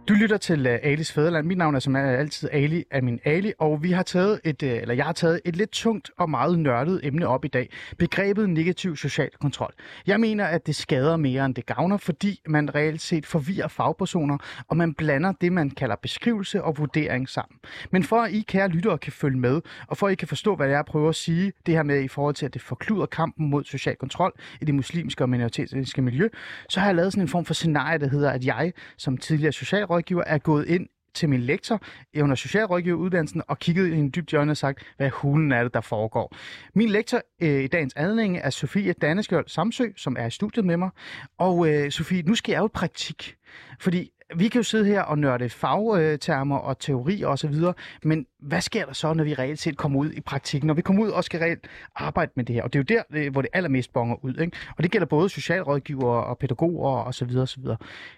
Du 0.09 0.15
lytter 0.15 0.37
til 0.37 0.67
uh, 0.67 0.73
Alis 0.83 1.13
Fæderland. 1.13 1.47
Mit 1.47 1.59
navn 1.59 1.75
er 1.75 1.79
som 1.79 1.97
altid 1.97 2.49
Ali 2.53 2.85
af 2.91 3.03
min 3.03 3.21
Ali, 3.25 3.53
og 3.59 3.83
vi 3.83 3.93
har 3.93 4.03
taget 4.03 4.41
et, 4.45 4.63
uh, 4.63 4.69
eller 4.69 4.95
jeg 4.95 5.05
har 5.05 5.13
taget 5.13 5.41
et 5.45 5.57
lidt 5.57 5.71
tungt 5.71 6.11
og 6.19 6.31
meget 6.31 6.59
nørdet 6.59 7.01
emne 7.03 7.27
op 7.27 7.45
i 7.45 7.49
dag. 7.49 7.71
Begrebet 7.99 8.51
negativ 8.51 8.97
social 8.97 9.31
kontrol. 9.41 9.75
Jeg 10.07 10.21
mener, 10.21 10.45
at 10.45 10.67
det 10.67 10.77
skader 10.77 11.17
mere 11.17 11.47
end 11.47 11.55
det 11.55 11.67
gavner, 11.67 11.97
fordi 11.97 12.41
man 12.47 12.75
reelt 12.75 13.01
set 13.01 13.27
forvirrer 13.27 13.69
fagpersoner, 13.69 14.39
og 14.69 14.77
man 14.77 14.95
blander 14.95 15.33
det, 15.41 15.53
man 15.53 15.71
kalder 15.71 15.97
beskrivelse 15.97 16.63
og 16.63 16.79
vurdering 16.79 17.29
sammen. 17.29 17.59
Men 17.91 18.03
for 18.03 18.21
at 18.21 18.33
I 18.33 18.45
kære 18.49 18.69
lyttere 18.69 18.99
kan 18.99 19.13
følge 19.13 19.39
med, 19.39 19.61
og 19.87 19.97
for 19.97 20.07
at 20.07 20.13
I 20.13 20.17
kan 20.17 20.29
forstå, 20.29 20.57
hvad 20.57 20.69
jeg 20.69 20.85
prøver 20.85 21.09
at 21.09 21.15
sige, 21.15 21.53
det 21.67 21.75
her 21.75 21.83
med 21.83 22.01
i 22.03 22.09
forhold 22.09 22.35
til, 22.35 22.47
at 22.47 22.55
det 22.55 22.63
forkluder 22.63 23.07
kampen 23.07 23.51
mod 23.51 23.65
social 23.65 23.97
kontrol 23.97 24.33
i 24.61 24.65
det 24.65 24.75
muslimske 24.75 25.25
og 25.25 25.29
minoritetiske 25.29 26.03
miljø, 26.03 26.29
så 26.69 26.81
har 26.81 26.87
jeg 26.87 26.97
lavet 26.97 27.13
sådan 27.13 27.25
en 27.25 27.29
form 27.29 27.45
for 27.45 27.55
scenarie, 27.55 27.99
der 27.99 28.09
hedder, 28.09 28.31
at 28.31 28.45
jeg 28.45 28.73
som 28.97 29.17
tidligere 29.17 29.53
socialrådgiver 29.99 30.25
er 30.27 30.39
gået 30.39 30.67
ind 30.69 30.89
til 31.15 31.29
min 31.29 31.41
lektor 31.41 31.81
under 32.23 32.35
socialrådgiveruddannelsen 32.35 33.43
og 33.49 33.59
kigget 33.59 33.89
i 33.89 33.95
en 33.95 34.11
dybt 34.17 34.31
hjørne 34.31 34.51
og 34.51 34.57
sagt, 34.57 34.83
hvad 34.97 35.11
hulen 35.11 35.53
er 35.53 35.63
det, 35.63 35.75
der 35.75 35.81
foregår. 35.81 36.37
Min 36.75 36.89
lektor 36.89 37.21
øh, 37.43 37.65
i 37.65 37.67
dagens 37.67 37.95
anledning 37.95 38.39
er 38.39 38.51
Sofie 38.51 38.93
Danneskjold 38.93 39.49
Samsø, 39.49 39.85
som 39.97 40.17
er 40.19 40.27
i 40.27 40.31
studiet 40.31 40.65
med 40.65 40.77
mig. 40.77 40.91
Og 41.39 41.69
øh, 41.69 41.91
Sofie, 41.91 42.23
nu 42.23 42.35
skal 42.35 42.53
jeg 42.53 42.61
jo 42.61 42.67
i 42.67 42.75
praktik, 42.75 43.37
fordi 43.81 44.11
vi 44.37 44.49
kan 44.49 44.59
jo 44.59 44.63
sidde 44.63 44.85
her 44.85 45.03
og 45.03 45.19
nørde 45.19 45.49
fagtermer 45.49 46.59
øh, 46.59 46.69
og 46.69 46.79
teori 46.79 47.23
og 47.23 47.39
så 47.39 47.49
videre, 47.49 47.75
men 48.05 48.27
hvad 48.41 48.61
sker 48.61 48.87
der 48.87 48.93
så, 48.93 49.13
når 49.13 49.25
vi 49.25 49.35
reelt 49.35 49.59
set 49.59 49.77
kommer 49.77 49.99
ud 50.01 50.13
i 50.13 50.21
praktikken? 50.21 50.67
Når 50.67 50.75
vi 50.75 50.83
kommer 50.83 51.03
ud 51.05 51.09
og 51.11 51.25
skal 51.25 51.41
reelt 51.41 51.69
arbejde 51.95 52.33
med 52.37 52.45
det 52.45 52.55
her, 52.55 52.63
og 52.63 52.73
det 52.73 52.91
er 52.91 52.95
jo 52.95 53.03
der, 53.19 53.31
hvor 53.31 53.43
det 53.43 53.51
allermest 53.53 53.93
bonger 53.93 54.25
ud, 54.25 54.35
ikke? 54.35 54.57
Og 54.77 54.83
det 54.83 54.91
gælder 54.91 55.07
både 55.07 55.29
socialrådgivere 55.29 56.25
og 56.25 56.39
pædagoger 56.39 56.91
og 56.91 57.15
så 57.15 57.25
videre 57.25 57.43
og 57.43 57.49
så 57.49 57.61
videre. 57.61 57.77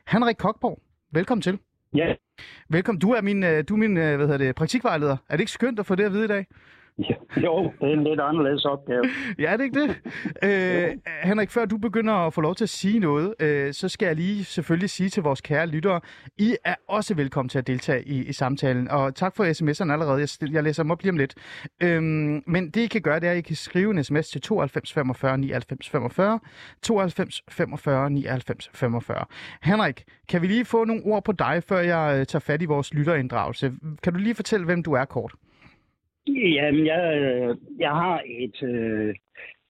Henrik 0.09 0.37
Kokborg, 0.37 0.79
velkommen 1.13 1.43
til. 1.43 1.59
Ja, 1.95 2.15
Velkommen. 2.69 3.01
Du 3.01 3.11
er 3.13 3.21
min, 3.21 3.43
øh, 3.43 3.65
du 3.69 3.75
er 3.75 3.79
min 3.79 3.97
øh, 3.97 4.17
hvad 4.17 4.27
hedder 4.27 4.39
det, 4.47 4.55
praktikvejleder. 4.55 5.17
Er 5.29 5.37
det 5.37 5.41
ikke 5.41 5.53
skønt 5.53 5.79
at 5.79 5.87
få 5.87 5.95
det 5.95 6.05
at 6.05 6.13
vide 6.13 6.25
i 6.25 6.29
dag? 6.29 6.47
jo, 7.45 7.73
det 7.81 7.89
er 7.89 7.93
en 7.93 8.05
lidt 8.05 8.21
anderledes 8.21 8.65
opgave. 8.65 9.03
Ja, 9.39 9.53
er 9.53 9.57
det 9.57 9.65
ikke 9.65 9.81
det? 9.81 9.97
Øh, 10.45 10.97
Henrik, 11.23 11.51
før 11.51 11.65
du 11.65 11.79
begynder 11.79 12.15
at 12.15 12.35
få 12.35 12.41
lov 12.41 12.55
til 12.55 12.65
at 12.65 12.69
sige 12.69 12.99
noget, 12.99 13.35
øh, 13.41 13.73
så 13.73 13.89
skal 13.89 14.07
jeg 14.07 14.17
lige 14.17 14.45
selvfølgelig 14.45 14.91
sige 14.91 15.09
til 15.09 15.23
vores 15.23 15.41
kære 15.41 15.67
lyttere, 15.67 16.01
I 16.39 16.57
er 16.65 16.75
også 16.89 17.15
velkommen 17.15 17.49
til 17.49 17.59
at 17.59 17.67
deltage 17.67 18.09
i, 18.09 18.25
i 18.25 18.33
samtalen. 18.33 18.89
Og 18.89 19.15
tak 19.15 19.37
for 19.37 19.45
sms'erne 19.45 19.93
allerede. 19.93 20.21
Jeg, 20.21 20.53
jeg 20.53 20.63
læser 20.63 20.83
dem 20.83 20.91
op 20.91 21.03
lige 21.03 21.11
om 21.11 21.17
lidt. 21.17 21.35
Øhm, 21.83 22.43
men 22.47 22.71
det 22.71 22.81
I 22.81 22.87
kan 22.87 23.03
gøre, 23.03 23.21
det 23.21 23.27
er, 23.27 23.33
at 23.33 23.39
I 23.39 23.41
kan 23.41 23.57
skrive 23.57 23.91
en 23.91 24.05
sms 24.05 24.29
til 24.29 24.41
92 24.41 24.93
45 24.93 25.39
99 25.39 25.89
45. 25.89 26.41
92 26.83 27.43
45 27.49 28.11
99 28.11 28.71
45. 28.75 29.25
Henrik, 29.63 30.05
kan 30.29 30.43
vi 30.43 30.47
lige 30.47 30.65
få 30.65 30.85
nogle 30.85 31.03
ord 31.05 31.25
på 31.25 31.33
dig, 31.33 31.63
før 31.69 31.79
jeg 31.79 32.19
øh, 32.21 32.27
tager 32.27 32.41
fat 32.41 32.63
i 32.63 32.65
vores 32.65 32.95
lytterinddragelse? 32.95 33.73
Kan 34.03 34.13
du 34.13 34.19
lige 34.19 34.35
fortælle, 34.35 34.67
hvem 34.67 34.83
du 34.83 34.93
er 34.93 35.05
kort? 35.05 35.35
Jamen, 36.37 36.87
jeg, 36.87 37.19
øh, 37.21 37.57
jeg 37.79 37.91
har 37.91 38.23
et, 38.27 38.63
øh, 38.63 39.15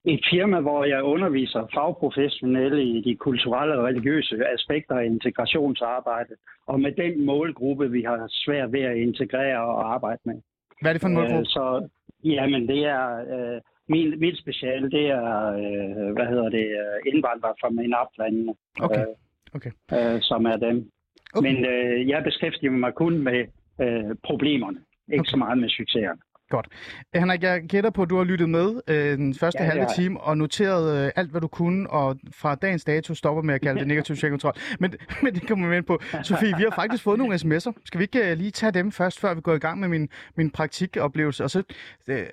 et 0.04 0.20
firma, 0.30 0.60
hvor 0.60 0.84
jeg 0.84 1.02
underviser 1.02 1.66
fagprofessionelle 1.74 2.82
i 2.84 3.02
de 3.02 3.16
kulturelle 3.16 3.78
og 3.78 3.84
religiøse 3.84 4.36
aspekter 4.54 4.94
af 4.94 5.04
integrationsarbejde, 5.04 6.34
og 6.66 6.80
med 6.80 6.92
den 6.92 7.24
målgruppe, 7.26 7.90
vi 7.90 8.02
har 8.02 8.26
svært 8.30 8.72
ved 8.72 8.80
at 8.80 8.96
integrere 8.96 9.60
og 9.60 9.94
arbejde 9.94 10.20
med. 10.24 10.34
Hvad 10.80 10.90
er 10.90 10.92
det 10.94 11.00
for 11.02 11.08
en 11.08 11.14
målgruppe? 11.14 11.38
Øh, 11.38 11.44
så, 11.46 11.88
jamen, 12.24 12.68
det 12.68 12.84
er... 12.84 13.06
Øh, 13.54 13.60
min, 13.88 14.20
mit 14.20 14.38
speciale, 14.38 14.90
det 14.90 15.06
er, 15.06 15.46
øh, 15.52 16.12
hvad 16.16 16.26
hedder 16.26 16.48
det, 16.48 16.66
øh, 16.66 17.12
indvandrere 17.14 17.54
fra 17.60 17.68
MENAP-landene, 17.70 18.54
Okay. 18.82 19.00
øh, 19.00 19.06
Okay. 19.54 19.70
øh, 19.92 20.20
som 20.20 20.44
er 20.46 20.56
dem. 20.56 20.90
Okay. 21.34 21.52
Men 21.52 21.64
øh, 21.64 22.08
jeg 22.08 22.24
beskæftiger 22.24 22.70
mig 22.70 22.94
kun 22.94 23.18
med 23.18 23.40
øh, 23.80 24.14
problemerne, 24.22 24.78
ikke 25.12 25.20
Okay. 25.20 25.30
så 25.30 25.36
meget 25.36 25.58
med 25.58 25.68
succeserne. 25.68 26.20
Godt. 26.50 26.68
Henrik, 27.14 27.42
jeg 27.42 27.62
gætter 27.62 27.90
på, 27.90 28.02
at 28.02 28.10
du 28.10 28.16
har 28.16 28.24
lyttet 28.24 28.48
med 28.48 28.80
øh, 28.88 29.18
den 29.18 29.34
første 29.34 29.62
Ja, 29.62 29.68
halve 29.68 29.86
time 29.96 30.20
og 30.20 30.38
noteret 30.38 31.06
øh, 31.06 31.12
alt, 31.16 31.30
hvad 31.30 31.40
du 31.40 31.48
kunne, 31.48 31.90
og 31.90 32.16
fra 32.32 32.54
dagens 32.54 32.84
dato 32.84 33.14
stopper 33.14 33.42
med 33.42 33.54
at 33.54 33.60
kalde 33.60 33.80
det 33.80 33.88
negativ 33.94 34.16
social 34.16 34.30
kontrol. 34.30 34.52
Men, 34.80 34.94
men 35.22 35.34
det 35.34 35.48
kommer 35.48 35.68
vi 35.68 35.76
ind 35.76 35.84
på. 35.84 35.98
Sofie, 36.22 36.56
vi 36.56 36.62
har 36.62 36.70
faktisk 36.74 37.02
fået 37.02 37.18
nogle 37.18 37.34
sms'er. 37.34 37.72
Skal 37.84 37.98
vi 37.98 38.02
ikke 38.02 38.30
øh, 38.30 38.36
lige 38.36 38.50
tage 38.50 38.72
dem 38.72 38.92
først, 38.92 39.20
før 39.20 39.34
vi 39.34 39.40
går 39.40 39.54
i 39.54 39.58
gang 39.58 39.80
med 39.80 39.88
min, 39.88 40.08
min 40.36 40.50
praktikoplevelse? 40.50 41.44
Og 41.44 41.50
så 41.50 41.62
øh, 42.06 42.26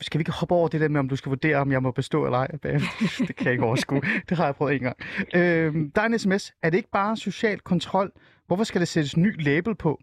skal 0.00 0.18
vi 0.18 0.20
ikke 0.20 0.32
hoppe 0.32 0.54
over 0.54 0.68
det 0.68 0.80
der 0.80 0.88
med, 0.88 1.00
om 1.00 1.08
du 1.08 1.16
skal 1.16 1.30
vurdere, 1.30 1.56
om 1.56 1.72
jeg 1.72 1.82
må 1.82 1.90
bestå 1.90 2.24
eller 2.24 2.38
ej? 2.38 2.46
det 3.26 3.36
kan 3.36 3.44
jeg 3.44 3.52
ikke 3.52 3.64
overskue. 3.64 4.00
Det 4.28 4.36
har 4.36 4.44
jeg 4.44 4.54
prøvet 4.54 4.74
en 4.74 4.80
gang. 4.80 4.96
Øh, 5.34 5.74
der 5.94 6.02
er 6.02 6.06
en 6.06 6.18
sms. 6.18 6.52
Er 6.62 6.70
det 6.70 6.76
ikke 6.76 6.90
bare 6.92 7.16
social 7.16 7.60
kontrol? 7.60 8.12
Hvorfor 8.46 8.64
skal 8.64 8.80
der 8.80 8.84
sættes 8.84 9.16
ny 9.16 9.42
label 9.42 9.74
på? 9.74 10.00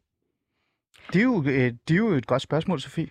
Det 1.13 1.19
er 1.19 1.23
jo, 1.23 1.43
øh, 1.45 1.73
det 1.87 1.93
er 1.93 1.97
jo 1.97 2.07
et 2.07 2.27
godt 2.27 2.41
spørgsmål, 2.41 2.79
Sofie. 2.79 3.07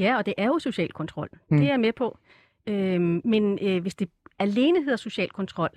Ja, 0.00 0.16
og 0.16 0.26
det 0.26 0.34
er 0.38 0.46
jo 0.46 0.58
social 0.58 0.92
kontrol. 0.92 1.28
Mm. 1.50 1.56
Det 1.58 1.66
er 1.66 1.70
jeg 1.70 1.80
med 1.80 1.92
på. 1.92 2.18
Øhm, 2.66 3.20
men 3.24 3.58
øh, 3.62 3.82
hvis 3.82 3.94
det 3.94 4.10
alene 4.38 4.78
hedder 4.82 4.96
social 4.96 5.28
kontrol, 5.30 5.68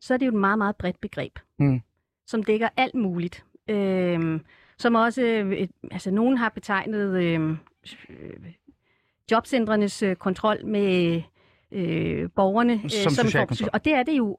så 0.00 0.14
er 0.14 0.18
det 0.18 0.26
jo 0.26 0.30
et 0.30 0.40
meget, 0.40 0.58
meget 0.58 0.76
bredt 0.76 1.00
begreb, 1.00 1.38
Mm. 1.58 1.80
som 2.26 2.42
dækker 2.42 2.68
alt 2.76 2.94
muligt. 2.94 3.44
Øhm, 3.68 4.40
som 4.78 4.94
også, 4.94 5.22
øh, 5.22 5.68
altså 5.90 6.10
nogen 6.10 6.36
har 6.38 6.48
betegnet 6.48 7.22
øh, 7.22 7.50
øh, 8.08 8.52
jobcentrenes 9.30 10.02
øh, 10.02 10.16
kontrol 10.16 10.66
med 10.66 11.22
øh, 11.72 12.28
borgerne 12.36 12.72
Som 12.78 12.78
øh, 12.78 12.84
en 12.84 12.90
social 12.90 13.14
form 13.16 13.30
for- 13.40 13.46
kontrol. 13.46 13.68
Og 13.72 13.84
det 13.84 13.92
er 13.94 14.02
det 14.02 14.12
jo, 14.18 14.38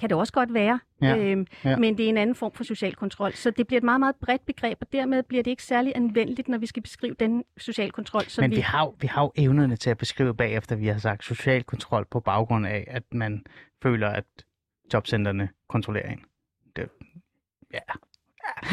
kan 0.00 0.08
det 0.08 0.18
også 0.18 0.32
godt 0.32 0.54
være. 0.54 0.80
Ja, 1.02 1.16
Øhm, 1.16 1.46
ja. 1.64 1.76
Men 1.76 1.98
det 1.98 2.04
er 2.04 2.08
en 2.08 2.16
anden 2.16 2.36
form 2.36 2.52
for 2.52 2.64
social 2.64 2.94
kontrol. 2.94 3.32
Så 3.32 3.50
det 3.50 3.66
bliver 3.66 3.78
et 3.80 3.84
meget, 3.84 4.00
meget 4.00 4.16
bredt 4.16 4.46
begreb, 4.46 4.78
og 4.80 4.86
dermed 4.92 5.22
bliver 5.22 5.42
det 5.42 5.50
ikke 5.50 5.62
særlig 5.62 5.92
anvendeligt, 5.96 6.48
når 6.48 6.58
vi 6.58 6.66
skal 6.66 6.82
beskrive 6.82 7.14
den 7.20 7.44
social 7.56 7.92
kontrol, 7.92 8.22
som 8.22 8.42
Men 8.42 8.50
vi 8.50 8.56
vi 8.56 8.60
har, 8.60 8.92
vi 9.00 9.06
har 9.06 9.22
jo 9.22 9.32
evnerne 9.36 9.76
til 9.76 9.90
at 9.90 9.98
beskrive 9.98 10.34
bagefter, 10.34 10.76
vi 10.76 10.86
har 10.86 10.98
sagt 10.98 11.24
social 11.24 11.64
kontrol 11.64 12.06
på 12.10 12.20
baggrund 12.20 12.66
af, 12.66 12.84
at 12.86 13.02
man 13.12 13.44
føler, 13.82 14.08
at 14.08 14.24
jobcentrene 14.94 15.48
kontrollerer 15.68 16.10
en. 16.10 16.20
Det, 16.76 16.88
ja. 17.74 17.80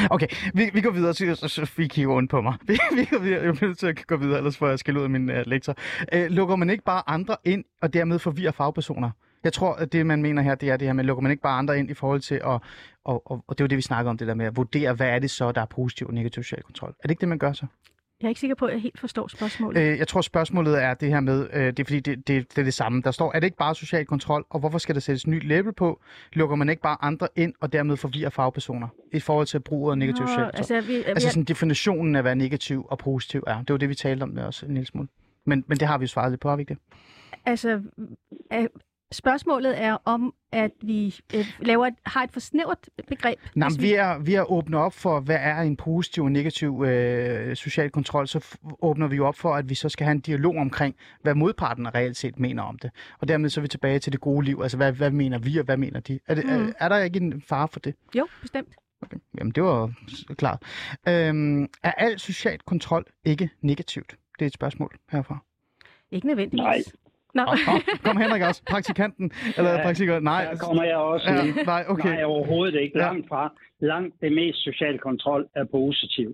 Okay, 0.10 0.28
vi, 0.54 0.70
vi 0.74 0.82
går 0.82 0.92
videre, 0.92 1.14
så, 1.14 1.36
så, 1.36 1.48
så 1.48 1.72
vi 1.78 1.88
kigger 1.88 2.14
rundt 2.14 2.32
på 2.32 2.42
mig. 2.42 2.54
Vi, 2.68 2.80
vi 2.96 3.06
går 3.06 3.20
videre, 3.20 3.42
jeg 3.42 3.50
er 3.50 3.66
nødt 3.66 3.78
til 3.78 3.88
at 3.88 4.08
gå 4.08 4.18
videre, 4.18 4.38
ellers 4.38 4.58
får 4.58 4.68
jeg 4.68 4.80
skal 4.80 4.98
ud 4.98 5.04
af 5.04 5.10
min 5.10 5.30
uh, 5.30 5.36
lektor. 5.46 5.76
Uh, 6.16 6.22
lukker 6.26 6.56
man 6.56 6.70
ikke 6.70 6.84
bare 6.84 7.04
andre 7.08 7.36
ind, 7.44 7.64
og 7.82 7.94
dermed 7.94 8.20
forvirrer 8.20 8.52
fagpersoner? 8.52 9.12
Jeg 9.44 9.54
tror, 9.54 9.74
at 9.74 9.94
det, 9.94 10.06
man 10.06 10.22
mener 10.22 10.42
her, 10.42 10.56
det 10.56 10.70
er 10.70 10.78
det 10.78 10.88
her 10.88 10.94
med, 10.94 11.04
lukker 11.04 11.22
man 11.22 11.32
ikke 11.32 11.44
bare 11.44 11.58
andre 11.58 11.80
ind 11.80 11.90
i 11.90 11.94
forhold 11.94 12.22
til 12.22 12.36
at, 12.36 12.42
og, 12.44 12.62
og, 13.06 13.44
og 13.48 13.58
det 13.58 13.62
er 13.62 13.64
jo 13.64 13.68
det, 13.68 13.78
vi 13.78 13.82
snakker 13.82 14.10
om, 14.10 14.18
det 14.18 14.28
der 14.28 14.34
med 14.34 14.46
at 14.46 14.56
vurdere, 14.56 14.94
hvad 14.94 15.08
er 15.08 15.20
det 15.20 15.32
så, 15.32 15.52
der 15.52 15.62
er 15.62 15.66
positiv 15.66 16.08
og 16.08 16.14
negativ 16.14 16.44
social 16.44 16.64
kontrol. 16.64 16.90
Er 16.90 17.02
det 17.02 17.12
ikke 17.12 17.22
det, 17.22 17.30
man 17.30 17.40
gør 17.40 17.54
så? 17.54 17.66
Jeg 18.22 18.28
er 18.28 18.30
ikke 18.30 18.40
sikker 18.40 18.56
på, 18.56 18.66
at 18.66 18.74
jeg 18.74 18.82
helt 18.82 19.00
forstår 19.00 19.28
spørgsmålet. 19.28 19.82
Øh, 19.82 19.98
jeg 19.98 20.08
tror, 20.08 20.22
spørgsmålet 20.22 20.84
er 20.84 20.94
det 20.94 21.10
her 21.10 21.20
med, 21.20 21.48
øh, 21.54 21.66
det 21.66 21.80
er 21.80 21.84
fordi, 21.84 22.00
det, 22.00 22.28
det, 22.28 22.52
det 22.52 22.58
er 22.58 22.64
det 22.64 22.74
samme. 22.74 23.02
Der 23.02 23.12
står, 23.12 23.32
er 23.34 23.40
det 23.40 23.48
ikke 23.48 23.58
bare 23.58 23.76
social 23.76 24.06
kontrol, 24.06 24.46
og 24.50 24.60
hvorfor 24.60 24.78
skal 24.78 24.96
der 24.96 25.02
sættes 25.02 25.28
ny 25.28 25.48
label 25.48 25.74
på? 25.74 26.02
Lukker 26.34 26.56
man 26.56 26.70
ikke 26.70 26.82
bare 26.82 26.98
andre 27.02 27.28
ind, 27.36 27.54
og 27.60 27.74
dermed 27.74 27.98
forvirrer 27.98 28.30
fagpersoner 28.30 28.88
i 29.14 29.20
forhold 29.20 29.48
til 29.48 29.60
brug 29.60 29.92
af 29.92 29.98
negativ 29.98 30.28
social 30.28 30.44
kontrol? 30.44 30.52
Altså, 30.58 30.76
altså, 30.76 30.92
vi, 30.92 30.96
altså 30.96 31.28
vi, 31.28 31.32
sådan 31.32 31.44
definitionen 31.44 32.16
af, 32.16 32.22
hvad 32.22 32.36
negativ 32.36 32.86
og 32.90 32.98
positiv 32.98 33.44
er. 33.48 33.58
Det 33.58 33.70
var 33.70 33.78
det, 33.78 33.90
vi 33.90 33.96
talte 33.96 34.24
om 34.24 34.30
med 34.30 34.44
os 34.44 34.64
en 34.64 34.74
lille 34.74 34.88
smule. 34.88 35.08
Men, 35.46 35.64
men 35.68 35.78
det 35.78 35.88
har 35.88 35.98
vi 35.98 36.04
jo 36.04 36.08
svaret 36.08 36.32
lidt 36.32 36.42
på, 36.42 36.50
har 36.50 36.56
vi 36.56 36.62
ikke 36.62 36.74
det? 36.74 36.82
altså, 37.46 37.82
spørgsmålet 39.12 39.82
er 39.82 39.98
om, 40.06 40.34
at 40.52 40.72
vi 40.82 41.20
øh, 41.36 41.46
laver 41.60 41.88
et, 41.88 41.94
har 42.06 42.24
et 42.24 42.32
for 42.32 42.40
snævert 42.40 42.90
begreb. 43.08 43.40
Nej, 43.56 43.70
vi 43.80 43.94
er, 43.94 44.20
vi 44.20 44.34
er 44.36 44.52
åbnet 44.52 44.80
op 44.80 44.94
for, 44.94 45.20
hvad 45.20 45.38
er 45.40 45.62
en 45.62 45.78
positiv 45.78 46.24
og 46.24 46.32
negativ 46.32 46.84
øh, 46.88 47.56
social 47.56 47.90
kontrol, 47.90 48.28
så 48.28 48.38
f- 48.38 48.76
åbner 48.82 49.08
vi 49.08 49.16
jo 49.16 49.28
op 49.28 49.36
for, 49.36 49.56
at 49.56 49.70
vi 49.70 49.76
så 49.76 49.90
skal 49.90 50.06
have 50.06 50.12
en 50.12 50.20
dialog 50.20 50.56
omkring, 50.56 50.96
hvad 51.22 51.36
modparten 51.36 51.96
reelt 51.96 52.18
set 52.18 52.40
mener 52.40 52.64
om 52.64 52.78
det. 52.78 52.92
Og 53.20 53.28
dermed 53.28 53.50
så 53.50 53.60
er 53.60 53.62
vi 53.62 53.68
tilbage 53.68 54.00
til 54.00 54.12
det 54.12 54.22
gode 54.22 54.46
liv. 54.46 54.60
Altså, 54.62 54.78
hvad, 54.78 54.92
hvad 54.94 55.12
mener 55.12 55.38
vi, 55.40 55.58
og 55.58 55.66
hvad 55.66 55.78
mener 55.78 56.00
de? 56.00 56.20
Er, 56.28 56.36
det, 56.36 56.46
mm. 56.46 56.52
er, 56.52 56.74
er 56.80 56.90
der 56.90 56.98
ikke 56.98 57.20
en 57.20 57.42
fare 57.48 57.68
for 57.68 57.80
det? 57.80 57.96
Jo, 58.16 58.28
bestemt. 58.42 58.76
Okay. 59.02 59.18
Jamen, 59.38 59.52
det 59.52 59.64
var 59.64 59.94
klart. 60.38 60.64
Øhm, 61.08 61.64
er 61.84 61.92
al 61.92 62.20
social 62.20 62.60
kontrol 62.66 63.06
ikke 63.26 63.50
negativt? 63.62 64.16
Det 64.40 64.46
er 64.46 64.48
et 64.48 64.54
spørgsmål 64.54 64.96
herfra. 65.12 65.44
Ikke 66.12 66.28
nødvendigvis. 66.28 66.64
Nej. 66.64 66.84
Nå. 67.34 67.42
Oh, 67.42 67.74
oh, 67.74 67.80
kom 68.06 68.18
Henrik 68.18 68.42
også, 68.50 68.62
praktikanten, 68.70 69.32
eller 69.58 69.72
ja, 69.72 69.84
praktikeren, 69.84 70.24
nej. 70.24 70.44
Der 70.52 70.58
kommer 70.58 70.84
jeg 70.84 70.96
også 70.96 71.28
ja. 71.30 71.64
Nej, 71.66 71.84
okay. 71.90 72.10
Nej, 72.10 72.24
overhovedet 72.24 72.82
ikke. 72.82 72.98
Langt 72.98 73.28
fra. 73.28 73.54
Langt 73.82 74.16
det 74.22 74.32
mest 74.32 74.64
social 74.64 74.98
kontrol 75.00 75.48
er 75.56 75.66
positiv. 75.72 76.34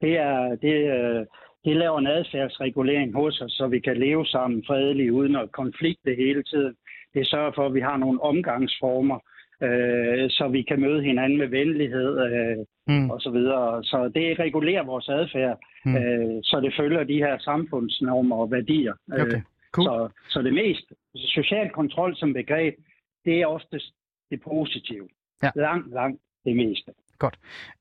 Det 0.00 0.18
er, 0.18 0.56
det, 0.64 0.74
øh, 0.96 1.26
det 1.64 1.76
laver 1.76 1.98
en 1.98 2.06
adfærdsregulering 2.06 3.14
hos 3.14 3.40
os, 3.40 3.52
så 3.52 3.66
vi 3.66 3.80
kan 3.80 3.96
leve 3.96 4.26
sammen 4.26 4.64
fredeligt 4.66 5.10
uden 5.10 5.36
at 5.36 5.52
konflikte 5.52 6.14
hele 6.14 6.42
tiden. 6.42 6.74
Det 7.14 7.26
sørger 7.26 7.52
for, 7.54 7.66
at 7.66 7.74
vi 7.74 7.80
har 7.80 7.96
nogle 7.96 8.22
omgangsformer, 8.22 9.18
øh, 9.62 10.30
så 10.30 10.48
vi 10.52 10.62
kan 10.62 10.80
møde 10.80 11.02
hinanden 11.02 11.38
med 11.38 11.46
venlighed 11.48 12.10
øh, 12.26 12.56
Mm. 12.90 13.10
og 13.10 13.20
så 13.20 13.30
videre. 13.30 13.84
Så 13.84 14.10
det 14.14 14.38
regulerer 14.38 14.84
vores 14.84 15.08
adfærd, 15.08 15.58
Mm. 15.84 15.96
øh, 15.96 16.38
så 16.42 16.60
det 16.60 16.74
følger 16.78 17.04
de 17.04 17.16
her 17.24 17.38
samfundsnormer 17.38 18.36
og 18.36 18.50
værdier. 18.50 18.92
Øh, 19.14 19.22
Okay, 19.22 19.40
cool. 19.72 19.84
så, 19.86 20.08
så 20.28 20.42
det 20.42 20.54
mest 20.54 20.84
social 21.14 21.70
kontrol 21.70 22.16
som 22.16 22.32
begreb, 22.32 22.74
det 23.24 23.40
er 23.40 23.46
oftest 23.46 23.94
det 24.30 24.40
positive. 24.42 25.08
Ja. 25.42 25.50
Langt, 25.56 25.94
langt 25.94 26.20
det 26.44 26.56
meste. 26.56 26.92
Godt. 27.18 27.38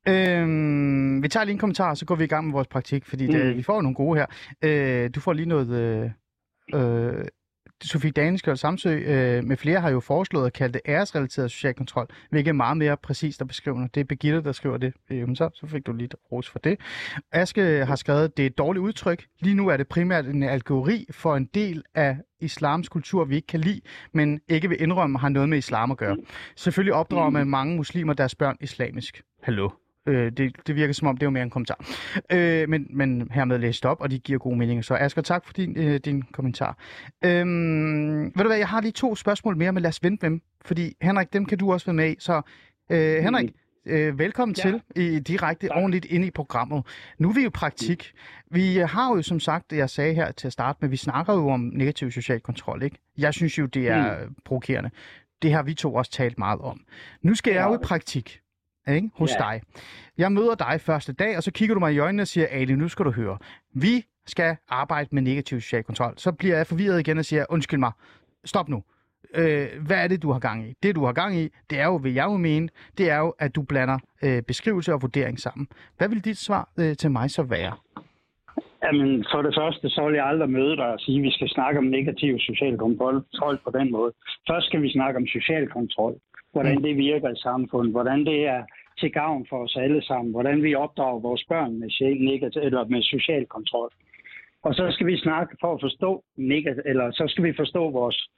Øhm, 0.07 1.23
vi 1.23 1.27
tager 1.27 1.43
lige 1.43 1.53
en 1.53 1.59
kommentar, 1.59 1.93
så 1.93 2.05
går 2.05 2.15
vi 2.15 2.23
i 2.23 2.27
gang 2.27 2.45
med 2.45 2.53
vores 2.53 2.67
praktik, 2.67 3.05
fordi 3.05 3.27
det, 3.27 3.45
Mm. 3.51 3.57
vi 3.57 3.63
får 3.63 3.81
nogle 3.81 3.95
gode 3.95 4.19
her. 4.19 4.25
Øh, 4.63 5.09
du 5.15 5.19
får 5.19 5.33
lige 5.33 5.45
noget... 5.49 5.69
Øh, 6.75 7.25
Sofie 7.83 8.11
Daneskjold 8.11 8.57
Samsø 8.57 8.89
øh, 8.89 9.43
med 9.43 9.57
flere 9.57 9.81
har 9.81 9.89
jo 9.89 9.99
foreslået 9.99 10.45
at 10.45 10.53
kalde 10.53 10.73
det 10.73 10.81
æresrelateret 10.87 11.51
social 11.51 11.73
kontrol, 11.73 12.07
hvilket 12.29 12.49
er 12.49 12.53
meget 12.53 12.77
mere 12.77 12.97
præcist 12.97 13.41
at 13.41 13.47
beskrive. 13.47 13.89
Det 13.93 14.01
er 14.01 14.03
Birgitte, 14.03 14.43
der 14.43 14.51
skriver 14.51 14.77
det. 14.77 14.93
Øh, 15.09 15.35
så, 15.35 15.49
så 15.53 15.67
fik 15.67 15.85
du 15.85 15.93
lidt 15.93 16.15
ros 16.31 16.49
for 16.49 16.59
det. 16.59 16.79
Aske 17.31 17.85
har 17.85 17.95
skrevet, 17.95 18.37
det 18.37 18.43
er 18.43 18.47
et 18.47 18.57
dårligt 18.57 18.83
udtryk. 18.83 19.25
Lige 19.39 19.55
nu 19.55 19.67
er 19.67 19.77
det 19.77 19.87
primært 19.87 20.25
en 20.25 20.43
algori 20.43 21.05
for 21.11 21.35
en 21.35 21.45
del 21.45 21.83
af 21.95 22.17
islams 22.39 22.89
kultur, 22.89 23.25
vi 23.25 23.35
ikke 23.35 23.47
kan 23.47 23.59
lide, 23.59 23.81
men 24.13 24.39
ikke 24.49 24.69
vil 24.69 24.81
indrømme, 24.81 25.19
har 25.19 25.29
noget 25.29 25.49
med 25.49 25.57
islam 25.57 25.91
at 25.91 25.97
gøre. 25.97 26.17
Selvfølgelig 26.55 26.93
opdrager 26.93 27.29
man 27.29 27.47
mange 27.47 27.75
muslimer 27.75 28.13
deres 28.13 28.35
børn 28.35 28.57
islamisk. 28.61 29.21
Hallo. 29.43 29.69
Øh, 30.07 30.31
det, 30.31 30.55
det 30.67 30.75
virker 30.75 30.93
som 30.93 31.07
om, 31.07 31.17
det 31.17 31.23
er 31.23 31.27
jo 31.27 31.31
mere 31.31 31.43
en 31.43 31.49
kommentar. 31.49 31.85
Øh, 32.31 32.69
men, 32.69 32.87
men 32.89 33.29
hermed 33.31 33.57
læst 33.57 33.85
op, 33.85 34.01
og 34.01 34.11
de 34.11 34.19
giver 34.19 34.39
gode 34.39 34.57
meninger. 34.57 34.81
Så 34.81 34.95
Asger, 34.95 35.21
tak 35.21 35.45
for 35.45 35.53
din, 35.53 35.77
øh, 35.77 35.99
din 35.99 36.21
kommentar. 36.21 36.77
Øhm, 37.25 38.23
ved 38.23 38.31
du 38.43 38.47
hvad, 38.47 38.57
jeg 38.57 38.67
har 38.67 38.81
lige 38.81 38.91
to 38.91 39.15
spørgsmål 39.15 39.57
mere, 39.57 39.71
men 39.71 39.83
lad 39.83 39.89
os 39.89 40.03
vente 40.03 40.25
med 40.25 40.29
dem. 40.31 40.41
Fordi 40.65 40.93
Henrik, 41.01 41.33
dem 41.33 41.45
kan 41.45 41.57
du 41.57 41.73
også 41.73 41.85
være 41.85 41.93
med 41.93 42.11
i. 42.11 42.15
Så 42.19 42.41
øh, 42.89 43.23
Henrik, 43.23 43.49
øh, 43.85 44.19
velkommen 44.19 44.55
Ja. 44.57 44.61
til 44.61 44.81
i 44.95 45.19
direkte 45.19 45.67
Tak. 45.67 45.77
ordentligt 45.77 46.05
ind 46.05 46.25
i 46.25 46.31
programmet. 46.31 46.83
Nu 47.17 47.29
er 47.29 47.33
vi 47.33 47.43
jo 47.43 47.49
praktik. 47.53 48.11
Vi 48.51 48.75
har 48.77 49.15
jo 49.15 49.21
som 49.21 49.39
sagt, 49.39 49.71
det 49.71 49.77
jeg 49.77 49.89
sagde 49.89 50.13
her 50.13 50.31
til 50.31 50.47
at 50.47 50.53
starte 50.53 50.77
med, 50.81 50.89
vi 50.89 50.97
snakker 50.97 51.33
jo 51.33 51.49
om 51.49 51.59
negativ 51.73 52.11
social 52.11 52.39
kontrol, 52.39 52.83
ikke? 52.83 52.97
Jeg 53.17 53.33
synes 53.33 53.57
jo, 53.59 53.65
det 53.65 53.87
er 53.89 54.25
mm. 54.25 54.35
provokerende. 54.45 54.89
Det 55.41 55.53
har 55.53 55.63
vi 55.63 55.73
to 55.73 55.95
også 55.95 56.11
talt 56.11 56.37
meget 56.37 56.59
om. 56.59 56.81
Nu 57.21 57.35
skal 57.35 57.53
jeg 57.53 57.65
jo 57.69 57.75
i 57.75 57.77
praktik 57.83 58.39
ikke? 58.87 59.09
hos 59.15 59.31
Ja. 59.39 59.43
dig. 59.45 59.61
Jeg 60.17 60.31
møder 60.31 60.55
dig 60.55 60.81
første 60.81 61.13
dag, 61.13 61.37
og 61.37 61.43
så 61.43 61.51
kigger 61.51 61.73
du 61.73 61.79
mig 61.79 61.93
i 61.93 61.99
øjnene 61.99 62.21
og 62.23 62.27
siger, 62.27 62.47
Ali, 62.51 62.75
nu 62.75 62.87
skal 62.87 63.05
du 63.05 63.11
høre. 63.11 63.37
Vi 63.73 64.05
skal 64.25 64.57
arbejde 64.69 65.09
med 65.11 65.21
negativ 65.21 65.61
social 65.61 65.83
kontrol. 65.83 66.13
Så 66.17 66.31
bliver 66.31 66.57
jeg 66.57 66.67
forvirret 66.67 66.99
igen 66.99 67.17
og 67.17 67.25
siger, 67.25 67.45
undskyld 67.49 67.79
mig, 67.79 67.91
stop 68.45 68.69
nu. 68.69 68.83
Øh, 69.35 69.67
hvad 69.87 69.97
er 70.03 70.07
det, 70.07 70.21
du 70.21 70.31
har 70.31 70.39
gang 70.39 70.69
i? 70.69 70.73
Det, 70.83 70.95
du 70.95 71.05
har 71.05 71.13
gang 71.13 71.35
i, 71.35 71.49
det 71.69 71.79
er 71.79 71.85
jo, 71.85 71.95
vil 71.95 72.13
jeg 72.13 72.25
jo 72.25 72.37
mene, 72.37 72.69
det 72.97 73.09
er 73.09 73.17
jo, 73.17 73.33
at 73.39 73.55
du 73.55 73.61
blander 73.61 73.99
øh, 74.23 74.41
beskrivelse 74.41 74.93
og 74.93 75.01
vurdering 75.01 75.39
sammen. 75.39 75.67
Hvad 75.97 76.09
vil 76.09 76.25
dit 76.25 76.37
svar 76.37 76.69
øh, 76.79 76.95
til 76.95 77.11
mig 77.11 77.31
så 77.31 77.43
være? 77.43 77.73
Jamen, 78.83 79.25
for 79.31 79.41
det 79.41 79.53
første, 79.59 79.89
så 79.89 80.05
vil 80.07 80.15
jeg 80.15 80.25
aldrig 80.25 80.49
møde 80.49 80.75
dig 80.75 80.85
og 80.93 80.99
sige, 80.99 81.17
at 81.17 81.23
vi 81.23 81.31
skal 81.31 81.49
snakke 81.49 81.77
om 81.79 81.85
negativ 81.85 82.39
social 82.39 82.77
kontrol 82.77 83.57
på 83.65 83.71
den 83.79 83.91
måde. 83.91 84.11
Først 84.49 84.67
skal 84.67 84.81
vi 84.81 84.91
snakke 84.91 85.17
om 85.17 85.27
social 85.27 85.67
kontrol. 85.69 86.15
Hvordan 86.51 86.75
Mm. 86.75 86.83
det 86.83 86.97
virker 86.97 87.29
i 87.29 87.35
samfundet. 87.35 87.91
Hvordan 87.91 88.25
det 88.25 88.47
er 88.47 88.63
til 88.99 89.11
gavn 89.11 89.45
for 89.49 89.57
os 89.63 89.75
alle 89.75 90.01
sammen. 90.03 90.31
Hvordan 90.31 90.63
vi 90.63 90.75
opdrager 90.75 91.19
vores 91.19 91.43
børn 91.49 91.79
med, 91.79 91.89
negativ, 92.19 92.61
eller 92.61 92.85
med 92.85 93.01
social 93.01 93.45
kontrol. 93.45 93.89
Og 94.63 94.73
så 94.75 94.91
skal 94.91 95.07
vi 95.07 95.17
snakke 95.17 95.57
for 95.61 95.73
at 95.73 95.81
forstå, 95.81 96.23
eller 96.85 97.11
så 97.11 97.23
skal 97.27 97.43
vi 97.43 97.53
forstå 97.53 97.89
vores, 97.89 98.29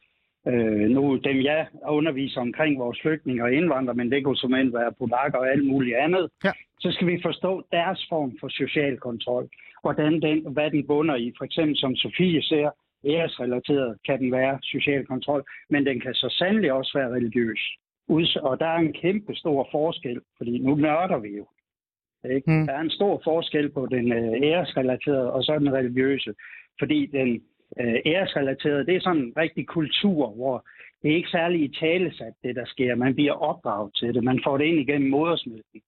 øh, 0.48 0.89
nu 0.89 1.15
dem 1.15 1.38
jeg 1.41 1.67
underviser 1.88 2.41
omkring 2.41 2.80
vores 2.80 3.02
flygtninge 3.02 3.43
og 3.43 3.54
indvandrere, 3.54 3.95
men 3.95 4.12
det 4.12 4.24
kunne 4.24 4.38
som 4.38 4.54
end 4.54 4.72
være 4.72 4.93
polakker 5.00 5.39
og 5.39 5.50
alt 5.50 5.65
muligt 5.67 5.95
andet. 5.95 6.30
Ja. 6.43 6.52
Så 6.80 6.91
skal 6.91 7.08
vi 7.08 7.19
forstå 7.22 7.63
deres 7.72 8.06
form 8.10 8.38
for 8.39 8.48
social 8.48 8.98
kontrol 8.98 9.50
hvordan 9.82 10.22
den, 10.22 10.54
hvad 10.54 10.72
den 10.72 10.88
bunder 10.88 11.15
i. 11.15 11.34
For 11.38 11.45
eksempel 11.45 11.78
som 11.78 11.95
Sofie 11.95 12.41
ser, 12.43 12.69
æresrelateret 13.06 13.98
kan 14.06 14.19
den 14.19 14.32
være 14.32 14.60
social 14.63 15.06
kontrol, 15.06 15.43
men 15.69 15.86
den 15.86 16.00
kan 16.00 16.13
så 16.13 16.36
sandelig 16.39 16.72
også 16.74 16.91
være 16.98 17.10
religiøs. 17.10 17.60
Og 18.41 18.60
der 18.60 18.65
er 18.65 18.78
en 18.78 18.93
kæmpe 18.93 19.36
stor 19.36 19.67
forskel, 19.72 20.22
fordi 20.38 20.60
nu 20.60 20.76
nørder 20.76 21.17
vi 21.17 21.30
jo. 21.38 21.48
Ikke? 22.36 22.52
Mm. 22.52 22.65
Der 22.65 22.74
er 22.74 22.82
en 22.82 22.89
stor 22.89 23.22
forskel 23.24 23.69
på 23.69 23.88
den 23.91 24.12
øh, 24.12 24.34
æresrelaterede 24.43 25.34
og 25.34 25.43
så 25.43 25.60
den 25.60 25.74
religiøse. 25.74 26.34
Fordi 26.80 27.06
den 27.06 27.41
øh, 27.80 28.00
æresrelaterede, 28.06 28.86
det 28.86 28.95
er 28.95 29.02
sådan 29.02 29.22
en 29.22 29.34
rigtig 29.38 29.67
kultur, 29.67 30.30
hvor 30.36 30.67
det 31.02 31.12
er 31.12 31.15
ikke 31.15 31.30
særlig 31.30 31.62
i 31.62 31.76
talesat, 31.80 32.34
det 32.43 32.56
der 32.56 32.65
sker. 32.65 32.95
Man 32.95 33.15
bliver 33.15 33.34
opdraget 33.34 33.91
til 33.95 34.13
det. 34.13 34.24
Man 34.24 34.39
får 34.43 34.58
det 34.58 34.65
ind 34.65 34.80
igennem 34.80 35.10
modersmælken. 35.10 35.82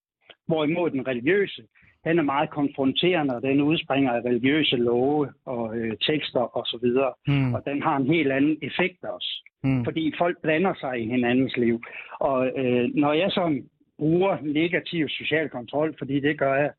Hvorimod 0.48 0.92
den 0.92 1.08
religiøse, 1.08 1.64
den 2.04 2.20
er 2.20 2.24
meget 2.24 2.50
konfronterende, 2.50 3.36
og 3.36 3.42
den 3.42 3.62
udspringer 3.62 4.12
af 4.12 4.22
religiøse 4.26 4.76
love 4.76 5.30
og 5.46 5.78
øh, 5.78 5.98
tekster 5.98 6.58
osv. 6.58 6.88
Mm. 7.28 7.54
Og 7.54 7.62
den 7.66 7.82
har 7.82 7.98
en 7.98 8.08
helt 8.08 8.32
anden 8.32 8.58
effekt 8.62 9.04
også. 9.04 9.32
Mm. 9.64 9.84
Fordi 9.84 10.14
folk 10.18 10.42
blander 10.42 10.74
sig 10.80 11.02
i 11.02 11.06
hinandens 11.06 11.58
liv. 11.58 11.82
Og 12.20 12.48
øh, 12.58 12.90
når 12.96 13.14
jeg 13.14 13.32
så 13.32 13.62
bruger 13.98 14.38
negativ 14.42 15.10
social 15.10 15.50
kontrol, 15.50 15.96
fordi 15.98 16.20
det 16.20 16.40
gør 16.40 16.56
jeg, 16.56 16.72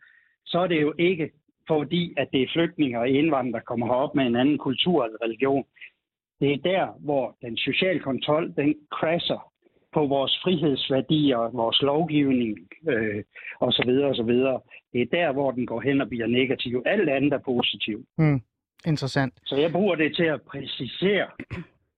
så 0.46 0.58
er 0.58 0.66
det 0.66 0.80
jo 0.82 0.94
ikke 0.98 1.30
fordi, 1.68 2.14
at 2.16 2.28
det 2.32 2.42
er 2.42 2.52
flygtninge 2.52 2.98
og 2.98 3.08
indvandrere, 3.08 3.61
der 3.61 3.64
kommer 3.66 3.87
herop 3.87 4.14
med 4.14 4.26
en 4.26 4.37
anden 4.37 4.58
kultur 4.58 5.04
eller 5.04 5.18
religion. 5.24 5.64
Det 6.40 6.52
er 6.52 6.56
der, 6.56 6.87
hvor 7.00 7.37
den 7.42 7.56
sociale 7.56 8.00
kontrol, 8.00 8.54
den 8.56 8.74
crasher 8.90 9.52
på 9.94 10.06
vores 10.06 10.40
frihedsværdier, 10.42 11.50
vores 11.62 11.82
lovgivning 11.82 12.58
øh, 12.88 13.22
osv. 13.61 13.90
osv. 14.11 14.32
Det 14.92 15.00
er 15.02 15.07
der, 15.12 15.33
hvor 15.33 15.50
den 15.50 15.66
går 15.66 15.81
hen 15.81 16.00
og 16.00 16.09
bliver 16.09 16.26
negativ. 16.26 16.83
Alt 16.87 17.09
andet 17.09 17.33
er 17.33 17.38
positivt. 17.38 18.07
Mm. 18.18 18.40
Interessant. 18.87 19.35
Så 19.46 19.57
jeg 19.57 19.72
bruger 19.72 19.94
det 19.94 20.16
til 20.16 20.24
at 20.24 20.42
præcisere 20.42 21.26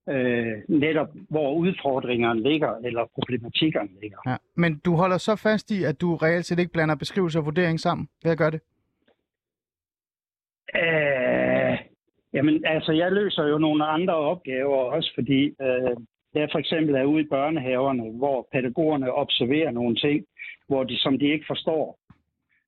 øh, 0.09 0.57
netop, 0.69 1.09
hvor 1.31 1.55
udfordringerne 1.55 2.43
ligger, 2.43 2.77
eller 2.85 3.07
problematikkerne 3.15 3.91
ligger. 4.03 4.19
Ja. 4.27 4.37
Men 4.57 4.79
du 4.79 4.95
holder 4.95 5.19
så 5.19 5.37
fast 5.37 5.71
i, 5.71 5.85
at 5.85 6.01
du 6.01 6.15
reelt 6.15 6.47
set 6.47 6.59
ikke 6.59 6.73
blander 6.73 6.95
beskrivelse 6.95 7.39
og 7.39 7.45
vurdering 7.45 7.81
sammen 7.81 8.09
ved 8.25 8.33
at 8.33 8.39
gøre 8.39 8.51
det? 8.51 8.61
Øh, 10.83 11.79
jamen, 12.33 12.65
altså, 12.67 12.93
jeg 12.93 13.13
løser 13.13 13.45
jo 13.47 13.59
nogle 13.59 13.85
andre 13.87 14.15
opgaver 14.15 14.77
også, 14.77 15.11
fordi 15.15 15.45
øh, 15.45 15.97
jeg 16.35 16.49
for 16.53 16.59
eksempel 16.59 16.95
er 16.95 17.05
ude 17.05 17.23
i 17.23 17.29
børnehaverne, 17.31 18.11
hvor 18.11 18.49
pædagogerne 18.53 19.13
observerer 19.13 19.71
nogle 19.71 19.97
ting, 19.97 20.25
hvor 20.69 20.85
de, 20.85 20.99
som 20.99 21.19
de 21.19 21.27
ikke 21.33 21.45
forstår. 21.47 21.99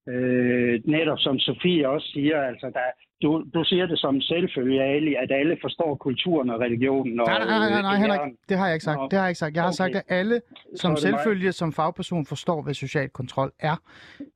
Øh, 0.08 0.80
netop 0.84 1.18
som 1.18 1.38
Sofie 1.38 1.88
også 1.88 2.08
siger, 2.14 2.42
altså, 2.42 2.66
der, 2.74 2.80
du, 3.22 3.44
du 3.54 3.64
siger 3.64 3.86
det 3.86 3.98
som 3.98 4.20
selvfølge, 4.20 4.82
Ali, 4.82 5.14
at 5.14 5.30
alle 5.32 5.56
forstår 5.60 5.94
kulturen 5.94 6.50
og 6.50 6.60
religionen. 6.60 7.20
Og, 7.20 7.26
Nej, 7.26 7.38
nej, 7.38 7.58
nej, 7.58 7.70
nej, 7.70 7.82
nej 7.82 7.94
øh, 7.94 8.00
Henrik, 8.00 8.20
det 8.48 8.56
har 8.58 8.66
jeg 8.66 8.74
ikke 8.74 8.84
sagt. 8.84 8.98
Nå, 9.00 9.08
Det 9.10 9.18
har 9.18 9.24
jeg 9.24 9.30
ikke 9.30 9.38
sagt. 9.38 9.54
Jeg 9.54 9.62
har 9.62 9.68
okay. 9.68 9.76
sagt, 9.76 9.96
at 9.96 10.02
alle 10.08 10.40
som 10.74 10.90
er 10.92 10.94
det 10.96 11.02
mig. 11.10 11.20
selvfølge, 11.20 11.52
som 11.52 11.72
fagperson 11.72 12.26
forstår, 12.26 12.62
hvad 12.62 12.74
social 12.74 13.08
kontrol 13.08 13.50
er. 13.60 13.76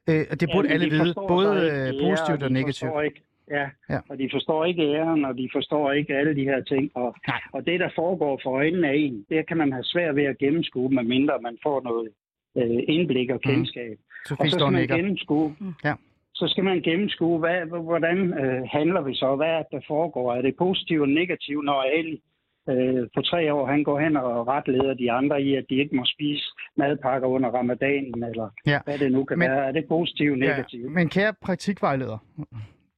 Øh, 0.09 0.25
og 0.31 0.41
det 0.41 0.49
burde 0.55 0.69
Jamen, 0.69 0.73
alle 0.83 0.85
de 0.97 1.03
vide, 1.03 1.15
både 1.29 1.65
ikke 1.65 1.77
øh, 1.77 1.87
ære, 1.87 2.11
positivt 2.11 2.43
og 2.43 2.53
negativt. 2.53 2.93
Ikke, 3.05 3.21
ja, 3.51 3.57
Ja. 3.61 3.69
ja, 3.95 3.99
og 4.11 4.19
de 4.19 4.29
forstår 4.33 4.65
ikke 4.65 4.83
æren, 4.83 5.25
og 5.25 5.35
de 5.39 5.49
forstår 5.53 5.93
ikke 5.93 6.15
alle 6.17 6.37
de 6.37 6.45
her 6.45 6.61
ting. 6.63 6.91
Og, 6.97 7.15
Nej. 7.29 7.41
og 7.53 7.67
det, 7.67 7.81
der 7.81 7.91
foregår 7.95 8.41
for 8.43 8.51
øjnene 8.51 8.89
af 8.89 8.95
en, 8.97 9.27
det 9.29 9.49
kan 9.49 9.57
man 9.57 9.73
have 9.73 9.85
svært 9.85 10.17
ved 10.17 10.25
at 10.25 10.39
gennemskue, 10.39 10.91
medmindre 10.91 11.35
man 11.43 11.57
får 11.63 11.81
noget 11.83 12.09
øh, 12.57 12.83
indblik 12.89 13.31
og 13.31 13.41
kendskab. 13.41 13.97
Og 13.99 14.10
Sofie 14.27 14.51
så 14.51 14.57
står 14.59 14.67
skal 14.71 14.73
man 14.73 14.87
gennemskue, 14.99 15.57
Ja. 15.85 15.95
så 16.35 16.49
skal 16.49 16.65
man 16.65 16.81
gennemskue, 16.83 17.39
hvad, 17.39 17.67
hvordan 17.83 18.19
øh, 18.43 18.63
handler 18.73 19.01
vi 19.03 19.15
så? 19.15 19.37
Hvad 19.37 19.47
er 19.47 19.59
det, 19.59 19.67
der 19.73 19.81
foregår? 19.87 20.35
Er 20.35 20.43
det 20.43 20.55
positivt 20.59 21.03
og 21.03 21.09
negativt, 21.09 21.65
når 21.65 21.83
Ali 21.99 22.23
øh, 22.71 23.09
på 23.15 23.23
tre 23.23 23.55
år, 23.55 23.67
han 23.67 23.83
går 23.85 24.01
hen 24.01 24.17
og 24.17 24.49
retleder 24.49 24.95
de 24.95 25.13
andre 25.13 25.43
i, 25.43 25.55
at 25.55 25.65
de 25.71 25.75
ikke 25.75 25.97
må 25.97 26.03
spise 26.07 26.45
madpakker 26.77 27.29
under 27.29 27.51
ramadanen, 27.51 28.25
eller 28.25 28.49
Ja. 28.67 28.79
hvad 28.85 28.99
det 28.99 29.13
nu 29.13 29.25
kan 29.25 29.39
Men, 29.39 29.51
være. 29.51 29.65
Er 29.69 29.73
det 29.73 29.85
positivt 29.89 30.33
og 30.33 30.39
negativt? 30.39 30.85
Ja, 30.85 30.89
men 30.89 31.09
kære 31.09 31.35
praktikvejleder, 31.43 32.19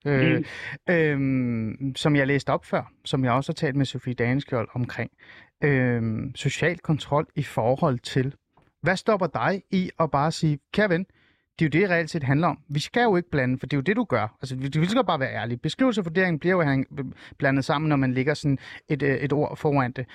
øh, 0.07 0.37
Mm. 0.39 0.45
øh, 0.95 1.95
som 1.97 2.17
jeg 2.17 2.27
læste 2.27 2.51
op 2.51 2.65
før, 2.65 2.93
som 3.05 3.25
jeg 3.25 3.33
også 3.33 3.53
har 3.53 3.55
talt 3.55 3.77
med 3.77 3.85
Sofie 3.85 4.15
Daneskjold 4.15 4.69
omkring, 4.75 5.11
øh, 5.65 6.03
social 6.35 6.79
kontrol 6.79 7.27
i 7.37 7.43
forhold 7.43 7.99
til, 7.99 8.35
hvad 8.83 8.97
stopper 8.97 9.27
dig 9.27 9.63
i 9.71 9.91
at 10.01 10.11
bare 10.11 10.33
sige, 10.33 10.59
kære 10.73 10.89
ven, 10.89 11.07
Det 11.59 11.65
er 11.75 11.79
jo 11.79 11.83
det, 11.83 11.91
reelt 11.91 12.11
set 12.11 12.23
handler 12.23 12.49
om. 12.49 12.59
Vi 12.69 12.81
skal 12.81 13.03
jo 13.03 13.17
ikke 13.17 13.31
blande, 13.31 13.59
for 13.59 13.67
det 13.67 13.73
er 13.77 13.79
jo 13.79 13.83
det, 13.83 13.97
du 13.97 14.05
gør. 14.05 14.37
Altså, 14.43 14.57
vi- 14.57 14.81
vi 14.81 14.87
skal 14.87 15.05
bare 15.05 15.21
være 15.21 15.35
ærlige. 15.35 15.59
Beskrivelse 15.59 16.05
vurdering 16.05 16.41
bliver 16.41 16.65
jo 16.67 16.85
blandet 17.39 17.65
sammen, 17.65 17.89
når 17.89 17.97
man 17.97 18.13
lægger 18.15 18.35
sådan 18.35 18.59
et, 18.89 19.03
øh, 19.03 19.17
et 19.17 19.33
ord 19.33 19.57
foran 19.57 19.93
det. 19.93 20.07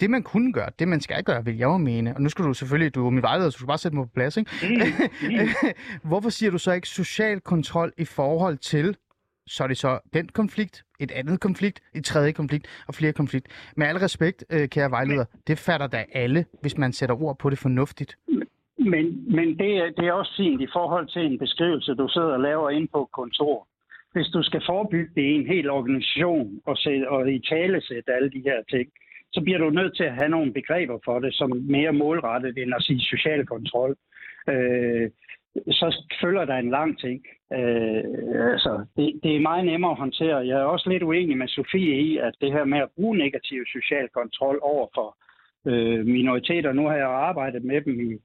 Det, 0.00 0.10
man 0.10 0.22
kunne 0.22 0.52
gøre, 0.52 0.70
det, 0.78 0.88
man 0.88 1.00
skal 1.00 1.24
gøre, 1.24 1.44
vil 1.44 1.56
jeg 1.56 1.64
jo 1.64 1.76
mene. 1.76 2.14
Og 2.14 2.22
nu 2.22 2.28
skal 2.28 2.44
du 2.44 2.54
selvfølgelig, 2.54 2.94
du 2.94 3.06
er 3.06 3.10
min 3.10 3.22
vejleder, 3.22 3.50
så 3.50 3.54
du 3.54 3.58
skal 3.58 3.66
bare 3.66 3.78
sætte 3.78 3.96
mig 3.96 4.04
på 4.06 4.10
plads, 4.14 4.36
ikke? 4.36 4.50
Hvorfor 6.08 6.30
siger 6.30 6.50
du 6.50 6.58
så 6.58 6.72
ikke 6.72 6.88
social 6.88 7.40
kontrol 7.40 7.92
i 7.98 8.04
forhold 8.04 8.58
til, 8.58 8.96
så 9.46 9.64
er 9.64 9.68
det 9.68 9.76
så 9.76 9.98
den 10.14 10.28
konflikt, 10.28 10.84
et 11.00 11.10
andet 11.10 11.40
konflikt, 11.40 11.80
et 11.94 12.04
tredje 12.04 12.32
konflikt 12.32 12.84
og 12.88 12.94
flere 12.94 13.12
konflikt. 13.12 13.72
Med 13.76 13.86
al 13.86 13.96
respekt, 13.96 14.44
øh, 14.52 14.68
kære 14.68 14.90
vejleder, 14.90 15.24
det 15.46 15.58
fatter 15.58 15.86
da 15.86 16.04
alle, 16.12 16.44
hvis 16.60 16.78
man 16.78 16.92
sætter 16.92 17.22
ord 17.22 17.38
på 17.38 17.50
det 17.50 17.58
fornuftigt. 17.58 18.16
Men, 18.78 19.34
men 19.36 19.58
det, 19.58 19.76
er, 19.76 19.90
det 19.90 20.04
er 20.08 20.12
også 20.12 20.32
fint 20.36 20.60
i 20.60 20.68
forhold 20.72 21.08
til 21.08 21.22
en 21.22 21.38
beskrivelse, 21.38 21.94
du 21.94 22.08
sidder 22.08 22.32
og 22.32 22.40
laver 22.40 22.70
inde 22.70 22.86
på 22.86 23.08
kontor. 23.12 23.68
Hvis 24.12 24.26
du 24.26 24.42
skal 24.42 24.62
forebygge 24.66 25.10
det 25.14 25.22
i 25.22 25.34
en 25.34 25.46
hel 25.46 25.70
organisation 25.70 26.60
og, 26.66 26.76
sætte, 26.76 27.10
og 27.10 27.32
i 27.32 27.38
tale 27.38 27.80
sætte 27.80 28.14
alle 28.14 28.30
de 28.30 28.42
her 28.44 28.62
ting, 28.70 28.88
så 29.32 29.40
bliver 29.40 29.58
du 29.58 29.70
nødt 29.70 29.96
til 29.96 30.04
at 30.04 30.14
have 30.14 30.28
nogle 30.28 30.52
begreber 30.52 30.98
for 31.04 31.18
det, 31.18 31.34
som 31.34 31.50
er 31.50 31.70
mere 31.78 31.92
målrettet 31.92 32.58
end 32.58 32.74
at 32.74 32.82
sige 32.82 33.00
social 33.00 33.46
kontrol. 33.46 33.96
Øh, 34.48 35.10
så 35.70 36.04
følger 36.20 36.44
der 36.44 36.56
en 36.56 36.70
lang 36.70 36.98
ting. 36.98 37.24
Øh, 37.56 38.52
altså, 38.52 38.86
det, 38.96 39.20
det 39.22 39.36
er 39.36 39.40
meget 39.40 39.64
nemmere 39.64 39.90
at 39.90 39.98
håndtere. 39.98 40.46
Jeg 40.46 40.60
er 40.60 40.64
også 40.64 40.90
lidt 40.90 41.02
uenig 41.02 41.36
med 41.38 41.48
Sofie 41.48 42.00
i, 42.00 42.16
at 42.16 42.34
det 42.40 42.52
her 42.52 42.64
med 42.64 42.78
at 42.78 42.90
bruge 42.96 43.18
negativ 43.18 43.64
social 43.72 44.08
kontrol 44.08 44.58
over 44.62 44.86
for 44.94 45.16
øh, 45.70 46.06
minoriteter, 46.06 46.72
nu 46.72 46.86
har 46.86 46.96
jeg 46.96 47.08
arbejdet 47.08 47.64
med 47.64 47.80
dem 47.80 48.00
i, 48.00 48.18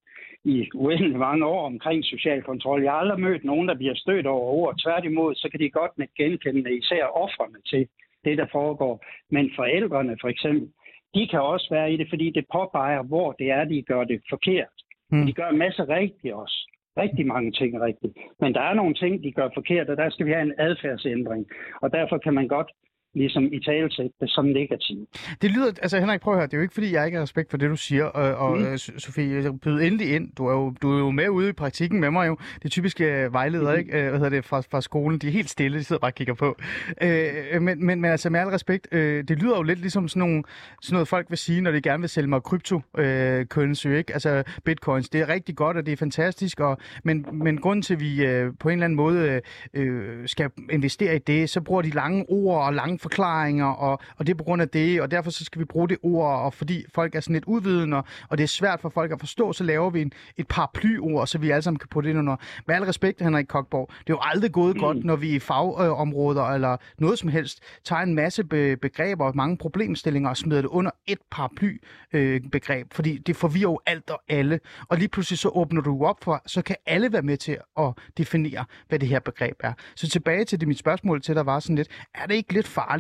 i 0.44 0.70
uendelig 0.74 1.20
mange 1.20 1.46
år 1.46 1.66
omkring 1.66 2.06
social 2.06 2.42
kontrol. 2.44 2.84
Jeg 2.84 2.92
har 2.92 3.00
aldrig 3.00 3.20
mødt 3.20 3.44
nogen, 3.44 3.68
der 3.68 3.76
bliver 3.76 3.96
stødt 3.96 4.28
over 4.28 4.52
ord. 4.52 4.76
Tværtimod, 4.84 5.36
så 5.36 5.50
kan 5.52 5.60
de 5.60 5.70
godt 5.70 5.92
genkende 6.18 6.78
især 6.78 7.06
offrene 7.06 7.60
til 7.66 7.88
det, 8.26 8.38
der 8.38 8.48
foregår. 8.52 9.06
Men 9.32 9.52
forældrene 9.56 10.18
for 10.22 10.28
eksempel, 10.28 10.70
de 11.16 11.28
kan 11.28 11.42
også 11.42 11.68
være 11.72 11.94
i 11.94 11.98
det, 11.98 12.08
fordi 12.10 12.30
det 12.30 12.46
påpeger, 12.54 13.04
hvor 13.04 13.32
det 13.32 13.52
er, 13.52 13.64
de 13.64 13.82
gør 13.82 14.04
det 14.04 14.22
forkert. 14.30 14.78
Mm. 15.12 15.26
De 15.26 15.34
gør 15.34 15.50
en 15.50 15.58
masse 15.58 15.84
rigtigt 15.84 16.34
også. 16.34 16.77
Rigtig 16.98 17.28
mange 17.28 17.52
ting 17.52 17.82
rigtigt. 17.82 18.14
Men 18.42 18.54
der 18.54 18.62
er 18.62 18.74
nogle 18.74 18.94
ting, 18.94 19.24
de 19.24 19.32
gør 19.32 19.50
forkert, 19.54 19.90
og 19.90 19.98
der 19.98 20.10
skal 20.10 20.26
vi 20.26 20.32
have 20.32 20.48
en 20.50 20.54
adfærdsændring. 20.58 21.48
Og 21.82 21.94
derfor 21.94 22.18
kan 22.18 22.34
man 22.34 22.48
godt 22.48 22.72
ligesom 23.18 23.44
i 23.54 23.60
tale 23.60 23.90
det 23.90 24.12
som 24.30 24.46
negativt. 24.46 25.10
Det 25.42 25.52
lyder, 25.52 25.72
altså 25.82 26.00
Henrik, 26.00 26.22
prøv 26.22 26.34
at 26.34 26.40
høre, 26.40 26.48
det 26.48 26.54
er 26.54 26.58
jo 26.58 26.62
ikke 26.62 26.74
fordi, 26.74 26.94
jeg 26.94 27.06
ikke 27.06 27.16
har 27.16 27.24
respekt 27.24 27.50
for 27.50 27.58
det, 27.58 27.70
du 27.70 27.76
siger, 27.76 28.06
og, 28.06 28.36
og 28.50 28.58
Mm. 28.58 28.64
mm. 28.72 28.78
Sofie, 28.78 29.54
byder 29.62 29.80
endelig 29.80 30.16
ind. 30.16 30.32
Du 30.38 30.46
er, 30.48 30.54
jo, 30.54 30.74
du 30.82 30.94
er 30.94 31.00
jo 31.00 31.12
med 31.12 31.30
ude 31.30 31.50
i 31.50 31.54
praktikken 31.54 32.00
med 32.00 32.12
mig 32.12 32.28
jo. 32.28 32.38
Det 32.56 32.66
er 32.66 32.70
typiske 32.70 33.06
øh, 33.06 33.34
vejledere, 33.34 33.72
Mhm. 33.72 33.80
ikke? 33.80 33.98
Øh, 33.98 34.04
Hvad 34.10 34.14
hedder 34.20 34.30
det, 34.30 34.46
fra, 34.46 34.62
fra 34.72 34.82
skolen. 34.82 35.20
De 35.20 35.28
er 35.28 35.32
helt 35.32 35.50
stille, 35.50 35.78
de 35.80 35.84
sidder 35.84 36.00
bare 36.00 36.12
og 36.12 36.16
kigger 36.16 36.34
på. 36.34 36.58
Øh, 37.02 37.62
men, 37.62 37.86
men, 37.86 38.02
men 38.02 38.12
altså 38.12 38.30
med 38.30 38.40
al 38.40 38.48
respekt, 38.48 38.88
øh, 38.92 39.24
det 39.28 39.40
lyder 39.44 39.58
jo 39.58 39.64
lidt 39.64 39.80
ligesom 39.80 40.08
sådan, 40.08 40.20
nogle, 40.20 40.44
sådan 40.82 40.94
noget, 40.96 41.08
folk 41.08 41.26
vil 41.30 41.38
sige, 41.38 41.62
når 41.62 41.72
de 41.72 41.82
gerne 41.82 42.02
vil 42.02 42.10
sælge 42.10 42.28
mig 42.28 42.44
krypto 42.44 42.82
øh, 42.98 43.46
currency, 43.46 43.88
ikke? 43.88 44.14
Altså 44.14 44.44
bitcoins. 44.66 45.10
Det 45.10 45.22
er 45.22 45.30
rigtig 45.30 45.56
godt, 45.56 45.78
og 45.78 45.86
det 45.86 45.92
er 45.92 45.98
fantastisk, 45.98 46.60
og, 46.60 46.78
men, 47.04 47.26
men 47.32 47.58
grunden 47.58 47.82
til, 47.84 47.94
at 47.94 48.00
vi 48.00 48.26
øh, 48.26 48.52
på 48.60 48.70
en 48.70 48.74
eller 48.74 48.86
anden 48.86 48.98
måde 48.98 49.42
øh, 49.74 50.28
skal 50.28 50.50
investere 50.72 51.16
i 51.16 51.20
det, 51.20 51.50
så 51.50 51.62
bruger 51.62 51.82
de 51.82 51.90
lange 51.90 52.26
ord 52.30 52.66
og 52.66 52.74
lange 52.74 53.00
forklaringer, 53.08 53.66
og, 53.66 54.00
og 54.18 54.28
det 54.28 54.34
er 54.34 54.38
på 54.38 54.44
grund 54.44 54.62
af 54.62 54.70
det, 54.70 55.02
og 55.02 55.12
derfor 55.12 55.32
så 55.32 55.46
skal 55.46 55.60
vi 55.60 55.66
bruge 55.66 55.90
det 55.90 55.98
ord, 56.04 56.40
og 56.40 56.54
fordi 56.54 56.86
folk 56.96 57.16
er 57.16 57.20
sådan 57.20 57.34
lidt 57.34 57.46
udvidende, 57.46 57.98
og, 58.30 58.38
det 58.38 58.44
er 58.44 58.48
svært 58.48 58.80
for 58.80 58.90
folk 58.90 59.12
at 59.12 59.20
forstå, 59.20 59.54
så 59.54 59.64
laver 59.64 59.90
vi 59.90 60.02
en, 60.02 60.12
et 60.38 60.48
paraplyord, 60.48 61.28
så 61.28 61.38
vi 61.38 61.50
alle 61.50 61.62
sammen 61.62 61.80
kan 61.80 61.88
putte 61.88 62.08
det 62.08 62.12
ind 62.12 62.20
under. 62.20 62.36
Med 62.68 62.76
al 62.76 62.84
respekt, 62.84 63.22
Henrik 63.22 63.46
Kokborg, 63.46 63.90
det 63.90 64.10
er 64.10 64.14
jo 64.14 64.20
aldrig 64.22 64.52
gået 64.52 64.76
mm. 64.76 64.82
godt, 64.82 65.06
når 65.06 65.16
vi 65.16 65.30
i 65.30 65.40
fagområder 65.40 66.44
eller 66.44 66.78
noget 66.98 67.20
som 67.20 67.30
helst 67.30 67.60
tager 67.84 68.02
en 68.02 68.16
masse 68.16 68.44
be- 68.44 68.78
begreber 68.78 69.26
og 69.26 69.36
mange 69.36 69.58
problemstillinger 69.58 70.30
og 70.30 70.38
smider 70.38 70.62
det 70.62 70.70
under 70.70 70.92
et 71.08 71.18
paraply 71.32 71.82
øh, 72.14 72.42
begreb, 72.52 72.94
fordi 72.94 73.18
det 73.18 73.36
forvirrer 73.36 73.62
jo 73.72 73.80
alt 73.86 74.10
og 74.10 74.22
alle. 74.30 74.60
Og 74.88 74.98
lige 74.98 75.10
pludselig 75.10 75.40
så 75.40 75.50
åbner 75.50 75.82
du 75.82 76.06
op 76.06 76.24
for, 76.24 76.42
så 76.46 76.62
kan 76.62 76.76
alle 76.86 77.14
være 77.14 77.22
med 77.22 77.38
til 77.38 77.58
at 77.80 77.94
definere, 78.18 78.66
hvad 78.88 79.00
det 79.00 79.10
her 79.10 79.20
begreb 79.20 79.56
er. 79.60 79.74
Så 79.96 80.10
tilbage 80.10 80.46
til 80.46 80.60
det, 80.60 80.68
mit 80.68 80.80
spørgsmål 80.80 81.22
til 81.22 81.36
dig 81.36 81.46
var 81.46 81.60
sådan 81.60 81.76
lidt, 81.76 81.88
er 82.16 82.26
det 82.26 82.36
ikke 82.36 82.54
lidt 82.54 82.68
farligt, 82.68 82.97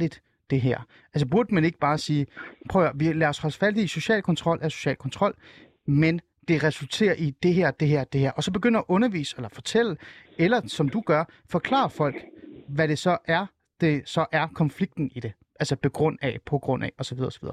det 0.50 0.62
her? 0.62 0.80
Altså 1.14 1.28
burde 1.28 1.56
man 1.56 1.64
ikke 1.64 1.80
bare 1.80 1.98
sige, 1.98 2.28
prøv 2.70 2.84
at, 2.84 2.92
vi 2.96 3.14
lad 3.14 3.28
os 3.28 3.40
holde 3.40 3.58
fast 3.58 3.78
i 3.78 3.88
social 3.88 4.22
kontrol 4.22 4.60
er 4.62 4.70
social 4.70 4.96
kontrol, 4.96 5.36
men 5.86 6.22
det 6.48 6.64
resulterer 6.64 7.16
i 7.18 7.34
det 7.44 7.54
her, 7.54 7.72
det 7.72 7.88
her, 7.88 8.04
det 8.04 8.22
her. 8.22 8.32
Og 8.32 8.44
så 8.44 8.52
begynder 8.52 8.80
at 8.80 8.86
undervise 8.88 9.36
eller 9.38 9.50
fortælle, 9.50 9.98
eller 10.40 10.62
som 10.68 10.90
du 10.90 11.02
gør, 11.02 11.24
forklare 11.52 11.90
folk, 11.90 12.16
hvad 12.68 12.88
det 12.88 13.00
så 13.00 13.18
er, 13.26 13.46
det 13.82 14.02
så 14.10 14.26
er 14.32 14.48
konflikten 14.48 15.12
i 15.16 15.20
det. 15.20 15.34
Altså 15.60 15.76
begrund 15.76 16.18
af, 16.22 16.38
på 16.46 16.58
grund 16.58 16.84
af, 16.84 16.92
osv. 17.00 17.20
osv. 17.22 17.48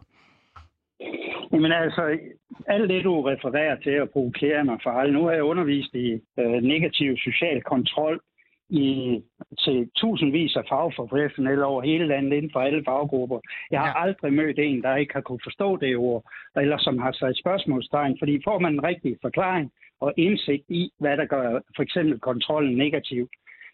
Jamen 1.53 1.73
altså, 1.73 2.19
alt 2.67 2.91
det, 2.91 3.05
du 3.05 3.23
refererer 3.23 3.77
til 3.77 3.91
at 3.91 4.11
provokere 4.11 4.65
mig 4.65 4.79
for 4.83 4.91
altså, 4.91 5.13
nu 5.13 5.25
har 5.25 5.33
jeg 5.33 5.43
undervist 5.43 5.95
i 5.95 6.13
øh, 6.39 6.63
negativ 6.63 7.17
social 7.17 7.63
kontrol 7.63 8.21
i, 8.69 9.21
til 9.65 9.91
tusindvis 9.97 10.57
af 10.57 10.63
fagprofessionelle 10.69 11.65
over 11.65 11.83
hele 11.83 12.07
landet 12.07 12.33
inden 12.37 12.51
for 12.53 12.61
alle 12.61 12.83
faggrupper. 12.85 13.39
Jeg 13.71 13.81
har 13.81 13.87
Ja. 13.99 14.03
aldrig 14.05 14.33
mødt 14.33 14.59
en, 14.59 14.83
der 14.83 14.97
ikke 14.97 15.15
har 15.15 15.21
kunne 15.21 15.41
forstå 15.45 15.77
det 15.77 15.97
ord, 15.97 16.25
eller 16.57 16.79
som 16.79 16.99
har 16.99 17.13
sat 17.13 17.37
spørgsmålstegn, 17.39 18.17
fordi 18.19 18.41
får 18.45 18.59
man 18.59 18.73
en 18.73 18.85
rigtig 18.85 19.17
forklaring 19.23 19.73
og 20.01 20.13
indsigt 20.17 20.65
i, 20.69 20.91
hvad 21.01 21.17
der 21.17 21.27
gør 21.27 21.61
for 21.77 21.83
eksempel 21.83 22.19
kontrollen 22.21 22.77
negativ, 22.77 23.29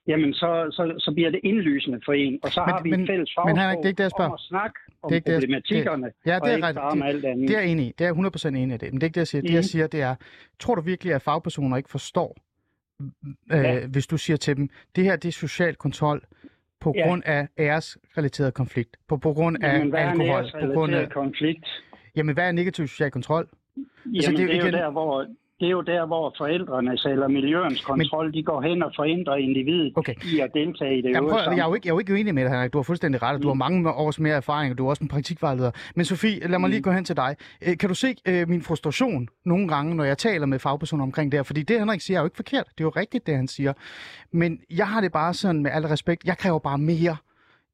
jamen 0.06 0.34
så, 0.34 0.50
så, 0.70 0.94
så 0.98 1.12
bliver 1.14 1.30
det 1.30 1.40
indlysende 1.44 2.00
for 2.04 2.12
en, 2.12 2.38
og 2.42 2.48
så 2.50 2.60
Men- 2.66 2.74
har 2.74 2.82
vi 2.82 2.90
men- 2.90 3.00
et 3.00 3.08
fælles 3.08 3.30
men 3.36 3.42
fagsprog 3.42 3.58
Henrik, 3.60 3.76
det 3.78 3.84
er 3.84 3.88
ikke 3.88 3.98
det, 3.98 4.02
jeg 4.02 4.10
spørger. 4.10 4.30
om 4.30 4.34
at 4.34 4.40
snakke 4.40 4.78
om 5.02 5.08
Det 5.08 5.14
er 5.14 5.16
ikke 5.16 5.30
det, 5.30 5.34
problematikkerne, 5.40 6.10
Ja, 6.26 6.34
og 6.36 6.40
det 6.44 6.50
er 6.52 6.56
ikke 6.56 6.66
ret. 6.68 6.74
bare 6.74 6.90
om 6.90 7.02
alt 7.02 7.24
andet. 7.24 7.48
Det 7.48 7.56
er 7.56 7.60
jeg 7.60 7.70
enig 7.72 7.86
i. 7.86 7.92
Det 7.98 8.00
er 8.00 8.08
jeg 8.08 8.14
100% 8.14 8.56
enig 8.56 8.74
i 8.74 8.78
det. 8.78 8.88
Men 8.92 8.94
det 8.94 9.02
er 9.02 9.06
ikke 9.06 9.14
det, 9.14 9.20
jeg 9.20 9.26
siger. 9.26 9.42
Det, 9.42 9.50
jeg 9.50 9.64
Mhm. 9.66 9.72
siger, 9.72 9.86
det 9.86 10.02
er, 10.02 10.14
tror 10.60 10.74
du 10.74 10.80
virkelig, 10.80 11.14
at 11.14 11.22
fagpersoner 11.22 11.76
ikke 11.76 11.90
forstår, 11.90 12.36
øh, 13.52 13.64
Ja. 13.64 13.86
hvis 13.86 14.06
du 14.06 14.16
siger 14.18 14.36
til 14.36 14.56
dem, 14.56 14.68
det 14.96 15.04
her 15.04 15.16
det 15.16 15.28
er 15.28 15.32
social 15.32 15.74
kontrol 15.74 16.22
på 16.80 16.92
Ja. 16.96 17.06
grund 17.08 17.22
af 17.26 17.48
æresrelateret 17.58 18.54
konflikt, 18.54 18.96
på, 19.08 19.16
på 19.16 19.32
grund 19.32 19.64
af 19.64 19.72
Jamen, 19.74 19.90
hvad 19.90 20.00
er 20.00 20.10
alkohol, 20.10 20.50
på 20.60 20.72
grund 20.72 20.94
af... 20.94 21.10
konflikt? 21.10 21.66
Jamen, 22.16 22.34
hvad 22.34 22.48
er 22.48 22.52
negativ 22.52 22.86
social 22.86 23.10
kontrol? 23.10 23.48
Jamen, 23.76 24.16
Altså, 24.16 24.30
det 24.30 24.40
er 24.40 24.46
det, 24.46 24.56
er 24.56 24.60
igen- 24.60 24.66
jo 24.74 24.78
der, 24.78 24.90
hvor, 24.90 25.26
det 25.60 25.66
er 25.66 25.70
jo 25.70 25.80
der, 25.80 26.06
hvor 26.06 26.34
forældrenes 26.38 27.04
eller 27.04 27.28
miljøens 27.28 27.80
kontrol, 27.84 28.24
Men... 28.26 28.34
de 28.34 28.42
går 28.42 28.60
hen 28.62 28.82
og 28.82 28.92
forhindrer 28.96 29.34
individet 29.34 29.92
Okay. 29.96 30.14
i 30.34 30.40
at 30.40 30.50
deltage 30.54 30.98
i 30.98 31.02
det 31.02 31.10
Jamen, 31.10 31.30
prøv, 31.30 31.40
jeg, 31.40 31.58
er 31.58 31.68
jo 31.68 31.74
ikke, 31.74 31.86
jeg 31.86 31.90
er 31.90 31.94
jo 31.94 31.98
ikke 31.98 32.12
uenig 32.12 32.34
med 32.34 32.42
dig, 32.44 32.52
Henrik. 32.52 32.72
Du 32.72 32.78
har 32.78 32.82
fuldstændig 32.82 33.22
ret, 33.22 33.42
du 33.42 33.48
har 33.48 33.54
mange 33.54 33.90
års 33.92 34.20
mere 34.20 34.34
erfaring, 34.34 34.72
og 34.72 34.78
du 34.78 34.84
er 34.86 34.90
også 34.90 35.04
en 35.04 35.08
praktikvejleder. 35.08 35.70
Men 35.96 36.04
Sofie, 36.04 36.48
lad 36.48 36.58
mig 36.58 36.70
lige 36.70 36.82
gå 36.82 36.90
hen 36.90 37.04
til 37.04 37.16
dig. 37.16 37.36
Øh, 37.66 37.76
Kan 37.78 37.88
du 37.88 37.94
se 37.94 38.14
øh, 38.28 38.48
min 38.48 38.62
frustration 38.62 39.28
nogle 39.44 39.68
gange, 39.68 39.94
når 39.94 40.04
jeg 40.04 40.18
taler 40.18 40.46
med 40.46 40.58
fagpersoner 40.58 41.02
omkring 41.04 41.32
det 41.32 41.38
her? 41.38 41.42
Fordi 41.42 41.62
det, 41.62 41.78
Henrik 41.78 42.00
siger, 42.00 42.18
er 42.18 42.22
jo 42.22 42.26
ikke 42.26 42.36
forkert. 42.36 42.64
Det 42.78 42.80
er 42.80 42.84
jo 42.84 42.92
rigtigt, 42.96 43.26
det 43.26 43.36
han 43.36 43.48
siger. 43.48 43.72
Men 44.32 44.60
jeg 44.70 44.88
har 44.88 45.00
det 45.00 45.12
bare 45.12 45.34
sådan, 45.34 45.62
med 45.62 45.70
al 45.70 45.86
respekt, 45.86 46.24
jeg 46.24 46.38
kræver 46.38 46.58
bare 46.58 46.78
mere. 46.78 47.16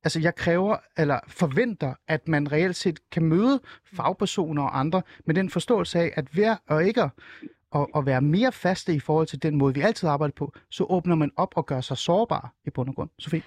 Altså, 0.05 0.21
jeg 0.21 0.35
kræver, 0.35 0.77
eller 0.99 1.19
forventer, 1.29 1.95
at 2.09 2.29
man 2.29 2.53
reelt 2.53 2.77
set 2.77 2.99
kan 3.13 3.25
møde 3.25 3.61
fagpersoner 3.97 4.63
og 4.63 4.79
andre 4.79 5.03
med 5.27 5.35
den 5.35 5.51
forståelse 5.51 5.99
af, 5.99 6.13
at 6.17 6.25
hver 6.33 6.57
og 6.69 6.85
ikke 6.85 7.09
at, 7.75 7.81
at, 7.81 7.87
at 7.97 8.07
være 8.07 8.21
mere 8.21 8.53
faste 8.53 8.95
i 8.95 9.01
forhold 9.01 9.27
til 9.27 9.43
den 9.43 9.57
måde, 9.57 9.75
vi 9.75 9.81
altid 9.81 10.09
arbejder 10.09 10.33
på, 10.37 10.53
så 10.71 10.85
åbner 10.89 11.15
man 11.15 11.31
op 11.37 11.53
og 11.57 11.67
gør 11.67 11.81
sig 11.81 11.97
sårbar 11.97 12.55
i 12.67 12.71
bund 12.71 12.89
og 12.89 12.95
grund. 12.95 13.11
Sofie? 13.19 13.43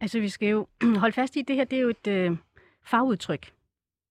Altså, 0.00 0.20
vi 0.20 0.28
skal 0.28 0.48
jo 0.48 0.66
holde 1.02 1.12
fast 1.12 1.36
i, 1.36 1.40
at 1.40 1.48
det 1.48 1.56
her 1.56 1.64
det 1.64 1.78
er 1.78 1.82
jo 1.82 1.88
et 1.88 2.06
øh, 2.06 2.36
fagudtryk. 2.84 3.52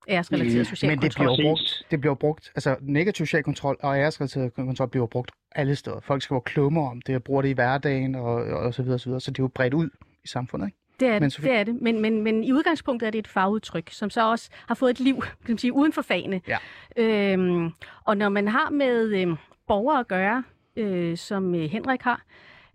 Æresrelateret 0.10 0.68
social 0.68 0.92
Men 0.92 1.02
det 1.02 1.16
kontrol. 1.16 1.36
bliver 1.38 1.50
brugt. 1.50 1.86
Det 1.92 2.00
bliver 2.02 2.16
brugt. 2.16 2.52
Altså, 2.56 2.76
negativ 2.82 3.26
social 3.26 3.44
kontrol 3.44 3.78
og 3.80 3.98
æresrelateret 3.98 4.54
kontrol 4.54 4.90
bliver 4.90 5.08
brugt 5.08 5.32
alle 5.52 5.76
steder. 5.76 6.00
Folk 6.00 6.22
skal 6.22 6.34
være 6.34 6.42
klummer 6.42 6.90
om 6.90 7.02
det, 7.02 7.16
og 7.16 7.24
bruger 7.24 7.42
det 7.42 7.50
i 7.50 7.52
hverdagen, 7.52 8.16
og, 8.16 8.34
og 8.34 8.74
så 8.74 8.82
videre, 8.84 8.96
og 8.96 9.00
så 9.00 9.10
videre. 9.10 9.22
Så 9.22 9.32
det 9.32 9.40
er 9.40 9.44
jo 9.44 9.48
bredt 9.48 9.74
ud 9.74 9.90
i 10.24 10.28
samfundet, 10.28 10.68
ikke? 10.68 10.78
Det 11.00 11.08
er 11.08 11.14
Men 11.14 11.22
det, 11.24 11.34
Sofie- 11.40 11.44
det, 11.44 11.52
er 11.52 11.64
det. 11.64 11.82
Men, 11.82 12.02
men, 12.02 12.22
men 12.22 12.44
i 12.44 12.52
udgangspunktet 12.52 13.08
er 13.08 13.12
det 13.12 13.20
et 13.20 13.28
fagudtryk, 13.28 13.90
som 13.92 14.10
så 14.10 14.32
også 14.32 14.50
har 14.68 14.76
fået 14.76 14.90
et 14.92 15.00
liv 15.00 15.22
kan 15.22 15.32
man 15.48 15.58
sige, 15.58 15.74
uden 15.74 15.94
for 15.94 16.02
fagene. 16.02 16.42
Ja. 16.48 16.58
Øhm, 16.98 17.72
og 18.06 18.18
når 18.18 18.30
man 18.30 18.48
har 18.48 18.70
med 18.70 19.06
øh, 19.22 19.28
borgere 19.68 20.00
at 20.00 20.08
gøre, 20.08 20.44
øh, 20.76 21.18
som 21.18 21.56
øh, 21.56 21.62
Henrik 21.62 22.02
har, 22.02 22.22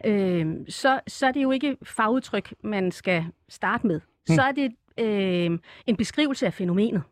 øh, 0.07 0.47
så, 0.69 1.01
så 1.09 1.27
er 1.27 1.33
det 1.33 1.43
jo 1.43 1.51
ikke 1.51 1.77
fagudtryk, 1.83 2.55
man 2.63 2.93
skal 2.93 3.25
starte 3.49 3.87
med. 3.87 4.01
Hmm. 4.27 4.35
Så 4.37 4.43
er 4.43 4.53
det 4.53 4.73
øh, 4.99 5.59
en 5.87 5.97
beskrivelse 5.97 6.47
af 6.47 6.55
fænomenet. 6.55 7.03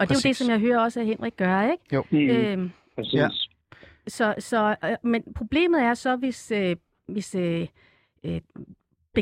Og 0.00 0.08
det 0.08 0.14
er 0.14 0.14
jo 0.14 0.18
det, 0.18 0.22
Præcis. 0.24 0.36
som 0.36 0.50
jeg 0.50 0.58
hører 0.58 0.78
også, 0.80 1.00
at 1.00 1.06
Henrik 1.06 1.36
gør, 1.36 1.62
ikke? 1.70 2.02
Mm, 2.10 2.18
Øhm, 2.18 2.70
præcis. 2.94 3.14
ja. 3.14 3.28
så, 4.08 4.34
så, 4.38 4.76
øh, 4.84 4.90
men 5.02 5.22
problemet 5.34 5.82
er 5.82 5.94
så, 5.94 6.16
hvis, 6.16 6.50
øh, 6.50 6.76
hvis 7.08 7.34
øh, 7.34 7.66
øh, 8.24 8.40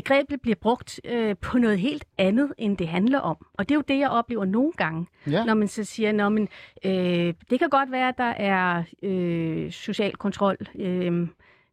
begrebet 0.01 0.41
bliver 0.41 0.55
brugt 0.55 0.99
øh, 1.05 1.35
på 1.41 1.57
noget 1.57 1.79
helt 1.79 2.05
andet, 2.17 2.53
end 2.57 2.77
det 2.77 2.87
handler 2.87 3.19
om. 3.19 3.45
Og 3.53 3.69
det 3.69 3.75
er 3.75 3.77
jo 3.77 3.83
det, 3.87 3.99
jeg 3.99 4.09
oplever 4.09 4.45
nogle 4.45 4.71
gange, 4.71 5.05
Ja. 5.31 5.45
når 5.45 5.53
man 5.53 5.67
så 5.67 5.83
siger, 5.83 6.11
Nå, 6.11 6.29
men, 6.29 6.47
øh, 6.85 7.33
det 7.49 7.59
kan 7.59 7.69
godt 7.69 7.91
være, 7.91 8.07
at 8.09 8.17
der 8.17 8.23
er 8.23 8.83
øh, 9.03 9.71
social 9.71 10.15
kontrol. 10.15 10.57
Øh, 10.75 11.27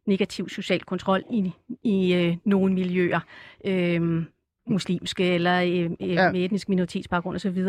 negativ 0.07 0.49
social 0.49 0.81
kontrol 0.81 1.23
i, 1.31 1.51
i 1.83 2.13
øh, 2.13 2.37
nogle 2.45 2.73
miljøer. 2.73 3.19
Øh, 3.65 4.23
muslimske 4.67 5.33
eller 5.33 5.61
øh, 5.61 5.91
øh, 6.01 6.09
ja. 6.09 6.31
med 6.31 6.45
etnisk 6.45 6.69
minoritetsbaggrund 6.69 7.35
osv. 7.35 7.65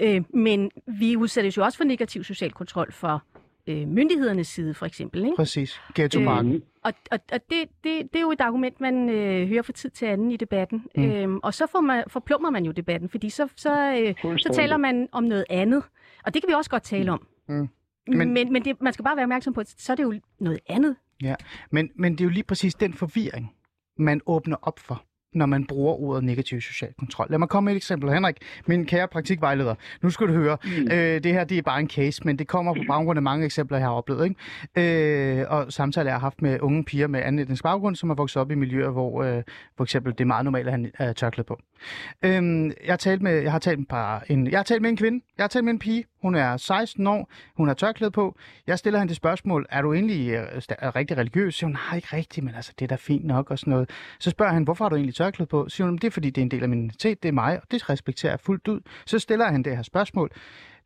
Øh, 0.00 0.22
men 0.34 0.70
vi 0.86 1.16
udsættes 1.16 1.56
jo 1.56 1.64
også 1.64 1.78
for 1.78 1.84
negativ 1.84 2.24
social 2.24 2.52
kontrol 2.52 2.92
for 2.92 3.22
øh, 3.66 3.88
myndighedernes 3.88 4.48
side, 4.48 4.74
for 4.74 4.86
eksempel. 4.86 5.24
Ikke? 5.24 5.36
Præcis. 5.36 5.80
Ghetto-marken. 5.94 6.54
Øh, 6.54 6.60
og 6.82 6.92
og, 7.10 7.18
og 7.32 7.40
det, 7.50 7.68
det, 7.84 8.12
det 8.12 8.16
er 8.16 8.20
jo 8.20 8.30
et 8.30 8.40
argument, 8.40 8.80
man 8.80 9.08
øh, 9.08 9.48
hører 9.48 9.62
fra 9.62 9.72
tid 9.72 9.90
til 9.90 10.06
anden 10.06 10.30
i 10.30 10.36
debatten. 10.36 10.86
Mm. 10.96 11.04
Øhm, 11.04 11.40
og 11.42 11.54
så 11.54 11.66
får 11.66 11.80
man, 11.80 12.04
forplummer 12.08 12.50
man 12.50 12.64
jo 12.64 12.72
debatten, 12.72 13.08
fordi 13.08 13.30
så, 13.30 13.48
så, 13.56 13.94
øh, 14.22 14.38
så 14.38 14.52
taler 14.54 14.76
man 14.76 15.08
om 15.12 15.24
noget 15.24 15.44
andet. 15.50 15.82
Og 16.24 16.34
det 16.34 16.42
kan 16.42 16.48
vi 16.48 16.54
også 16.54 16.70
godt 16.70 16.82
tale 16.82 17.12
om. 17.12 17.26
Mm. 17.48 17.68
Men, 18.08 18.32
men, 18.34 18.52
men 18.52 18.64
det, 18.64 18.82
man 18.82 18.92
skal 18.92 19.04
bare 19.04 19.16
være 19.16 19.24
opmærksom 19.24 19.54
på, 19.54 19.60
at 19.60 19.74
så 19.78 19.92
er 19.92 19.96
det 19.96 20.02
jo 20.02 20.20
noget 20.40 20.60
andet. 20.66 20.96
Ja, 21.22 21.34
men, 21.70 21.90
men 21.94 22.12
det 22.12 22.20
er 22.20 22.24
jo 22.24 22.30
lige 22.30 22.44
præcis 22.44 22.74
den 22.74 22.94
forvirring, 22.94 23.54
man 23.98 24.20
åbner 24.26 24.56
op 24.62 24.78
for 24.78 25.04
når 25.34 25.46
man 25.46 25.66
bruger 25.66 25.94
ordet 25.94 26.24
negativ 26.24 26.60
social 26.60 26.92
kontrol. 26.98 27.26
Lad 27.30 27.38
mig 27.38 27.48
komme 27.48 27.64
med 27.64 27.72
et 27.72 27.76
eksempel. 27.76 28.10
Henrik, 28.10 28.36
min 28.66 28.86
kære 28.86 29.08
praktikvejleder, 29.08 29.74
nu 30.02 30.10
skal 30.10 30.26
du 30.28 30.32
høre, 30.32 30.56
mm. 30.64 30.70
øh, 30.92 31.24
det 31.24 31.32
her 31.32 31.44
det 31.44 31.58
er 31.58 31.62
bare 31.62 31.80
en 31.80 31.88
case, 31.88 32.22
men 32.24 32.38
det 32.38 32.48
kommer 32.48 32.74
på 32.74 32.80
baggrund 32.88 33.16
af 33.18 33.22
mange 33.22 33.44
eksempler, 33.44 33.78
jeg 33.78 33.86
har 33.86 33.94
oplevet. 33.94 34.24
Ikke? 34.24 35.40
Øh, 35.40 35.46
og 35.48 35.72
samtidig 35.72 36.04
jeg 36.04 36.14
har 36.14 36.20
haft 36.20 36.42
med 36.42 36.60
unge 36.60 36.84
piger 36.84 37.06
med 37.06 37.22
anden 37.22 37.38
etnisk 37.38 37.62
baggrund, 37.62 37.96
som 37.96 38.08
har 38.08 38.14
vokset 38.14 38.40
op 38.40 38.50
i 38.50 38.54
miljøer, 38.54 38.90
hvor 38.90 39.22
øh, 39.22 39.42
for 39.76 39.84
eksempel 39.84 40.12
det 40.12 40.20
er 40.20 40.24
meget 40.24 40.44
normalt 40.44 40.68
at 40.68 40.90
have 40.94 41.14
tørklæde 41.14 41.46
på. 41.46 41.58
Øhm, 42.22 42.66
jeg, 42.66 42.92
har 42.92 42.96
talt 42.96 43.22
med, 43.22 43.42
jeg, 43.42 43.52
har 43.52 43.58
talt 43.58 43.78
med 43.78 43.86
par, 43.86 44.24
en, 44.28 44.50
jeg 44.50 44.58
har 44.58 44.64
talt 44.64 44.82
med 44.82 44.90
en 44.90 44.96
kvinde, 44.96 45.24
jeg 45.38 45.42
har 45.42 45.48
talt 45.48 45.64
med 45.64 45.72
en 45.72 45.78
pige, 45.78 46.04
hun 46.22 46.34
er 46.34 46.56
16 46.56 47.06
år, 47.06 47.30
hun 47.56 47.68
har 47.68 47.74
tørklæde 47.74 48.10
på. 48.10 48.36
Jeg 48.66 48.78
stiller 48.78 48.98
hende 48.98 49.08
det 49.08 49.16
spørgsmål, 49.16 49.66
er 49.70 49.82
du 49.82 49.92
egentlig 49.92 50.30
øh, 50.30 50.62
er 50.68 50.86
øh, 50.86 50.96
rigtig 50.96 51.16
religiøs? 51.16 51.54
Så 51.54 51.66
hun, 51.66 51.72
nej, 51.72 51.96
ikke 51.96 52.16
rigtigt, 52.16 52.44
men 52.44 52.54
altså, 52.54 52.72
det 52.78 52.84
er 52.84 52.88
da 52.88 52.94
fint 52.94 53.24
nok 53.24 53.50
og 53.50 53.58
sådan 53.58 53.70
noget. 53.70 53.90
Så 54.18 54.30
spørger 54.30 54.52
han, 54.52 54.62
hvorfor 54.62 54.84
har 54.84 54.88
du 54.88 54.96
egentlig 54.96 55.14
tørklæde 55.14 55.46
på? 55.46 55.68
Så 55.68 55.76
siger 55.76 55.86
hun, 55.86 55.96
det 55.96 56.04
er 56.04 56.10
fordi, 56.10 56.30
det 56.30 56.40
er 56.40 56.44
en 56.44 56.50
del 56.50 56.62
af 56.62 56.68
min 56.68 56.84
identitet, 56.84 57.22
det 57.22 57.28
er 57.28 57.32
mig, 57.32 57.60
og 57.62 57.70
det 57.70 57.90
respekterer 57.90 58.32
jeg 58.32 58.40
fuldt 58.40 58.68
ud. 58.68 58.80
Så 59.06 59.18
stiller 59.18 59.46
han 59.46 59.62
det 59.62 59.76
her 59.76 59.82
spørgsmål. 59.82 60.30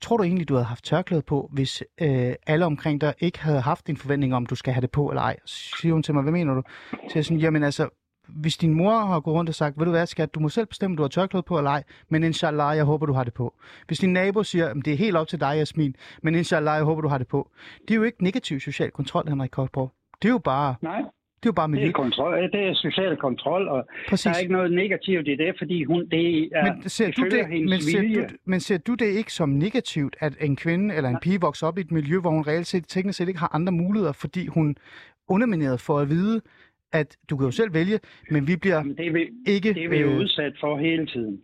Tror 0.01 0.17
du 0.17 0.23
egentlig, 0.23 0.49
du 0.49 0.55
havde 0.55 0.65
haft 0.65 0.85
tørklæde 0.85 1.23
på, 1.23 1.51
hvis 1.53 1.83
øh, 2.01 2.35
alle 2.47 2.67
omkring 2.67 3.01
dig 3.01 3.15
ikke 3.19 3.41
havde 3.41 3.61
haft 3.61 3.91
en 3.91 3.97
forventning 3.97 4.35
om, 4.35 4.47
du 4.47 4.55
skal 4.55 4.73
have 4.73 4.81
det 4.81 4.91
på 4.91 5.09
eller 5.09 5.23
ej? 5.23 5.37
Så 5.45 5.77
siger 5.81 5.93
hun 5.93 6.03
til 6.03 6.15
mig, 6.15 6.23
hvad 6.23 6.33
mener 6.33 6.55
du? 6.55 6.63
Så 6.91 7.13
jeg 7.15 7.25
sådan, 7.25 7.39
jamen 7.39 7.63
altså, 7.63 7.89
hvis 8.29 8.57
din 8.57 8.74
mor 8.74 8.99
har 8.99 9.20
gået 9.20 9.35
rundt 9.35 9.49
og 9.49 9.55
sagt, 9.55 9.79
ved 9.79 9.85
du 9.85 9.91
hvad, 9.91 10.07
skat, 10.07 10.35
du 10.35 10.41
må 10.41 10.49
selv 10.49 10.66
bestemme, 10.66 10.93
om 10.93 10.97
du 10.97 11.03
har 11.03 11.09
tørklæde 11.09 11.43
på 11.43 11.59
eller 11.59 11.70
ej, 11.70 11.83
men 12.09 12.24
inshallah, 12.24 12.77
jeg 12.77 12.85
håber, 12.85 13.07
du 13.07 13.12
har 13.12 13.24
det 13.24 13.35
på. 13.35 13.55
Hvis 13.87 13.99
din 13.99 14.12
nabo 14.12 14.43
siger, 14.43 14.74
det 14.74 14.93
er 14.93 14.97
helt 14.97 15.16
op 15.16 15.29
til 15.29 15.41
dig, 15.41 15.55
Jasmin, 15.57 15.97
men 16.22 16.35
inshallah, 16.35 16.77
jeg 16.77 16.85
håber, 16.85 17.03
du 17.03 17.09
har 17.09 17.18
det 17.18 17.29
på. 17.29 17.51
Det 17.89 17.91
er 17.91 17.95
jo 17.97 18.03
ikke 18.03 18.24
negativ 18.24 18.61
social 18.61 18.91
kontrol, 18.91 19.29
Henrik 19.29 19.51
Kortborg. 19.51 19.93
Det 20.22 20.29
er 20.29 20.33
jo 20.33 20.39
bare 20.39 20.74
Nej. 20.83 21.03
Det 21.43 21.47
er 21.47 21.53
jo 21.53 21.53
bare 21.53 21.68
miljø. 21.68 21.85
Det 21.85 21.89
er, 21.89 21.93
kontrol, 21.93 22.43
det 22.53 22.68
er 22.68 22.74
social 22.74 23.16
kontrol, 23.16 23.68
og 23.68 23.87
Præcis. 24.09 24.24
der 24.24 24.31
er 24.31 24.39
ikke 24.39 24.53
noget 24.53 24.72
negativt 24.72 25.29
i 25.29 25.37
det, 25.37 25.55
fordi 25.59 25.85
hun, 25.85 26.09
det 26.11 26.49
er, 26.53 26.74
men 26.74 26.89
ser 26.89 27.11
du 27.11 27.22
det, 27.22 27.68
men 27.68 27.81
ser 27.81 28.03
du, 28.03 28.35
men 28.45 28.61
ser 28.61 28.79
du 28.79 28.95
det 28.95 29.07
ikke 29.07 29.33
som 29.33 29.49
negativt, 29.49 30.16
at 30.20 30.37
en 30.41 30.57
kvinde 30.57 30.95
eller 30.95 31.11
en 31.11 31.18
pige 31.22 31.41
vokser 31.41 31.66
op 31.66 31.79
i 31.79 31.81
et 31.81 31.91
miljø, 31.91 32.20
hvor 32.20 32.31
hun 32.31 32.47
reelt 32.47 32.66
set 32.66 32.85
teknisk 32.89 33.16
set 33.16 33.29
ikke 33.29 33.41
har 33.41 33.55
andre 33.55 33.72
muligheder, 33.72 34.12
fordi 34.12 34.47
hun 34.47 34.77
undermineret 35.29 35.81
for 35.81 35.99
at 35.99 36.09
vide, 36.09 36.41
at 36.93 37.16
du 37.30 37.37
kan 37.37 37.45
jo 37.45 37.51
selv 37.51 37.74
vælge, 37.74 38.01
men 38.30 38.47
vi 38.47 38.57
bliver 38.57 38.76
Jamen, 38.76 38.97
det 38.97 39.14
vi, 39.14 39.28
ikke... 39.47 39.74
Det 39.74 39.84
er 39.84 39.89
vi 39.89 39.97
jo 39.97 40.11
øh... 40.11 40.18
udsat 40.18 40.53
for 40.61 40.78
hele 40.78 41.07
tiden. 41.07 41.41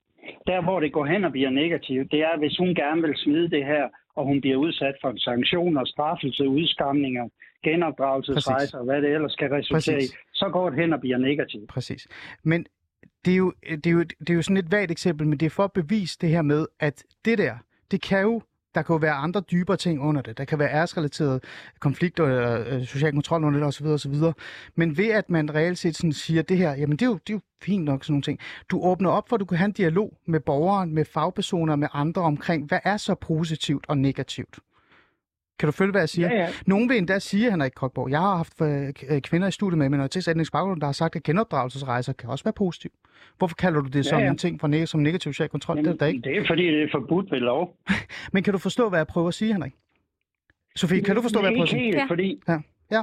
Der, 0.47 0.63
hvor 0.63 0.81
det 0.81 0.93
går 0.93 1.07
hen 1.07 1.25
og 1.25 1.33
bliver 1.33 1.51
negativt, 1.51 2.11
det 2.13 2.21
er, 2.21 2.39
hvis 2.39 2.57
hun 2.59 2.75
gerne 2.75 3.03
vil 3.03 3.15
smide 3.17 3.51
det 3.51 3.65
her, 3.65 3.89
og 4.17 4.25
hun 4.25 4.41
bliver 4.41 4.57
udsat 4.57 4.95
for 5.01 5.13
sanktioner, 5.17 5.85
straffelse, 5.85 6.49
udskamninger, 6.49 7.29
genopdragelsesrejser, 7.65 8.79
og 8.79 8.85
hvad 8.85 9.03
det 9.03 9.11
ellers 9.11 9.33
skal 9.33 9.49
resultere 9.51 9.97
Præcis. 9.97 10.11
i, 10.11 10.17
så 10.33 10.49
går 10.53 10.71
det 10.71 10.79
hen 10.79 10.93
og 10.93 11.01
bliver 11.01 11.19
negativt. 11.19 11.69
Præcis. 11.69 12.09
Men 12.43 12.67
det 13.25 13.33
er, 13.33 13.37
jo, 13.37 13.53
det, 13.71 13.87
er 13.87 13.91
jo, 13.91 14.03
det 14.03 14.31
er 14.31 14.35
jo 14.35 14.43
sådan 14.43 14.57
et 14.57 14.73
vagt 14.73 14.91
eksempel, 14.91 15.27
men 15.27 15.39
det 15.41 15.47
er 15.47 15.51
for 15.51 15.65
at 15.65 15.73
bevise 15.73 16.19
det 16.21 16.29
her 16.29 16.43
med, 16.43 16.67
at 16.81 17.05
det 17.25 17.39
der, 17.39 17.55
det 17.91 18.03
kan 18.03 18.23
jo 18.23 18.43
der 18.75 18.83
kan 18.83 18.95
jo 18.95 18.99
være 18.99 19.13
andre 19.13 19.41
dybere 19.41 19.77
ting 19.77 20.01
under 20.01 20.23
det. 20.23 20.39
Der 20.39 20.45
kan 20.45 20.59
være 20.59 20.73
æresrelaterede 20.73 21.41
konflikter, 21.81 22.25
eller 22.25 22.65
øh, 22.69 22.87
social 22.87 23.13
kontrol 23.13 23.45
under 23.45 23.59
det 23.59 23.69
osv. 23.69 23.87
osv. 23.87 24.15
Men 24.75 24.97
ved 24.97 25.11
at 25.11 25.31
man 25.31 25.55
reelt 25.55 25.79
set 25.79 25.97
sådan 25.97 26.13
siger 26.13 26.43
det 26.43 26.59
her, 26.59 26.71
jamen 26.77 26.97
det 26.97 27.03
er, 27.03 27.07
jo, 27.07 27.15
det 27.15 27.31
er 27.31 27.35
jo 27.35 27.41
fint 27.63 27.85
nok 27.85 28.05
sådan 28.05 28.13
nogle 28.13 28.23
ting. 28.23 28.39
Du 28.71 28.81
åbner 28.83 29.11
op 29.11 29.29
for, 29.29 29.37
at 29.37 29.41
du 29.41 29.45
kan 29.45 29.59
have 29.59 29.67
en 29.67 29.73
dialog 29.73 30.19
med 30.27 30.41
borgeren, 30.41 30.95
med 30.95 31.05
fagpersoner, 31.05 31.77
med 31.77 31.89
andre 31.93 32.23
omkring, 32.23 32.69
hvad 32.69 32.81
er 32.85 32.97
så 32.97 33.15
positivt 33.15 33.85
og 33.89 33.99
negativt? 33.99 34.59
Kan 35.59 35.67
du 35.67 35.73
følge, 35.73 35.91
hvad 35.91 36.01
jeg 36.01 36.09
siger? 36.09 36.29
Ja, 36.29 36.41
ja. 36.41 36.49
Nogen 36.67 36.89
vil 36.89 36.99
endda 36.99 37.19
sige, 37.19 37.51
Henrik 37.51 37.73
Krogborg, 37.77 38.11
jeg 38.11 38.21
har 38.21 38.37
haft 38.37 38.61
øh, 38.61 39.21
kvinder 39.21 39.49
i 39.49 39.51
studiet 39.51 39.79
med 39.79 39.89
minoritetsetnisk 39.89 40.53
baggrund, 40.53 40.81
der 40.81 40.87
har 40.87 40.93
sagt, 40.93 41.17
at 41.17 41.23
genopdragelsesrejser 41.23 42.13
kan 42.13 42.31
også 42.31 42.45
være 42.45 42.53
positiv. 42.53 42.91
Hvorfor 43.39 43.55
kalder 43.55 43.81
du 43.81 43.89
det 43.89 44.07
som 44.07 44.19
ja, 44.19 44.25
ja. 44.25 44.31
en 44.31 44.39
ting 44.39 44.61
for 44.61 44.69
neg- 44.69 44.87
som 44.87 45.01
negativ 45.01 45.33
social 45.33 45.49
kontrol? 45.49 45.77
Jamen, 45.77 45.93
det 45.93 46.03
er 46.03 46.07
ikke. 46.07 46.21
Det 46.21 46.37
er 46.37 46.47
fordi, 46.47 46.67
det 46.67 46.83
er 46.83 46.89
forbudt 46.93 47.31
ved 47.31 47.39
lov. 47.41 47.77
Men 48.33 48.43
kan 48.43 48.53
du 48.53 48.59
forstå, 48.59 48.89
hvad 48.89 48.99
jeg 48.99 49.07
prøver 49.07 49.29
at 49.29 49.35
sige, 49.35 49.53
Henrik? 49.53 49.73
Sofie, 50.77 51.01
kan 51.03 51.17
du 51.17 51.23
forstå, 51.23 51.41
hvad 51.41 51.51
jeg 51.51 51.57
prøver 51.57 51.63
at 51.63 51.69
sige? 51.69 51.83
Helt, 51.83 51.97
ja. 51.97 52.05
fordi 52.09 52.43
ja. 52.49 52.59
Ja. 52.93 53.03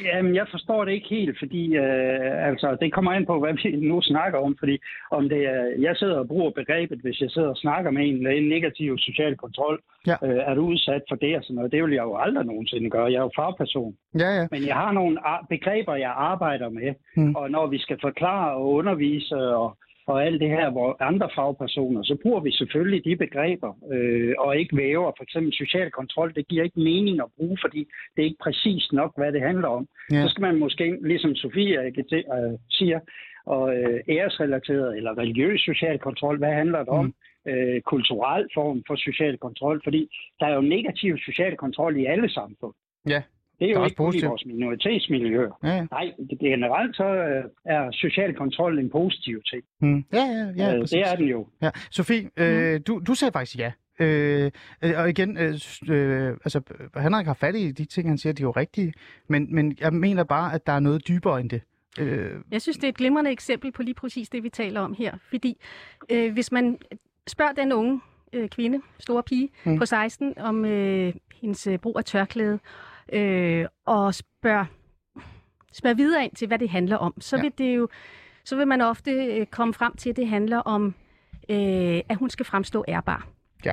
Jamen, 0.00 0.34
jeg 0.34 0.46
forstår 0.50 0.84
det 0.84 0.92
ikke 0.92 1.08
helt, 1.08 1.38
fordi 1.38 1.76
øh, 1.76 2.48
altså, 2.48 2.76
det 2.80 2.92
kommer 2.92 3.12
an 3.12 3.26
på, 3.26 3.38
hvad 3.40 3.54
vi 3.62 3.76
nu 3.76 4.02
snakker 4.02 4.38
om. 4.38 4.56
Fordi 4.58 4.78
om 5.10 5.28
det 5.28 5.42
er, 5.44 5.62
jeg 5.78 5.96
sidder 5.96 6.18
og 6.18 6.28
bruger 6.28 6.50
begrebet, 6.50 6.98
hvis 7.02 7.20
jeg 7.20 7.30
sidder 7.30 7.48
og 7.48 7.56
snakker 7.56 7.90
med 7.90 8.02
en, 8.08 8.26
en 8.26 8.48
negativ 8.48 8.98
social 8.98 9.36
kontrol, 9.36 9.80
ja. 10.06 10.16
øh, 10.26 10.40
er 10.48 10.54
du 10.54 10.62
udsat 10.62 11.02
for 11.08 11.16
det 11.16 11.36
og 11.36 11.42
sådan 11.42 11.54
noget. 11.54 11.72
Det 11.72 11.82
vil 11.82 11.92
jeg 11.92 12.02
jo 12.02 12.16
aldrig 12.16 12.46
nogensinde 12.46 12.90
gøre. 12.90 13.12
Jeg 13.12 13.18
er 13.18 13.28
jo 13.28 13.30
fagperson. 13.36 13.94
Ja, 14.14 14.30
ja. 14.38 14.46
Men 14.50 14.66
jeg 14.66 14.74
har 14.74 14.92
nogle 14.92 15.18
begreber, 15.48 15.94
jeg 15.94 16.12
arbejder 16.16 16.68
med. 16.68 16.94
Hmm. 17.16 17.34
Og 17.36 17.50
når 17.50 17.66
vi 17.66 17.78
skal 17.78 17.98
forklare 18.02 18.54
og 18.54 18.72
undervise 18.72 19.36
og 19.36 19.76
og 20.10 20.24
alt 20.26 20.40
det 20.40 20.48
her, 20.48 20.70
hvor 20.70 20.96
andre 21.10 21.28
fagpersoner, 21.34 22.02
så 22.02 22.16
bruger 22.22 22.40
vi 22.40 22.52
selvfølgelig 22.52 23.04
de 23.04 23.16
begreber, 23.16 23.72
øh, 23.92 24.34
og 24.38 24.56
ikke 24.56 24.76
væver. 24.76 25.12
For 25.16 25.22
eksempel 25.22 25.52
social 25.52 25.90
kontrol, 25.90 26.34
det 26.34 26.48
giver 26.48 26.64
ikke 26.64 26.80
mening 26.80 27.20
at 27.20 27.32
bruge, 27.36 27.58
fordi 27.64 27.78
det 28.12 28.20
er 28.22 28.28
ikke 28.30 28.44
præcist 28.46 28.92
nok, 28.92 29.12
hvad 29.16 29.32
det 29.32 29.42
handler 29.42 29.68
om. 29.68 29.88
Ja. 30.12 30.22
Så 30.22 30.28
skal 30.28 30.42
man 30.42 30.58
måske, 30.58 30.98
ligesom 31.02 31.34
Sofia 31.34 31.80
øh, 31.86 32.58
siger, 32.70 33.00
og 33.46 33.76
øh, 33.76 34.00
æresrelateret 34.08 34.96
eller 34.96 35.18
religiøs 35.18 35.60
social 35.60 35.98
kontrol, 35.98 36.38
hvad 36.38 36.52
handler 36.52 36.78
det 36.78 36.88
om? 36.88 37.04
Mm. 37.04 37.50
Øh, 37.50 37.80
kulturel 37.80 38.48
form 38.54 38.82
for 38.86 38.96
social 38.96 39.38
kontrol, 39.38 39.80
fordi 39.84 40.08
der 40.40 40.46
er 40.46 40.54
jo 40.54 40.60
negativ 40.60 41.18
social 41.18 41.56
kontrol 41.56 41.96
i 41.96 42.04
alle 42.04 42.30
samfund. 42.30 42.74
Ja. 43.08 43.22
Det 43.58 43.70
er 43.70 43.72
jo 43.72 43.84
ikke 43.84 43.96
kun 43.96 44.14
i 44.14 44.24
vores 44.24 44.46
minoritetsmiljø. 44.46 45.48
Ja. 45.64 45.86
Nej, 45.90 46.12
generelt 46.40 46.96
så 46.96 47.04
øh, 47.04 47.44
er 47.64 47.90
social 47.92 48.34
kontrol 48.34 48.78
en 48.78 48.90
positiv 48.90 49.42
ting. 49.42 49.64
Mm. 49.80 50.04
Ja, 50.12 50.24
ja, 50.24 50.46
ja. 50.56 50.76
Øh, 50.76 50.80
det 50.80 51.00
er 51.00 51.16
den 51.16 51.26
jo. 51.26 51.46
Ja. 51.62 51.70
Sofie, 51.90 52.30
øh, 52.36 52.74
mm. 52.74 52.82
du, 52.82 53.02
du 53.06 53.14
sagde 53.14 53.32
faktisk 53.32 53.58
ja. 53.58 53.72
Øh, 54.00 54.50
og 54.96 55.10
igen, 55.10 55.38
øh, 55.38 55.54
øh, 55.88 56.30
altså, 56.30 56.60
Henrik 56.96 57.26
har 57.26 57.34
fat 57.34 57.56
i 57.56 57.72
de 57.72 57.84
ting, 57.84 58.08
han 58.08 58.18
siger, 58.18 58.32
de 58.32 58.42
er 58.42 58.46
jo 58.46 58.50
rigtige, 58.50 58.92
men, 59.28 59.54
men 59.54 59.76
jeg 59.80 59.92
mener 59.92 60.24
bare, 60.24 60.54
at 60.54 60.66
der 60.66 60.72
er 60.72 60.80
noget 60.80 61.08
dybere 61.08 61.40
end 61.40 61.50
det. 61.50 61.62
Øh... 62.00 62.30
Jeg 62.50 62.62
synes, 62.62 62.76
det 62.76 62.84
er 62.84 62.88
et 62.88 62.96
glimrende 62.96 63.30
eksempel 63.30 63.72
på 63.72 63.82
lige 63.82 63.94
præcis 63.94 64.28
det, 64.28 64.42
vi 64.42 64.48
taler 64.48 64.80
om 64.80 64.94
her. 64.98 65.14
Fordi 65.28 65.60
øh, 66.10 66.32
hvis 66.32 66.52
man 66.52 66.78
spørger 67.26 67.52
den 67.52 67.72
unge 67.72 68.00
øh, 68.32 68.48
kvinde, 68.48 68.80
store 68.98 69.22
pige 69.22 69.48
mm. 69.64 69.78
på 69.78 69.86
16, 69.86 70.38
om 70.38 70.64
øh, 70.64 71.14
hendes 71.40 71.66
øh, 71.66 71.78
brug 71.78 71.98
af 71.98 72.04
tørklæde, 72.04 72.52
øh, 72.54 72.58
og 73.86 74.14
spørger, 74.14 74.64
spørger 75.72 75.96
videre 75.96 76.24
ind 76.24 76.32
til, 76.32 76.48
hvad 76.48 76.58
det 76.58 76.70
handler 76.70 76.96
om, 76.96 77.20
så 77.20 77.36
ja. 77.36 77.42
vil 77.42 77.52
det 77.58 77.76
jo 77.76 77.88
så 78.48 78.56
vil 78.56 78.68
man 78.68 78.80
ofte 78.80 79.10
øh, 79.10 79.46
komme 79.46 79.74
frem 79.74 79.96
til, 79.96 80.10
at 80.10 80.16
det 80.16 80.28
handler 80.28 80.58
om, 80.58 80.94
øh, 81.48 82.00
at 82.08 82.16
hun 82.16 82.30
skal 82.30 82.46
fremstå 82.46 82.84
ærbar. 82.88 83.28
Ja. 83.64 83.72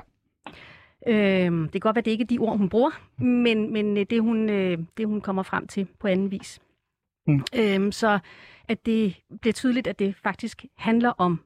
Øh, 1.07 1.51
det 1.51 1.71
kan 1.71 1.79
godt 1.79 1.95
være, 1.95 2.01
at 2.01 2.05
det 2.05 2.11
ikke 2.11 2.21
er 2.21 2.27
de 2.27 2.37
ord, 2.37 2.57
hun 2.57 2.69
bruger, 2.69 2.91
men, 3.23 3.73
men 3.73 3.97
øh, 3.97 4.05
det, 4.09 4.21
hun, 4.21 4.49
øh, 4.49 4.79
det, 4.97 5.07
hun 5.07 5.21
kommer 5.21 5.43
frem 5.43 5.67
til 5.67 5.87
på 5.99 6.07
anden 6.07 6.31
vis. 6.31 6.61
Mm. 7.27 7.43
Øh, 7.55 7.93
så 7.93 8.19
at 8.67 8.85
det 8.85 9.15
bliver 9.41 9.53
tydeligt, 9.53 9.87
at 9.87 9.99
det 9.99 10.15
faktisk 10.23 10.65
handler 10.77 11.09
om 11.09 11.39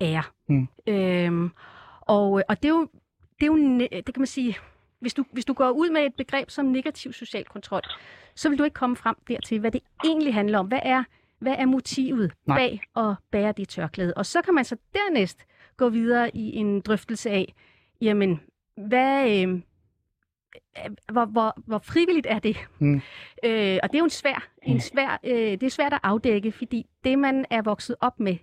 ære. 0.00 0.22
Mm. 0.48 0.68
Øh, 0.86 1.50
og, 2.00 2.42
og 2.48 2.62
det 2.62 2.64
er 2.64 2.72
jo, 2.72 2.88
det 3.40 3.42
er 3.42 3.46
jo, 3.46 3.78
det 3.78 4.14
kan 4.14 4.20
man 4.20 4.26
sige, 4.26 4.56
hvis 5.02 5.14
du, 5.14 5.24
hvis 5.32 5.44
du 5.44 5.52
går 5.52 5.70
ud 5.70 5.90
med 5.90 6.06
et 6.06 6.14
begreb 6.14 6.50
som 6.50 6.64
negativ 6.64 7.12
social 7.12 7.44
kontrol, 7.44 7.82
så 8.34 8.48
vil 8.48 8.58
du 8.58 8.64
ikke 8.64 8.74
komme 8.74 8.96
frem 8.96 9.16
dertil, 9.28 9.60
hvad 9.60 9.70
det 9.70 9.80
egentlig 10.04 10.34
handler 10.34 10.58
om. 10.58 10.66
Hvad 10.66 10.80
er, 10.82 11.04
hvad 11.38 11.54
er 11.58 11.66
motivet 11.66 12.32
Nej. 12.46 12.58
bag 12.58 12.80
at 12.96 13.16
bære 13.30 13.52
det 13.56 13.68
tørklæde? 13.68 14.14
Og 14.16 14.26
så 14.26 14.42
kan 14.42 14.54
man 14.54 14.64
så 14.64 14.76
dernæst 14.94 15.46
gå 15.76 15.88
videre 15.88 16.36
i 16.36 16.56
en 16.56 16.80
drøftelse 16.80 17.30
af, 17.30 17.54
jamen, 18.00 18.40
hvad, 18.76 19.30
øh, 19.30 19.60
hvor, 21.12 21.24
hvor, 21.24 21.54
hvor 21.66 21.78
frivilligt 21.78 22.26
er 22.30 22.38
det? 22.38 22.56
Mm. 22.78 23.00
Øh, 23.44 23.78
og 23.82 23.88
det 23.88 23.94
er 23.94 23.98
jo 23.98 24.04
en 24.04 24.10
svær, 24.10 24.48
en 24.62 24.80
svær, 24.80 25.20
øh, 25.24 25.34
det 25.34 25.62
er 25.62 25.70
svært 25.70 25.92
at 25.92 26.00
afdække, 26.02 26.52
fordi 26.52 26.86
det, 27.04 27.18
man 27.18 27.44
er 27.50 27.62
vokset 27.62 27.96
op 28.00 28.20
med, 28.20 28.36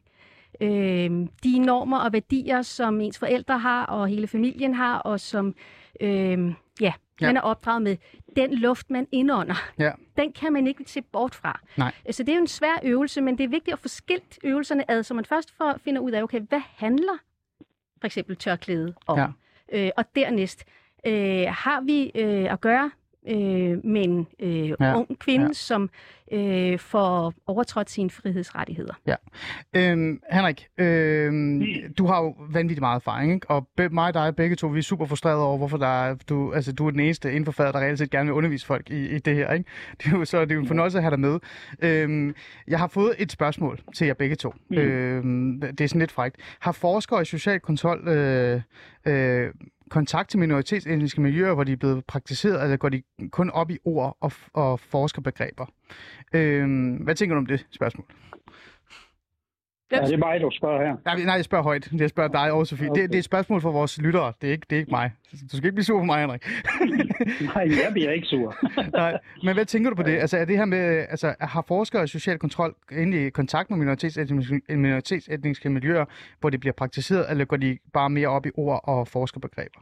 øh, 0.61 1.27
de 1.43 1.59
normer 1.59 1.99
og 1.99 2.13
værdier, 2.13 2.61
som 2.61 3.01
ens 3.01 3.19
forældre 3.19 3.59
har, 3.59 3.85
og 3.85 4.07
hele 4.07 4.27
familien 4.27 4.73
har, 4.73 4.97
og 4.97 5.19
som 5.19 5.55
øh, 5.99 6.53
ja, 6.81 6.93
Ja. 7.21 7.27
Man 7.27 7.37
er 7.37 7.41
opdraget 7.41 7.81
med 7.81 7.97
den 8.35 8.53
luft, 8.53 8.89
man 8.89 9.07
indånder. 9.11 9.55
Ja. 9.79 9.91
Den 10.17 10.31
kan 10.31 10.53
man 10.53 10.67
ikke 10.67 10.83
se 10.87 11.01
bort 11.01 11.35
fra. 11.35 11.59
Nej. 11.77 11.93
Så 12.11 12.23
det 12.23 12.31
er 12.31 12.35
jo 12.35 12.41
en 12.41 12.47
svær 12.47 12.79
øvelse, 12.83 13.21
men 13.21 13.37
det 13.37 13.43
er 13.43 13.47
vigtigt 13.47 13.73
at 13.73 13.79
få 13.79 13.87
skilt 13.87 14.39
øvelserne 14.43 14.91
ad, 14.91 15.03
så 15.03 15.13
man 15.13 15.25
først 15.25 15.57
får, 15.57 15.75
finder 15.83 16.01
ud 16.01 16.11
af, 16.11 16.23
okay, 16.23 16.39
hvad 16.39 16.61
handler 16.75 17.17
for 17.99 18.05
eksempel 18.05 18.35
tørklæde 18.35 18.93
om? 19.07 19.19
Ja. 19.19 19.27
Øh, 19.73 19.91
og 19.97 20.05
dernæst, 20.15 20.65
øh, 21.05 21.45
har 21.47 21.81
vi 21.81 22.11
øh, 22.15 22.53
at 22.53 22.61
gøre 22.61 22.91
øh, 23.27 23.85
med 23.85 24.03
en 24.03 24.27
øh, 24.39 24.69
Ja. 24.69 24.75
ja. 24.79 24.97
ung 24.97 25.19
kvinde, 25.19 25.43
Ja. 25.43 25.47
ja. 25.49 25.53
som 25.53 25.89
øh, 26.31 26.79
får 26.79 27.33
overtrådt 27.47 27.89
sine 27.89 28.09
frihedsrettigheder. 28.09 28.93
Øhm, 29.75 30.21
Henrik, 30.31 30.67
øhm, 30.77 31.63
du 31.97 32.05
har 32.05 32.21
jo 32.23 32.35
vanvittigt 32.49 32.79
meget 32.79 32.95
erfaring, 32.95 33.33
ikke? 33.33 33.49
og 33.49 33.67
be- 33.77 33.89
mig 33.89 34.07
og 34.07 34.13
dig 34.13 34.35
begge 34.35 34.55
to, 34.55 34.67
vi 34.67 34.77
er 34.79 34.83
super 34.83 35.05
frustrerede 35.05 35.43
over, 35.43 35.57
hvorfor 35.57 35.77
der 35.77 35.87
er, 36.03 36.15
du, 36.29 36.53
altså, 36.53 36.71
du 36.73 36.87
er 36.87 36.91
den 36.91 36.99
eneste 36.99 37.29
inden 37.29 37.45
for 37.45 37.51
faget, 37.51 37.73
der 37.73 37.79
reelt 37.79 37.99
set 37.99 38.09
gerne 38.09 38.25
vil 38.25 38.33
undervise 38.33 38.65
folk 38.65 38.89
i, 38.89 39.07
i 39.15 39.19
det 39.19 39.35
her. 39.35 39.53
Ikke? 39.53 39.65
Det 40.03 40.05
er 40.13 40.17
jo, 40.17 40.25
så 40.25 40.41
det 40.41 40.51
er 40.51 40.55
jo 40.55 40.61
en 40.61 40.67
fornøjelse 40.67 40.97
at 40.97 41.03
have 41.03 41.11
dig 41.11 41.19
med. 41.19 41.39
Øhm, 41.81 42.35
jeg 42.67 42.79
har 42.79 42.87
fået 42.87 43.15
et 43.19 43.31
spørgsmål 43.31 43.79
til 43.95 44.07
jer 44.07 44.13
begge 44.13 44.35
to. 44.35 44.53
Mm. 44.69 44.77
Øhm, 44.77 45.61
det 45.61 45.81
er 45.81 45.87
sådan 45.87 45.99
lidt 45.99 46.11
frækt. 46.11 46.35
Har 46.59 46.71
forskere 46.71 47.21
i 47.21 47.25
social 47.25 47.59
kontrol 47.59 48.07
øh, 48.07 48.61
øh, 49.05 49.49
kontakt 49.89 50.29
til 50.29 50.39
minoritetsetniske 50.39 51.21
miljøer, 51.21 51.53
hvor 51.53 51.63
de 51.63 51.71
er 51.71 51.77
blevet 51.77 52.05
praktiseret, 52.05 52.63
eller 52.63 52.77
går 52.77 52.89
de 52.89 53.03
kun 53.31 53.49
op 53.49 53.71
i 53.71 53.77
ord 53.85 54.17
og, 54.21 54.31
og 54.53 54.79
forskerbegreber? 54.79 55.65
Øh, 56.33 56.95
hvad 57.03 57.15
tænker 57.15 57.35
du 57.35 57.39
om 57.39 57.45
det 57.45 57.67
spørgsmål? 57.71 58.05
Ja, 59.91 60.01
det 60.01 60.13
er 60.13 60.17
mig, 60.17 60.41
du 60.41 60.49
spørger 60.51 60.85
her. 60.85 60.95
Nej, 61.05 61.23
nej, 61.23 61.35
jeg 61.35 61.45
spørger 61.45 61.63
højt. 61.63 61.91
Jeg 61.97 62.09
spørger 62.09 62.29
dig 62.29 62.51
og 62.51 62.67
Sofie. 62.67 62.89
Okay. 62.89 63.01
Det, 63.01 63.09
det 63.09 63.15
er 63.15 63.19
et 63.19 63.25
spørgsmål 63.25 63.61
for 63.61 63.71
vores 63.71 64.01
lyttere. 64.01 64.33
Det 64.41 64.47
er 64.47 64.51
ikke, 64.51 64.65
det 64.69 64.75
er 64.75 64.79
ikke 64.79 64.91
mig. 64.91 65.11
Du 65.31 65.57
skal 65.57 65.65
ikke 65.65 65.71
blive 65.71 65.85
sur 65.85 65.99
på 65.99 66.03
mig, 66.03 66.21
Henrik. 66.21 66.47
Nej, 67.55 67.67
jeg 67.85 67.89
bliver 67.91 68.11
ikke 68.11 68.27
sur. 68.27 68.55
nej. 68.93 69.17
Men 69.43 69.53
hvad 69.53 69.65
tænker 69.65 69.89
du 69.89 69.95
på 69.95 70.03
det? 70.03 70.17
Altså, 70.17 70.37
er 70.37 70.45
det 70.45 70.57
her 70.57 70.65
med, 70.65 71.05
altså, 71.09 71.35
har 71.39 71.63
forskere 71.67 72.03
i 72.03 72.07
social 72.07 72.37
kontrol 72.39 72.75
egentlig 72.91 73.33
kontakt 73.33 73.69
med 73.69 73.77
minoritetsetniske, 73.77 74.61
minoritetsetniske 74.69 75.69
miljøer, 75.69 76.05
hvor 76.39 76.49
det 76.49 76.59
bliver 76.59 76.73
praktiseret, 76.73 77.31
eller 77.31 77.45
går 77.45 77.57
de 77.57 77.77
bare 77.93 78.09
mere 78.09 78.27
op 78.27 78.45
i 78.45 78.49
ord 78.57 78.81
og 78.83 79.07
forskerbegreber? 79.07 79.79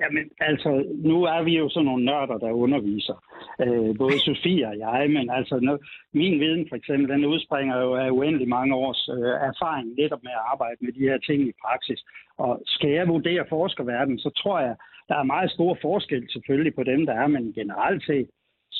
Jamen, 0.00 0.30
altså, 0.40 0.70
nu 1.08 1.16
er 1.22 1.42
vi 1.42 1.58
jo 1.58 1.68
sådan 1.68 1.84
nogle 1.84 2.04
nørder, 2.04 2.38
der 2.38 2.50
underviser. 2.64 3.16
Øh, 3.64 3.98
både 3.98 4.18
Sofie 4.18 4.66
og 4.68 4.78
jeg, 4.78 5.10
men 5.10 5.30
altså, 5.30 5.58
nu, 5.60 5.78
min 6.12 6.40
viden 6.40 6.66
for 6.68 6.76
eksempel, 6.76 7.08
den 7.08 7.24
udspringer 7.24 7.76
jo 7.80 7.94
af 7.94 8.10
uendelig 8.10 8.48
mange 8.48 8.74
års 8.74 9.08
øh, 9.16 9.34
erfaring 9.50 9.94
netop 9.98 10.22
med 10.22 10.30
at 10.30 10.46
arbejde 10.52 10.76
med 10.80 10.92
de 10.92 11.08
her 11.08 11.18
ting 11.18 11.48
i 11.48 11.52
praksis. 11.64 12.00
Og 12.38 12.62
skal 12.66 12.90
jeg 12.90 13.08
vurdere 13.08 13.44
forskerverdenen, 13.48 14.18
så 14.18 14.30
tror 14.30 14.60
jeg, 14.60 14.76
der 15.08 15.16
er 15.18 15.32
meget 15.34 15.50
stor 15.50 15.78
forskel 15.82 16.22
selvfølgelig 16.32 16.74
på 16.74 16.82
dem, 16.82 17.06
der 17.06 17.14
er, 17.14 17.26
men 17.26 17.52
generelt 17.52 18.04
set, 18.06 18.28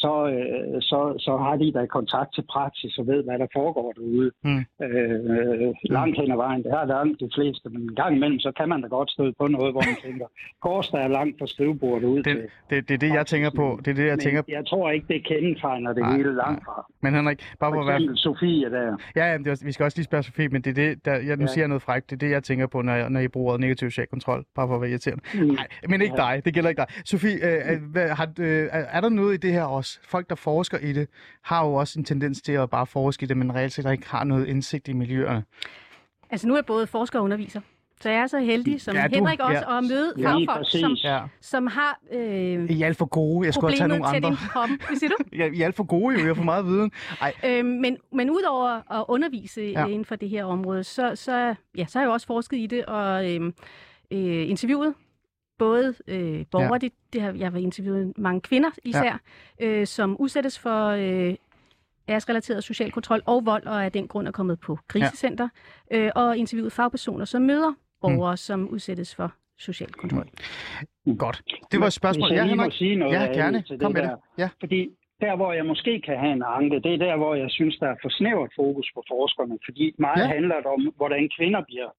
så, 0.02 0.12
øh, 0.34 0.82
så, 0.90 1.00
så 1.26 1.32
har 1.44 1.54
de 1.62 1.72
da 1.72 1.86
kontakt 1.98 2.30
til 2.34 2.44
praksis 2.54 2.98
og 2.98 3.06
ved, 3.06 3.20
hvad 3.24 3.38
der 3.38 3.46
foregår 3.58 3.92
derude. 3.98 4.30
Mm. 4.44 4.62
Øh, 4.84 5.74
langt 5.96 6.16
hen 6.20 6.30
ad 6.32 6.36
vejen, 6.36 6.62
det 6.62 6.72
har 6.78 6.84
langt 6.84 7.20
de 7.20 7.28
fleste, 7.36 7.68
men 7.72 7.82
en 7.82 7.94
gang 8.00 8.16
imellem, 8.16 8.38
så 8.46 8.52
kan 8.58 8.68
man 8.68 8.80
da 8.82 8.88
godt 8.88 9.10
støde 9.10 9.32
på 9.40 9.46
noget, 9.46 9.72
hvor 9.74 9.82
man 9.90 9.96
tænker, 10.06 10.26
kors 10.66 10.88
der 10.88 10.98
er 10.98 11.08
langt 11.08 11.34
fra 11.38 11.46
skrivebordet 11.46 12.06
ud 12.06 12.16
Det, 12.16 12.24
til. 12.24 12.36
det, 12.70 12.88
det 12.88 12.94
er 12.94 12.98
det, 12.98 13.12
jeg 13.18 13.26
tænker 13.26 13.50
på. 13.56 13.66
Det 13.84 13.90
er 13.90 13.94
det, 13.94 14.06
jeg 14.06 14.16
Men 14.16 14.20
tænker 14.24 14.42
jeg 14.48 14.66
tror 14.66 14.90
ikke, 14.90 15.06
det 15.08 15.24
kendetegner 15.26 15.92
det 15.92 16.02
Nej, 16.02 16.16
hele 16.16 16.34
langt 16.34 16.64
fra. 16.64 16.86
Men 17.02 17.14
Henrik, 17.14 17.38
bare 17.60 17.70
for 17.70 17.76
For 17.76 17.80
at 17.80 17.86
være... 17.86 17.96
eksempel 17.96 18.18
Sofie 18.18 18.70
der. 18.70 18.96
Ja, 19.16 19.24
ja, 19.32 19.38
det 19.38 19.46
er, 19.46 19.64
vi 19.64 19.72
skal 19.72 19.84
også 19.84 19.98
lige 19.98 20.04
spørge 20.04 20.22
Sofie, 20.22 20.48
men 20.48 20.62
det 20.62 20.70
er 20.70 20.74
det, 20.84 21.04
der, 21.04 21.14
jeg, 21.28 21.36
nu 21.36 21.42
Ja. 21.42 21.46
siger 21.46 21.62
jeg 21.62 21.68
noget 21.68 21.82
frækt, 21.82 22.10
det 22.10 22.16
er 22.16 22.20
det, 22.26 22.30
jeg 22.30 22.42
tænker 22.42 22.66
på, 22.66 22.82
når, 22.82 22.92
jeg, 22.94 23.10
når 23.10 23.20
I 23.20 23.28
bruger 23.28 23.56
negativ 23.58 23.90
social 23.90 24.06
kontrol, 24.06 24.44
bare 24.54 24.68
for 24.68 24.74
at 24.74 24.80
være 24.80 24.90
irriterende. 24.90 25.22
Mm. 25.34 25.46
Nej, 25.46 25.66
men 25.88 26.02
ikke 26.02 26.14
Ja. 26.22 26.22
dig. 26.34 26.44
Det 26.44 26.54
gælder 26.54 26.68
ikke 26.68 26.80
dig. 26.80 26.86
Sofie, 27.04 27.36
øh, 27.48 27.72
øh, 27.72 27.78
hvad, 27.92 28.08
har, 28.08 28.28
øh, 28.40 28.68
er 28.72 29.00
der 29.00 29.08
noget 29.08 29.34
i 29.34 29.36
det 29.36 29.52
her 29.52 29.64
også? 29.64 29.85
Folk, 30.08 30.28
der 30.30 30.34
forsker 30.36 30.78
i 30.78 30.92
det, 30.92 31.08
har 31.42 31.64
jo 31.66 31.74
også 31.74 31.98
en 31.98 32.04
tendens 32.04 32.42
til 32.42 32.52
at 32.52 32.70
bare 32.70 32.86
forske 32.86 33.22
i 33.22 33.26
det, 33.26 33.36
men 33.36 33.54
reelt 33.54 33.72
set 33.72 33.92
ikke 33.92 34.08
har 34.10 34.24
noget 34.24 34.46
indsigt 34.46 34.88
i 34.88 34.92
miljøerne. 34.92 35.44
Altså 36.30 36.46
nu 36.48 36.54
er 36.54 36.58
jeg 36.58 36.66
både 36.66 36.86
forsker 36.86 37.18
og 37.18 37.24
underviser. 37.24 37.60
Så 38.00 38.10
jeg 38.10 38.18
er 38.18 38.26
så 38.26 38.38
heldig, 38.38 38.80
som 38.80 38.94
Ja, 38.94 39.00
ja, 39.02 39.08
du- 39.08 39.14
Henrik 39.14 39.40
også, 39.40 39.64
ja. 39.68 39.78
at 39.78 39.84
møde 39.84 40.12
Lige 40.16 40.26
fagfolk, 40.28 40.66
som, 40.70 40.92
Ja. 40.92 41.20
som 41.40 41.66
har 41.66 41.98
øh, 42.12 42.70
I 42.70 42.82
er 42.82 42.86
alt 42.86 42.96
for 42.96 43.04
gode. 43.06 43.46
Jeg 43.46 43.54
skulle 43.54 43.76
taget 43.76 43.80
problemet 43.90 44.00
nogle 44.10 44.16
andre. 44.16 44.28
ind 44.28 44.36
på 44.36 44.48
kroppen. 44.48 44.78
Hvad 44.88 44.96
siger 44.98 45.10
du? 45.10 45.16
Ja, 45.38 45.46
I 45.52 45.60
er 45.60 45.64
alt 45.66 45.76
for 45.76 45.84
gode 45.84 46.14
jo. 46.14 46.18
Jeg 46.20 46.26
har 46.28 46.34
for 46.34 46.42
meget 46.42 46.66
viden. 46.66 46.90
Ej, 47.20 47.32
Øh, 47.44 47.64
men, 47.64 47.96
men 48.12 48.30
udover 48.30 48.92
at 49.00 49.04
undervise 49.08 49.62
Ja. 49.62 49.80
ja. 49.80 49.86
inden 49.86 50.04
for 50.04 50.16
det 50.16 50.28
her 50.28 50.44
område, 50.44 50.84
så, 50.84 51.12
så, 51.14 51.54
ja, 51.76 51.86
så 51.86 51.98
har 51.98 52.02
jeg 52.04 52.08
jo 52.08 52.12
også 52.12 52.26
forsket 52.26 52.56
i 52.56 52.66
det 52.66 52.84
og 52.84 53.30
øh, 53.34 53.40
øh, 54.10 54.50
interviewet 54.50 54.94
både 55.58 55.94
øh, 56.08 56.44
borgere, 56.50 56.72
Ja. 56.72 56.78
det, 56.78 56.92
det 57.12 57.22
har, 57.22 57.32
jeg 57.32 57.50
har 57.50 57.58
interviewet 57.58 58.12
mange 58.18 58.40
kvinder 58.40 58.70
især, 58.84 59.20
ja. 59.60 59.66
øh, 59.66 59.86
som 59.86 60.16
udsættes 60.20 60.58
for 60.58 60.86
øh, 60.88 61.34
æresrelateret 62.08 62.64
social 62.64 62.92
kontrol 62.92 63.22
og 63.26 63.46
vold, 63.46 63.66
og 63.66 63.84
af 63.84 63.92
den 63.92 64.08
grund 64.08 64.28
er 64.28 64.32
kommet 64.32 64.60
på 64.60 64.78
krisecenter, 64.88 65.48
ja. 65.90 65.98
øh, 65.98 66.10
og 66.14 66.36
interviewet 66.36 66.72
fagpersoner, 66.72 67.24
som 67.24 67.42
møder 67.42 67.72
borgere, 68.00 68.32
mm. 68.32 68.36
som 68.36 68.68
udsættes 68.68 69.14
for 69.14 69.32
social 69.58 69.92
kontrol. 69.92 70.26
godt. 71.18 71.42
Det 71.72 71.80
var 71.80 71.86
et 71.86 71.92
spørgsmål. 71.92 72.28
Hvis 72.28 72.36
jeg 72.36 72.44
Ja, 72.44 72.52
lige 72.52 72.56
må 72.64 72.70
sige 72.70 72.96
noget 72.96 73.12
Ja, 73.12 73.26
af 73.26 73.34
gerne. 73.34 73.62
til 73.62 73.78
Kom 73.78 73.94
det 73.94 74.02
med 74.02 74.10
der. 74.10 74.16
det. 74.16 74.22
Ja. 74.42 74.48
Fordi 74.60 74.80
der, 75.20 75.36
hvor 75.36 75.52
jeg 75.52 75.66
måske 75.66 76.00
kan 76.06 76.18
have 76.18 76.32
en 76.32 76.42
anke, 76.46 76.76
det 76.84 76.92
er 76.94 76.98
der, 77.06 77.16
hvor 77.16 77.34
jeg 77.34 77.50
synes, 77.50 77.76
der 77.78 77.86
er 77.86 77.96
for 78.02 78.08
snævert 78.08 78.50
fokus 78.56 78.90
på 78.94 79.02
forskerne. 79.08 79.58
Fordi 79.64 79.94
meget 79.98 80.22
ja. 80.22 80.26
handler 80.34 80.56
det 80.56 80.66
om, 80.66 80.92
hvordan 80.96 81.30
kvinder 81.38 81.62
bliver 81.68 81.90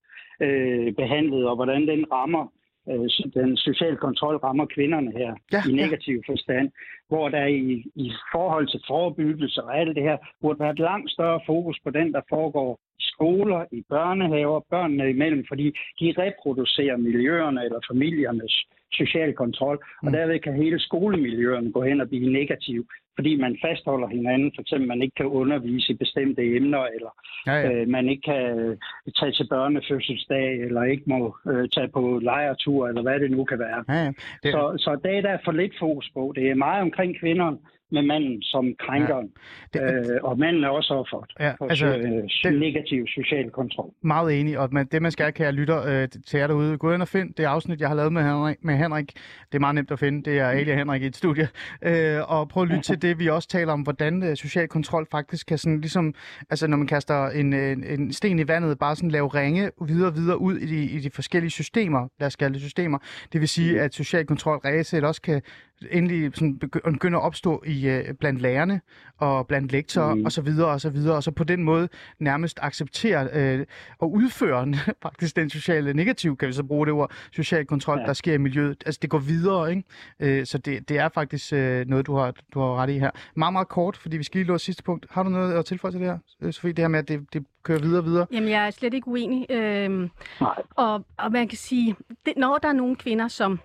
øh, 0.44 0.92
behandlet, 0.94 1.48
og 1.48 1.54
hvordan 1.56 1.82
den 1.88 2.12
rammer 2.12 2.44
øh, 2.90 3.08
den 3.42 3.56
sociale 3.56 3.96
kontrol 3.96 4.36
rammer 4.36 4.66
kvinderne 4.74 5.10
her 5.20 5.32
Ja, 5.52 5.62
i 5.68 5.70
ja. 5.70 5.76
negativ 5.82 6.22
forstand, 6.26 6.68
hvor 7.08 7.28
der 7.28 7.46
i, 7.46 7.84
i 7.94 8.12
forhold 8.32 8.66
til 8.68 8.80
forebyggelse 8.86 9.62
og 9.64 9.78
alt 9.80 9.96
det 9.96 10.02
her, 10.02 10.16
burde 10.40 10.60
være 10.60 10.70
et 10.70 10.78
langt 10.78 11.10
større 11.10 11.40
fokus 11.46 11.78
på 11.84 11.90
den, 11.90 12.12
der 12.12 12.20
foregår 12.28 12.78
i 12.98 13.02
skoler, 13.14 13.64
i 13.72 13.82
børnehaver, 13.88 14.60
børnene 14.70 15.10
imellem, 15.10 15.44
fordi 15.48 15.66
de 16.00 16.14
reproducerer 16.18 16.96
miljøerne 16.96 17.64
eller 17.64 17.80
familiernes 17.92 18.54
social 18.92 19.32
kontrol, 19.34 19.78
og 20.02 20.06
Mm. 20.06 20.12
derved 20.12 20.38
kan 20.38 20.54
hele 20.62 20.78
skolemiljøerne 20.80 21.72
gå 21.72 21.82
hen 21.82 22.00
og 22.00 22.08
blive 22.08 22.32
negativ, 22.32 22.86
fordi 23.18 23.36
man 23.36 23.58
fastholder 23.64 24.08
hinanden, 24.08 24.52
for 24.54 24.62
eksempel 24.62 24.88
man 24.88 25.02
ikke 25.02 25.14
kan 25.14 25.26
undervise 25.26 25.92
i 25.92 25.96
bestemte 25.96 26.42
emner, 26.56 26.84
eller 26.96 27.12
Ja, 27.46 27.54
ja. 27.60 27.72
øh, 27.72 27.88
man 27.88 28.08
ikke 28.08 28.22
kan 28.22 28.42
øh, 28.58 28.76
tage 29.18 29.32
til 29.32 29.46
børnefødselsdag, 29.48 30.48
eller 30.66 30.82
ikke 30.82 31.02
må 31.06 31.36
øh, 31.50 31.68
tage 31.74 31.88
på 31.88 32.18
lejretur, 32.22 32.88
eller 32.88 33.02
hvad 33.02 33.20
det 33.20 33.30
nu 33.30 33.44
kan 33.44 33.58
være. 33.58 33.84
ja, 33.88 33.94
ja. 34.04 34.12
Det, 34.42 34.50
Så, 34.54 34.74
så 34.78 34.90
det 35.04 35.16
er 35.18 35.22
der 35.22 35.38
for 35.44 35.52
lidt 35.52 35.74
fokus 35.78 36.10
på. 36.14 36.32
Det 36.36 36.50
er 36.50 36.54
meget 36.54 36.82
omkring 36.82 37.20
kvinder 37.20 37.56
med 37.92 38.02
manden 38.02 38.42
som 38.42 38.74
krænkeren, 38.78 39.28
det, 39.74 39.80
øh, 39.82 40.18
og 40.22 40.38
manden 40.38 40.64
er 40.64 40.68
også 40.68 40.94
offeret 40.94 41.30
Ja, 41.40 41.52
for 41.58 41.66
altså, 41.68 41.86
øh, 41.86 42.02
det- 42.44 42.58
negativ 42.60 43.06
social 43.06 43.50
kontrol. 43.50 43.90
meget 44.02 44.40
enig, 44.40 44.58
og 44.58 44.68
man, 44.72 44.86
det 44.86 45.02
man 45.02 45.10
skal, 45.10 45.32
kære 45.32 45.52
lytter 45.52 45.86
øh, 46.02 46.08
til 46.26 46.38
jer 46.40 46.46
derude, 46.46 46.78
gå 46.78 46.92
ind 46.92 47.02
og 47.02 47.08
find 47.08 47.34
det 47.34 47.44
afsnit, 47.44 47.80
jeg 47.80 47.88
har 47.88 47.94
lavet 47.96 48.12
med 48.12 48.22
Henrik. 48.22 48.56
Med 48.64 48.76
Henrik. 48.76 49.12
Det 49.52 49.54
er 49.54 49.58
meget 49.60 49.74
nemt 49.74 49.90
at 49.90 49.98
finde, 49.98 50.30
det 50.30 50.38
er 50.38 50.48
Ali 50.48 50.70
og 50.70 50.76
Henrik 50.76 51.02
i 51.02 51.06
et 51.06 51.16
studie. 51.16 51.48
Øh, 51.82 52.20
og 52.30 52.48
prøv 52.48 52.62
at 52.62 52.68
lytte 52.68 52.82
til 52.82 53.02
det, 53.02 53.18
vi 53.18 53.28
også 53.28 53.48
taler 53.48 53.72
om, 53.72 53.80
hvordan 53.80 54.22
øh, 54.22 54.36
social 54.36 54.68
kontrol 54.68 55.06
faktisk 55.10 55.46
kan 55.46 55.58
sådan 55.58 55.80
ligesom, 55.80 56.14
altså 56.50 56.66
når 56.66 56.76
man 56.76 56.86
kaster 56.86 57.26
en, 57.28 57.52
en, 57.52 57.84
en 57.84 58.12
sten 58.12 58.38
i 58.38 58.48
vandet, 58.48 58.78
bare 58.78 58.96
sådan 58.96 59.10
lave 59.10 59.28
ringe 59.28 59.70
videre 59.86 60.08
og 60.10 60.16
videre 60.16 60.40
ud 60.40 60.56
i 60.56 60.66
de, 60.66 60.84
i 60.84 60.98
de 61.00 61.10
forskellige 61.10 61.50
systemer, 61.50 62.08
lad 62.20 62.26
os 62.26 62.36
kalde 62.36 62.54
det 62.54 62.62
systemer. 62.62 62.98
Det 63.32 63.40
vil 63.40 63.48
sige, 63.48 63.80
at 63.80 63.94
social 63.94 64.26
kontrol 64.26 64.56
reelt 64.56 65.04
også 65.04 65.22
kan 65.22 65.42
endelig 65.90 66.30
sådan 66.34 66.58
begy- 66.64 66.90
begynde 66.90 67.16
at 67.18 67.22
opstå 67.22 67.62
i 67.66 67.77
øh, 67.86 68.14
blandt 68.14 68.40
lærerne 68.40 68.80
og 69.18 69.46
blandt 69.46 69.72
lektorer 69.72 70.24
og 70.24 70.32
så 70.32 70.42
videre 70.42 70.68
og 70.68 70.80
så 70.80 70.90
videre, 70.90 71.16
og 71.16 71.22
så 71.22 71.30
på 71.30 71.44
den 71.44 71.62
måde 71.62 71.88
nærmest 72.18 72.58
acceptere 72.62 73.28
øh, 73.32 73.66
og 73.98 74.12
udføre 74.12 74.74
faktisk 75.02 75.36
den 75.36 75.50
sociale 75.50 75.94
negativ, 75.94 76.36
kan 76.36 76.48
vi 76.48 76.52
så 76.52 76.62
bruge 76.62 76.86
det 76.86 76.94
ord, 76.94 77.12
social 77.32 77.66
kontrol, 77.66 77.98
ja. 77.98 78.06
Der 78.06 78.12
sker 78.12 78.34
i 78.34 78.38
miljøet. 78.38 78.82
Altså 78.86 78.98
det 79.02 79.10
går 79.10 79.18
videre, 79.18 79.70
ikke? 79.70 79.82
Øh, 80.20 80.46
så 80.46 80.58
det, 80.58 80.88
det 80.88 80.98
er 80.98 81.08
faktisk 81.08 81.52
øh, 81.52 81.86
noget, 81.86 82.06
du 82.06 82.16
har, 82.16 82.34
du 82.54 82.60
har 82.60 82.76
ret 82.76 82.90
i 82.90 82.98
her. 82.98 83.10
Meget, 83.34 83.52
meget 83.52 83.68
kort, 83.68 83.96
fordi 83.96 84.16
vi 84.16 84.24
skal 84.24 84.38
lige 84.38 84.48
låse 84.48 84.64
sidste 84.64 84.82
punkt. 84.82 85.06
Har 85.10 85.22
du 85.22 85.28
noget 85.28 85.54
at 85.54 85.64
tilføje 85.64 85.92
til 85.92 86.00
det 86.00 86.08
her, 86.08 86.18
øh, 86.42 86.52
Sofie? 86.52 86.72
Det 86.72 86.82
her 86.82 86.88
med, 86.88 86.98
at 86.98 87.08
det, 87.08 87.32
det 87.32 87.46
kører 87.62 87.78
videre 87.78 88.00
og 88.00 88.04
videre? 88.04 88.26
Jamen, 88.32 88.48
jeg 88.48 88.66
er 88.66 88.70
slet 88.70 88.94
ikke 88.94 89.08
uenig. 89.08 89.46
Øhm, 89.50 90.10
Nej. 90.40 90.62
og, 90.74 91.04
og 91.16 91.32
man 91.32 91.48
kan 91.48 91.58
sige, 91.58 91.96
det, 92.26 92.36
når 92.36 92.58
der 92.58 92.68
er 92.68 92.72
nogle 92.72 92.96
kvinder, 92.96 93.28
som 93.28 93.60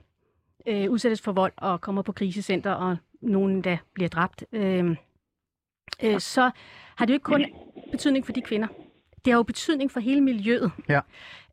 øh, 0.68 0.92
udsættes 0.92 1.22
for 1.22 1.32
vold 1.32 1.54
og 1.58 1.82
kommer 1.82 2.02
på 2.02 2.12
krisecenter, 2.12 2.72
og 2.72 2.98
nogen 3.24 3.62
der 3.64 3.78
bliver 3.94 4.10
dræbt, 4.10 4.44
øh, 4.52 4.96
øh, 6.04 6.20
så 6.20 6.52
har 6.96 7.06
det 7.06 7.14
jo 7.14 7.16
ikke 7.16 7.24
kun 7.24 7.46
betydning 7.92 8.26
for 8.26 8.34
de 8.34 8.42
kvinder. 8.42 8.68
Det 9.26 9.34
har 9.34 9.38
jo 9.40 9.44
betydning 9.44 9.92
for 9.92 10.00
hele 10.00 10.22
miljøet. 10.22 10.72
Ja. 10.90 11.00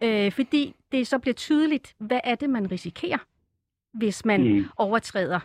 Øh, 0.01 0.33
fordi 0.33 0.75
det 0.93 1.07
så 1.07 1.19
bliver 1.19 1.35
tydeligt, 1.35 1.95
hvad 1.99 2.21
er 2.25 2.35
det, 2.35 2.51
man 2.51 2.71
risikerer, 2.71 3.19
hvis 3.93 4.25
man 4.25 4.43
Mm. 4.55 4.65
overtræder 4.77 5.41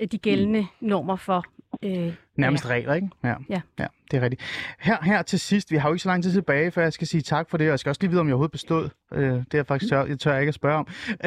øh, 0.00 0.06
de 0.06 0.18
gældende 0.18 0.66
normer 0.80 1.16
for 1.16 1.44
øh, 1.84 2.14
Nærmest 2.38 2.64
ja. 2.64 2.70
regler, 2.70 2.94
ikke? 2.94 3.08
Ja. 3.24 3.34
Ja. 3.48 3.60
ja. 3.78 3.86
det 4.10 4.16
er 4.16 4.20
rigtigt. 4.20 4.42
Her, 4.78 4.96
her 5.02 5.22
til 5.22 5.40
sidst, 5.40 5.70
vi 5.70 5.76
har 5.76 5.88
jo 5.88 5.94
ikke 5.94 6.02
så 6.02 6.08
lang 6.08 6.22
tid 6.22 6.32
tilbage, 6.32 6.70
for 6.70 6.80
jeg 6.80 6.92
skal 6.92 7.06
sige 7.06 7.20
tak 7.20 7.50
for 7.50 7.58
det, 7.58 7.66
og 7.66 7.70
jeg 7.70 7.78
skal 7.78 7.90
også 7.90 8.02
lige 8.02 8.10
vide, 8.10 8.20
om 8.20 8.26
jeg 8.26 8.34
overhovedet 8.34 8.52
bestod. 8.52 8.88
Øh, 9.12 9.22
det 9.22 9.34
er 9.34 9.44
jeg 9.58 9.66
faktisk 9.66 9.90
tør, 9.90 10.04
jeg 10.04 10.18
tør 10.18 10.38
ikke 10.38 10.48
at 10.48 10.54
spørge 10.54 10.76
om. 10.76 10.86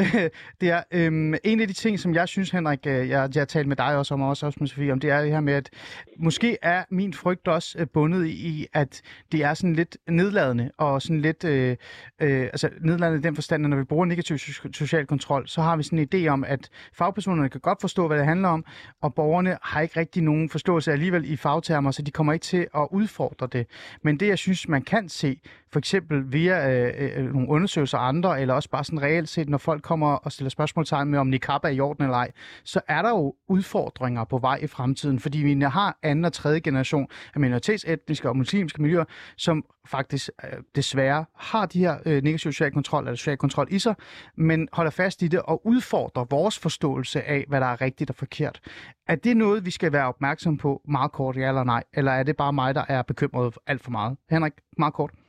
det 0.62 0.70
er 0.70 0.84
øhm, 0.92 1.34
en 1.44 1.60
af 1.60 1.68
de 1.68 1.74
ting, 1.74 2.00
som 2.00 2.14
jeg 2.14 2.28
synes, 2.28 2.52
Henrik, 2.52 2.80
øh, 2.88 3.10
jeg, 3.10 3.30
jeg 3.36 3.42
har 3.42 3.46
talt 3.46 3.68
med 3.68 3.76
dig 3.76 3.98
også 3.98 4.14
om, 4.14 4.22
og 4.22 4.30
også, 4.30 4.46
også 4.46 4.58
med 4.62 4.68
Sofie, 4.68 4.92
om 4.92 5.00
det 5.00 5.10
er 5.10 5.22
det 5.22 5.32
her 5.32 5.40
med, 5.40 5.54
at 5.54 5.70
måske 6.18 6.58
er 6.62 6.84
min 6.90 7.14
frygt 7.14 7.48
også 7.48 7.80
øh, 7.80 7.88
bundet 7.88 8.28
i, 8.28 8.68
at 8.74 9.02
det 9.32 9.44
er 9.44 9.54
sådan 9.54 9.76
lidt 9.76 9.98
nedladende, 10.10 10.72
og 10.78 11.02
sådan 11.02 11.22
lidt 11.22 11.44
øh, 11.44 11.78
øh, 12.22 12.42
altså 12.42 12.70
nedladende 12.82 13.20
i 13.20 13.22
den 13.22 13.36
forstand, 13.36 13.66
at 13.66 13.70
når 13.70 13.78
vi 13.78 13.84
bruger 13.84 14.06
negativ 14.06 14.38
social 14.74 15.06
kontrol, 15.06 15.48
så 15.48 15.62
har 15.62 15.76
vi 15.76 15.84
sådan 15.84 16.00
en 16.00 16.08
idé 16.14 16.28
om, 16.28 16.44
at 16.44 16.70
fagpersonerne 16.94 17.50
kan 17.50 17.62
godt 17.62 17.82
forstå, 17.82 18.08
hvad 18.08 18.18
det 18.18 18.26
handler 18.26 18.50
om, 18.50 18.66
og 19.02 19.14
borgerne 19.14 19.58
har 19.62 19.82
ikke 19.82 20.00
rigtig 20.00 20.24
nogen 20.24 20.50
forståelse 20.50 20.92
alligevel 21.02 21.32
i 21.32 21.36
fagtermer, 21.36 21.92
så 21.92 22.02
de 22.02 22.12
kommer 22.12 22.34
ikke 22.34 22.44
til 22.44 22.68
at 22.76 22.88
udfordre 22.92 23.48
det. 23.48 23.68
Men 24.02 24.20
det, 24.20 24.28
jeg 24.28 24.38
synes, 24.38 24.68
man 24.68 24.82
kan 24.82 25.10
se, 25.10 25.40
for 25.72 25.80
eksempel 25.80 26.32
via 26.32 26.72
øh, 26.72 27.18
øh, 27.18 27.34
nogle 27.34 27.50
undersøgelser 27.50 27.98
af 27.98 28.08
andre, 28.08 28.42
eller 28.42 28.54
også 28.54 28.70
bare 28.70 28.84
sådan 28.84 29.02
reelt 29.02 29.30
set, 29.30 29.50
når 29.50 29.58
folk 29.58 29.84
kommer 29.84 30.14
og 30.14 30.32
stiller 30.32 30.50
spørgsmålstegn 30.50 31.10
med, 31.10 31.20
om 31.20 31.28
niqab 31.28 31.64
er 31.64 31.70
i 31.70 31.80
orden 31.80 32.04
eller 32.04 32.18
ej, 32.18 32.32
så 32.64 32.82
er 32.88 33.02
der 33.02 33.10
jo 33.10 33.36
udfordringer 33.48 34.24
på 34.24 34.38
vej 34.38 34.60
i 34.64 34.68
fremtiden, 34.68 35.20
fordi 35.20 35.38
vi 35.38 35.62
har 35.62 35.98
anden 36.04 36.26
og 36.26 36.34
tredje 36.34 36.60
generation 36.60 37.08
af 37.36 37.40
minoritetsetniske 37.42 38.30
og 38.30 38.38
muslimske 38.38 38.82
miljøer, 38.82 39.06
som 39.38 39.66
faktisk 39.86 40.30
øh, 40.44 40.60
desværre 40.76 41.26
har 41.36 41.66
de 41.66 41.80
her 41.80 41.98
øh, 42.06 42.24
negativ 42.24 42.52
social 42.52 42.72
kontrol 42.72 43.04
eller 43.04 43.16
social 43.16 43.38
kontrol 43.38 43.68
i 43.72 43.80
sig, 43.80 43.96
men 44.36 44.68
holder 44.74 44.92
fast 44.92 45.22
i 45.22 45.28
det 45.28 45.42
og 45.42 45.68
udfordrer 45.68 46.26
vores 46.30 46.60
forståelse 46.60 47.24
af, 47.24 47.46
hvad 47.48 47.62
der 47.62 47.68
er 47.68 47.82
rigtigt 47.82 48.10
og 48.10 48.16
forkert. 48.16 48.60
Er 49.08 49.16
det 49.16 49.38
noget, 49.38 49.66
vi 49.66 49.72
skal 49.72 49.92
være 49.92 50.08
opmærksom 50.08 50.58
på 50.58 50.82
meget 50.88 51.12
kort, 51.12 51.38
ja 51.38 51.48
eller 51.48 51.64
nej? 51.64 51.84
Eller 51.94 52.12
er 52.12 52.24
det 52.24 52.38
bare 52.38 52.54
mig, 52.54 52.76
der 52.76 52.86
er 52.88 53.02
bekymret 53.02 53.58
alt 53.68 53.84
for 53.84 53.92
meget? 53.92 54.18
Henrik, 54.30 54.54
meget 54.78 54.94
kort. 54.94 55.21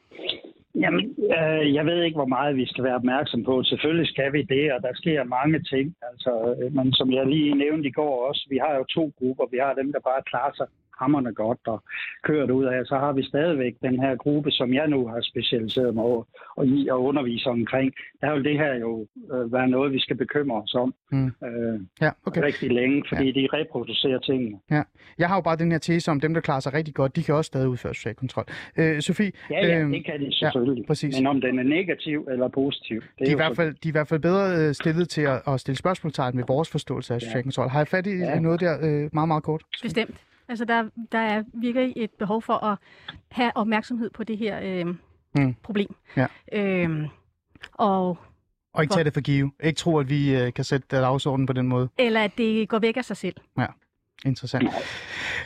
Jamen, 0.83 1.05
øh, 1.39 1.75
jeg 1.75 1.85
ved 1.87 2.03
ikke, 2.03 2.21
hvor 2.21 2.35
meget 2.37 2.57
vi 2.57 2.67
skal 2.67 2.85
være 2.85 3.01
opmærksom 3.03 3.45
på. 3.45 3.63
Selvfølgelig 3.63 4.09
skal 4.09 4.33
vi 4.33 4.43
det, 4.43 4.73
og 4.75 4.83
der 4.83 4.93
sker 4.95 5.25
mange 5.25 5.59
ting. 5.73 5.87
Altså, 6.11 6.33
øh, 6.59 6.75
men 6.77 6.93
som 6.93 7.13
jeg 7.13 7.27
lige 7.27 7.55
nævnte 7.55 7.89
i 7.89 7.97
går 8.01 8.29
også, 8.29 8.47
vi 8.51 8.59
har 8.65 8.73
jo 8.79 8.85
to 8.85 9.13
grupper. 9.19 9.45
Vi 9.51 9.59
har 9.65 9.75
dem, 9.75 9.93
der 9.93 10.01
bare 10.11 10.23
klarer 10.31 10.55
sig 10.55 10.67
hammerne 11.01 11.35
godt 11.35 11.59
og 11.67 11.83
kørt 12.25 12.51
ud 12.51 12.65
af, 12.65 12.87
så 12.87 12.97
har 12.97 13.13
vi 13.13 13.23
stadigvæk 13.23 13.75
den 13.83 14.01
her 14.01 14.17
gruppe, 14.17 14.51
som 14.51 14.75
jeg 14.75 14.89
nu 14.89 15.09
har 15.09 15.21
specialiseret 15.21 15.95
mig 15.95 16.05
over 16.05 16.25
og 16.57 16.67
i 16.67 16.89
at 16.89 16.95
undervise 16.95 17.47
omkring. 17.51 17.93
Der 18.21 18.35
vil 18.35 18.45
det 18.45 18.59
her 18.59 18.75
jo 18.75 19.07
øh, 19.33 19.53
være 19.53 19.69
noget, 19.69 19.93
vi 19.93 20.01
skal 20.01 20.17
bekymre 20.17 20.63
os 20.63 20.75
om 20.75 20.95
mm. 21.13 21.27
øh, 21.27 21.81
ja, 22.01 22.11
okay. 22.27 22.43
rigtig 22.43 22.71
længe, 22.71 23.05
fordi 23.09 23.25
ja. 23.25 23.41
de 23.41 23.49
reproducerer 23.53 24.19
tingene. 24.19 24.59
Ja. 24.71 24.83
Jeg 25.19 25.29
har 25.29 25.37
jo 25.37 25.41
bare 25.41 25.57
den 25.57 25.73
her 25.73 25.79
tese 25.79 26.11
om 26.11 26.21
dem, 26.21 26.35
der 26.35 26.41
klarer 26.41 26.61
sig 26.61 26.75
rigtig 26.75 26.95
godt, 26.95 27.17
de 27.17 27.23
kan 27.23 27.35
også 27.35 27.49
stadig 27.49 27.69
udføre 27.69 27.95
social 27.95 28.15
kontrol. 28.15 28.45
Øh, 28.77 29.01
Sofie? 29.01 29.33
Ja, 29.51 29.67
ja, 29.67 29.81
øh, 29.81 29.91
det 29.91 30.05
kan 30.07 30.21
de 30.21 30.33
selvfølgelig. 30.33 30.83
Ja, 30.83 30.87
præcis. 30.87 31.19
Men 31.19 31.27
om 31.27 31.41
den 31.41 31.59
er 31.59 31.63
negativ 31.63 32.27
eller 32.31 32.49
positiv, 32.49 33.01
det 33.01 33.11
de 33.19 33.25
er, 33.25 33.29
er 33.29 33.33
i 33.33 33.37
hvert 33.37 33.57
fald, 33.57 33.75
De 33.75 33.89
er 33.89 33.91
i 33.91 33.93
hvert 33.93 34.09
fald 34.09 34.21
bedre 34.21 34.69
øh, 34.69 34.75
stillet 34.75 35.09
til 35.09 35.23
at, 35.23 35.43
at 35.47 35.61
stille 35.61 35.79
spørgsmålstegn 35.79 36.37
med 36.37 36.45
vores 36.49 36.71
forståelse 36.71 37.15
af 37.15 37.21
social 37.21 37.39
ja. 37.39 37.43
kontrol. 37.43 37.69
Har 37.69 37.81
jeg 37.81 37.89
fat 37.89 38.07
i 38.07 38.11
ja. 38.11 38.41
noget 38.41 38.61
der 38.61 38.75
øh, 38.83 39.11
meget, 39.13 39.29
meget 39.29 39.43
kort? 39.43 39.63
Bestemt. 39.83 40.32
Altså, 40.49 40.65
der, 40.65 40.89
der 41.13 41.19
er 41.19 41.43
virkelig 41.55 41.93
et 41.97 42.11
behov 42.11 42.43
for 42.43 42.65
at 42.65 42.79
have 43.31 43.53
opmærksomhed 43.55 44.11
på 44.11 44.25
det 44.25 44.39
her 44.39 44.61
øh, 44.63 44.87
mm. 45.35 45.55
problem. 45.63 45.95
Ja. 46.17 46.27
Øhm, 46.53 47.07
og 47.73 48.19
og 48.75 48.83
ikke 48.83 48.95
tage 48.95 49.05
det 49.05 49.15
for 49.15 49.21
give. 49.21 49.53
Ikke 49.63 49.77
tro, 49.77 49.99
at 49.99 50.09
vi 50.09 50.37
øh, 50.37 50.53
kan 50.53 50.65
sætte 50.65 50.87
dagsordenen 50.91 51.47
på 51.47 51.53
den 51.53 51.69
måde. 51.69 51.89
Eller 51.99 52.25
at 52.25 52.33
det 52.39 52.69
går 52.69 52.79
væk 52.79 52.97
af 52.97 53.05
sig 53.05 53.17
selv. 53.17 53.37
Ja, 53.59 53.67
interessant. 54.25 54.69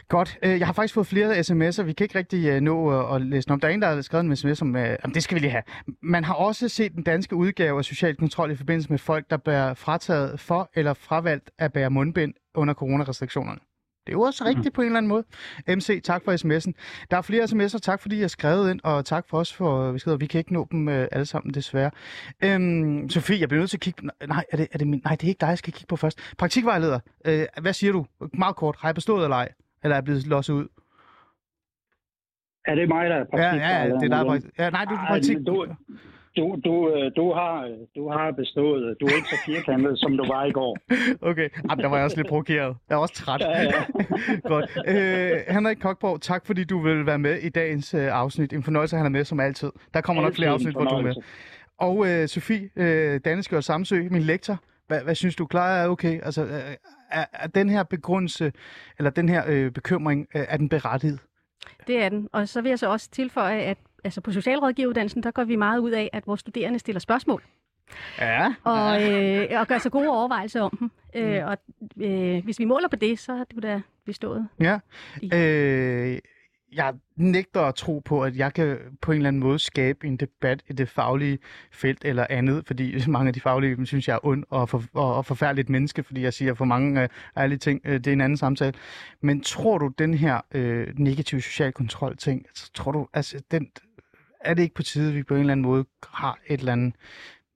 Godt. 0.08 0.38
Øh, 0.42 0.58
jeg 0.58 0.66
har 0.66 0.72
faktisk 0.72 0.94
fået 0.94 1.06
flere 1.06 1.38
sms'er. 1.40 1.82
Vi 1.82 1.92
kan 1.92 2.04
ikke 2.04 2.18
rigtig 2.18 2.46
øh, 2.46 2.60
nå 2.60 3.06
at 3.14 3.22
læse 3.22 3.50
om. 3.50 3.60
Der 3.60 3.68
er 3.68 3.72
en, 3.72 3.82
der 3.82 3.94
har 3.94 4.00
skrevet 4.00 4.24
en 4.24 4.36
sms 4.36 4.62
om, 4.62 4.76
øh, 4.76 4.98
det 5.14 5.22
skal 5.22 5.34
vi 5.34 5.40
lige 5.40 5.50
have. 5.50 5.62
Man 6.02 6.24
har 6.24 6.34
også 6.34 6.68
set 6.68 6.92
den 6.92 7.02
danske 7.02 7.36
udgave 7.36 7.78
af 7.78 7.84
social 7.84 8.16
kontrol 8.16 8.50
i 8.50 8.56
forbindelse 8.56 8.90
med 8.90 8.98
folk, 8.98 9.30
der 9.30 9.36
bærer 9.36 9.74
frataget 9.74 10.40
for 10.40 10.70
eller 10.74 10.94
fravalgt 10.94 11.50
at 11.58 11.72
bære 11.72 11.90
mundbind 11.90 12.34
under 12.54 12.74
coronarestriktionerne. 12.74 13.60
Det 14.06 14.12
er 14.12 14.16
jo 14.16 14.20
også 14.20 14.44
rigtigt 14.44 14.66
mm. 14.66 14.72
på 14.72 14.80
en 14.80 14.86
eller 14.86 14.98
anden 14.98 15.08
måde. 15.08 15.24
MC, 15.68 16.02
tak 16.02 16.22
for 16.24 16.32
sms'en. 16.32 16.72
Der 17.10 17.16
er 17.16 17.22
flere 17.22 17.44
sms'er. 17.44 17.78
Tak 17.78 18.00
fordi 18.00 18.16
I 18.16 18.20
har 18.20 18.28
skrevet 18.28 18.70
ind, 18.70 18.80
og 18.84 19.04
tak 19.04 19.28
for 19.28 19.38
os 19.38 19.54
for 19.54 19.92
beskeder. 19.92 20.16
Vi 20.16 20.26
kan 20.26 20.38
ikke 20.38 20.52
nå 20.52 20.68
dem 20.70 20.88
øh, 20.88 21.08
alle 21.12 21.26
sammen, 21.26 21.54
desværre. 21.54 21.90
Øhm, 22.44 23.08
Sofie, 23.10 23.40
jeg 23.40 23.48
bliver 23.48 23.60
nødt 23.60 23.70
til 23.70 23.76
at 23.76 23.80
kigge... 23.80 24.10
Nej, 24.26 24.44
er 24.52 24.56
det, 24.56 24.68
er 24.72 24.78
det 24.78 24.86
min... 24.88 25.00
Nej, 25.04 25.14
det 25.14 25.24
er 25.24 25.28
ikke 25.28 25.40
dig, 25.40 25.46
jeg 25.48 25.58
skal 25.58 25.72
kigge 25.72 25.86
på 25.86 25.96
først. 25.96 26.18
Praktikvejleder, 26.38 27.00
øh, 27.24 27.46
hvad 27.60 27.72
siger 27.72 27.92
du? 27.92 28.06
Meget 28.32 28.56
kort. 28.56 28.76
Har 28.78 28.88
jeg 28.88 28.94
bestået 28.94 29.24
eller 29.24 29.36
ej? 29.36 29.48
Eller 29.82 29.94
er 29.94 29.96
jeg 29.96 30.04
blevet 30.04 30.26
losset 30.26 30.54
ud? 30.54 30.68
Er 32.66 32.74
det 32.74 32.88
mig, 32.88 33.10
der 33.10 33.16
er 33.16 33.24
praktikvejleder? 33.24 33.68
Ja, 33.68 33.84
ja, 33.84 33.94
det 33.94 34.12
er 34.12 34.38
dig. 34.38 34.42
Ja, 34.58 34.70
nej, 34.70 34.84
du 34.84 34.94
er 34.94 35.06
praktik... 35.08 35.36
Du, 35.46 35.66
du, 36.36 36.56
du, 36.64 36.94
øh, 36.94 37.12
du, 37.16 37.32
har, 37.32 37.76
du 37.96 38.10
har 38.10 38.30
bestået. 38.30 38.96
Du 39.00 39.06
er 39.06 39.14
ikke 39.16 39.28
så 39.28 39.38
firkantet, 39.46 39.98
som 39.98 40.16
du 40.16 40.24
var 40.26 40.44
i 40.44 40.50
går. 40.50 40.78
Okay, 41.30 41.48
Jamen, 41.70 41.82
der 41.82 41.88
var 41.88 41.96
jeg 41.96 42.04
også 42.04 42.16
lidt 42.16 42.28
provokeret. 42.28 42.76
Jeg 42.88 42.94
er 42.94 42.98
også 42.98 43.14
træt. 43.14 43.40
Ja, 43.40 43.62
ja. 43.62 43.84
Godt. 44.52 44.70
Øh, 44.86 45.54
Henrik 45.54 45.76
Kokborg, 45.76 46.20
tak 46.20 46.46
fordi 46.46 46.64
du 46.64 46.78
vil 46.82 47.06
være 47.06 47.18
med 47.18 47.38
i 47.38 47.48
dagens 47.48 47.94
øh, 47.94 48.08
afsnit. 48.12 48.52
En 48.52 48.62
fornøjelse, 48.62 48.96
at 48.96 48.98
han 48.98 49.06
er 49.06 49.10
med 49.18 49.24
som 49.24 49.40
altid. 49.40 49.70
Der 49.94 50.00
kommer 50.00 50.22
altid 50.22 50.30
nok 50.30 50.36
flere 50.36 50.50
afsnit, 50.50 50.74
hvor 50.74 50.84
du 50.84 50.94
er 50.94 51.02
med. 51.02 51.14
Og 51.78 52.08
øh, 52.08 52.28
Sofie 52.28 52.70
øh, 52.76 53.20
Danneskjold 53.24 53.62
Samsø, 53.62 54.08
min 54.10 54.22
lektor. 54.22 54.58
Hvad, 54.86 55.02
hvad 55.02 55.14
synes 55.14 55.36
du? 55.36 55.46
Klarer 55.46 55.84
er 55.84 55.88
okay? 55.88 56.20
Altså, 56.22 56.44
øh, 56.44 56.74
er, 57.10 57.24
er 57.32 57.46
den 57.46 57.68
her 57.68 57.82
begrundelse, 57.82 58.52
eller 58.98 59.10
den 59.10 59.28
her 59.28 59.42
øh, 59.48 59.70
bekymring, 59.70 60.26
øh, 60.34 60.44
er 60.48 60.56
den 60.56 60.68
berettiget? 60.68 61.18
Det 61.86 62.02
er 62.02 62.08
den. 62.08 62.28
Og 62.32 62.48
så 62.48 62.60
vil 62.60 62.68
jeg 62.68 62.78
så 62.78 62.90
også 62.90 63.10
tilføje, 63.10 63.60
at 63.60 63.78
altså 64.06 64.20
på 64.20 64.32
socialrådgiveruddannelsen, 64.32 65.22
der 65.22 65.30
går 65.30 65.44
vi 65.44 65.56
meget 65.56 65.78
ud 65.78 65.90
af, 65.90 66.10
at 66.12 66.26
vores 66.26 66.40
studerende 66.40 66.78
stiller 66.78 67.00
spørgsmål. 67.00 67.42
Ja. 68.18 68.54
Og, 68.64 69.12
øh, 69.12 69.60
og 69.60 69.66
gør 69.66 69.78
sig 69.78 69.92
gode 69.92 70.08
overvejelser 70.08 70.62
om 70.62 70.76
dem. 70.76 70.90
Øh, 71.14 71.42
mm. 71.42 71.48
og 71.48 71.58
øh, 72.00 72.44
hvis 72.44 72.58
vi 72.58 72.64
måler 72.64 72.88
på 72.88 72.96
det, 72.96 73.18
så 73.18 73.34
har 73.34 73.44
du 73.44 73.60
da 73.60 73.80
bestået. 74.04 74.48
Ja. 74.60 74.78
Øh, 75.32 76.18
jeg 76.72 76.94
nægter 77.16 77.60
at 77.60 77.74
tro 77.74 77.98
på, 78.04 78.24
at 78.24 78.36
jeg 78.36 78.54
kan 78.54 78.78
på 79.00 79.12
en 79.12 79.16
eller 79.16 79.28
anden 79.28 79.40
måde 79.40 79.58
skabe 79.58 80.06
en 80.06 80.16
debat 80.16 80.62
i 80.68 80.72
det 80.72 80.88
faglige 80.88 81.38
felt 81.72 82.04
eller 82.04 82.26
andet, 82.30 82.66
fordi 82.66 82.94
mange 83.08 83.28
af 83.28 83.34
de 83.34 83.40
faglige 83.40 83.86
synes 83.86 84.08
jeg 84.08 84.14
er 84.14 84.26
ond 84.26 84.44
og, 84.50 84.68
for, 84.68 84.82
og, 84.94 85.14
og 85.14 85.26
forfærdeligt 85.26 85.68
menneske, 85.68 86.02
fordi 86.02 86.22
jeg 86.22 86.32
siger 86.32 86.54
for 86.54 86.64
mange 86.64 87.02
øh, 87.02 87.08
ærlige 87.36 87.58
ting, 87.58 87.80
øh, 87.84 87.94
det 87.94 88.06
er 88.06 88.12
en 88.12 88.20
anden 88.20 88.36
samtale. 88.36 88.72
Men 89.20 89.40
tror 89.40 89.78
du, 89.78 89.88
den 89.98 90.14
her 90.14 90.40
øh, 90.54 90.88
negative 90.98 91.40
social 91.40 91.72
kontrol 91.72 92.16
ting, 92.16 92.46
altså, 92.48 92.70
tror 92.74 92.92
du, 92.92 93.08
altså, 93.14 93.42
den, 93.50 93.68
er 94.46 94.54
det 94.54 94.62
ikke 94.62 94.74
på 94.74 94.82
tide, 94.82 95.08
at 95.08 95.14
vi 95.14 95.22
på 95.22 95.34
en 95.34 95.40
eller 95.40 95.52
anden 95.52 95.66
måde 95.66 95.84
har 96.12 96.38
et 96.46 96.60
eller 96.60 96.72
andet 96.72 96.94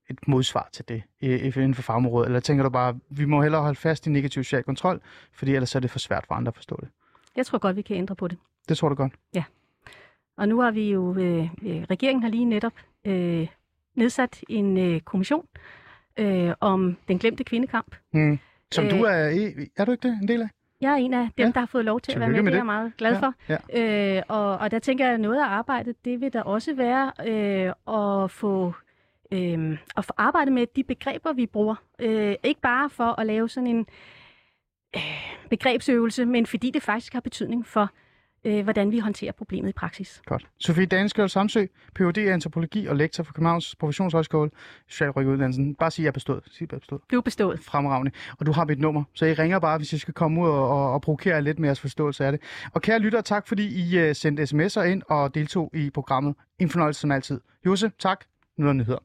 et 0.09 0.27
modsvar 0.27 0.69
til 0.73 0.87
det 0.87 1.03
inden 1.21 1.73
for 1.73 1.81
fagområdet? 1.81 2.27
Eller 2.27 2.39
tænker 2.39 2.63
du 2.63 2.69
bare, 2.69 2.99
vi 3.09 3.25
må 3.25 3.41
hellere 3.41 3.61
holde 3.61 3.79
fast 3.79 4.07
i 4.07 4.09
negativ 4.09 4.43
social 4.43 4.63
kontrol, 4.63 5.01
fordi 5.33 5.55
ellers 5.55 5.75
er 5.75 5.79
det 5.79 5.89
for 5.89 5.99
svært 5.99 6.25
for 6.27 6.35
andre 6.35 6.49
at 6.49 6.55
forstå 6.55 6.77
det? 6.81 6.89
Jeg 7.35 7.45
tror 7.45 7.57
godt, 7.57 7.75
vi 7.75 7.81
kan 7.81 7.97
ændre 7.97 8.15
på 8.15 8.27
det. 8.27 8.37
Det 8.69 8.77
tror 8.77 8.89
du 8.89 8.95
godt? 8.95 9.13
Ja. 9.33 9.43
Og 10.37 10.47
nu 10.47 10.61
har 10.61 10.71
vi 10.71 10.91
jo, 10.91 11.15
øh, 11.15 11.43
øh, 11.43 11.83
regeringen 11.83 12.23
har 12.23 12.29
lige 12.29 12.45
netop 12.45 12.73
øh, 13.05 13.47
nedsat 13.95 14.41
en 14.49 14.77
øh, 14.77 15.01
kommission 15.01 15.45
øh, 16.17 16.53
om 16.59 16.97
den 17.07 17.19
glemte 17.19 17.43
kvindekamp. 17.43 17.95
Mm. 18.13 18.39
Som 18.71 18.85
øh, 18.85 18.91
du 18.91 19.03
er 19.03 19.11
er 19.77 19.85
du 19.85 19.91
ikke 19.91 20.07
det, 20.07 20.19
en 20.21 20.27
del 20.27 20.41
af? 20.41 20.49
Jeg 20.81 20.91
er 20.91 20.95
en 20.95 21.13
af 21.13 21.29
dem, 21.37 21.45
ja. 21.45 21.51
der 21.51 21.59
har 21.59 21.65
fået 21.65 21.85
lov 21.85 22.01
til 22.01 22.11
at 22.11 22.19
være 22.19 22.29
med. 22.29 22.41
med 22.41 22.51
det 22.51 22.57
er 22.57 22.59
jeg 22.59 22.65
meget 22.65 22.93
glad 22.97 23.19
for. 23.19 23.33
Ja. 23.49 23.57
Ja. 23.73 24.17
Øh, 24.17 24.23
og, 24.27 24.57
og 24.57 24.71
der 24.71 24.79
tænker 24.79 25.05
jeg, 25.05 25.13
at 25.13 25.19
noget 25.19 25.39
af 25.39 25.45
arbejdet, 25.45 26.05
det 26.05 26.21
vil 26.21 26.33
der 26.33 26.41
også 26.41 26.73
være 26.73 27.11
øh, 27.27 28.23
at 28.23 28.31
få 28.31 28.73
øh, 29.31 29.77
at 29.97 30.05
få 30.05 30.13
arbejdet 30.17 30.53
med 30.53 30.67
de 30.75 30.83
begreber, 30.83 31.33
vi 31.33 31.45
bruger. 31.45 31.75
Øh, 31.99 32.35
ikke 32.43 32.61
bare 32.61 32.89
for 32.89 33.19
at 33.19 33.27
lave 33.27 33.49
sådan 33.49 33.67
en 33.67 33.85
øh, 34.95 35.01
begrebsøvelse, 35.49 36.25
men 36.25 36.45
fordi 36.45 36.71
det 36.71 36.83
faktisk 36.83 37.13
har 37.13 37.19
betydning 37.19 37.67
for 37.67 37.89
øh, 38.45 38.63
hvordan 38.63 38.91
vi 38.91 38.99
håndterer 38.99 39.31
problemet 39.31 39.69
i 39.69 39.73
praksis. 39.73 40.21
Godt. 40.25 40.47
Sofie 40.59 40.85
Danskjold 40.85 41.29
Samsø, 41.29 41.65
Ph.D. 41.95 42.17
i 42.17 42.27
antropologi 42.27 42.85
og 42.85 42.95
lektor 42.95 43.23
for 43.23 43.33
Københavns 43.33 43.75
Professionshøjskole, 43.75 44.51
Socialrådgiveruddannelsen. 44.87 45.75
Bare 45.75 45.91
sig, 45.91 46.01
at 46.01 46.03
jeg 46.03 46.07
er 46.07 46.11
bestået. 46.11 46.43
Sig, 46.45 46.61
at 46.61 46.71
jeg 46.71 46.75
er 46.75 46.79
bestået. 46.79 47.01
Du 47.11 47.17
er 47.17 47.21
bestået. 47.21 47.59
Fremragende. 47.59 48.11
Og 48.39 48.45
du 48.45 48.51
har 48.51 48.65
mit 48.65 48.79
nummer, 48.79 49.03
så 49.13 49.25
I 49.25 49.33
ringer 49.33 49.59
bare, 49.59 49.77
hvis 49.77 49.93
I 49.93 49.97
skal 49.97 50.13
komme 50.13 50.41
ud 50.41 50.47
og, 50.47 50.69
og, 50.69 50.93
og 50.93 51.01
provokere 51.01 51.41
lidt 51.41 51.59
med 51.59 51.67
jeres 51.67 51.79
forståelse 51.79 52.25
af 52.25 52.31
det. 52.31 52.41
Og 52.73 52.81
kære 52.81 52.99
lytter, 52.99 53.21
tak 53.21 53.47
fordi 53.47 53.93
I 53.93 54.09
uh, 54.09 54.15
sendte 54.15 54.43
sms'er 54.43 54.81
ind 54.81 55.01
og 55.07 55.35
deltog 55.35 55.71
i 55.73 55.89
programmet. 55.89 56.35
En 56.59 56.69
fornøjelse 56.69 57.01
som 57.01 57.11
altid. 57.11 57.41
Jose, 57.65 57.91
tak. 57.99 58.25
Nu 58.57 58.67
er 58.67 58.73
nyheder. 58.73 59.03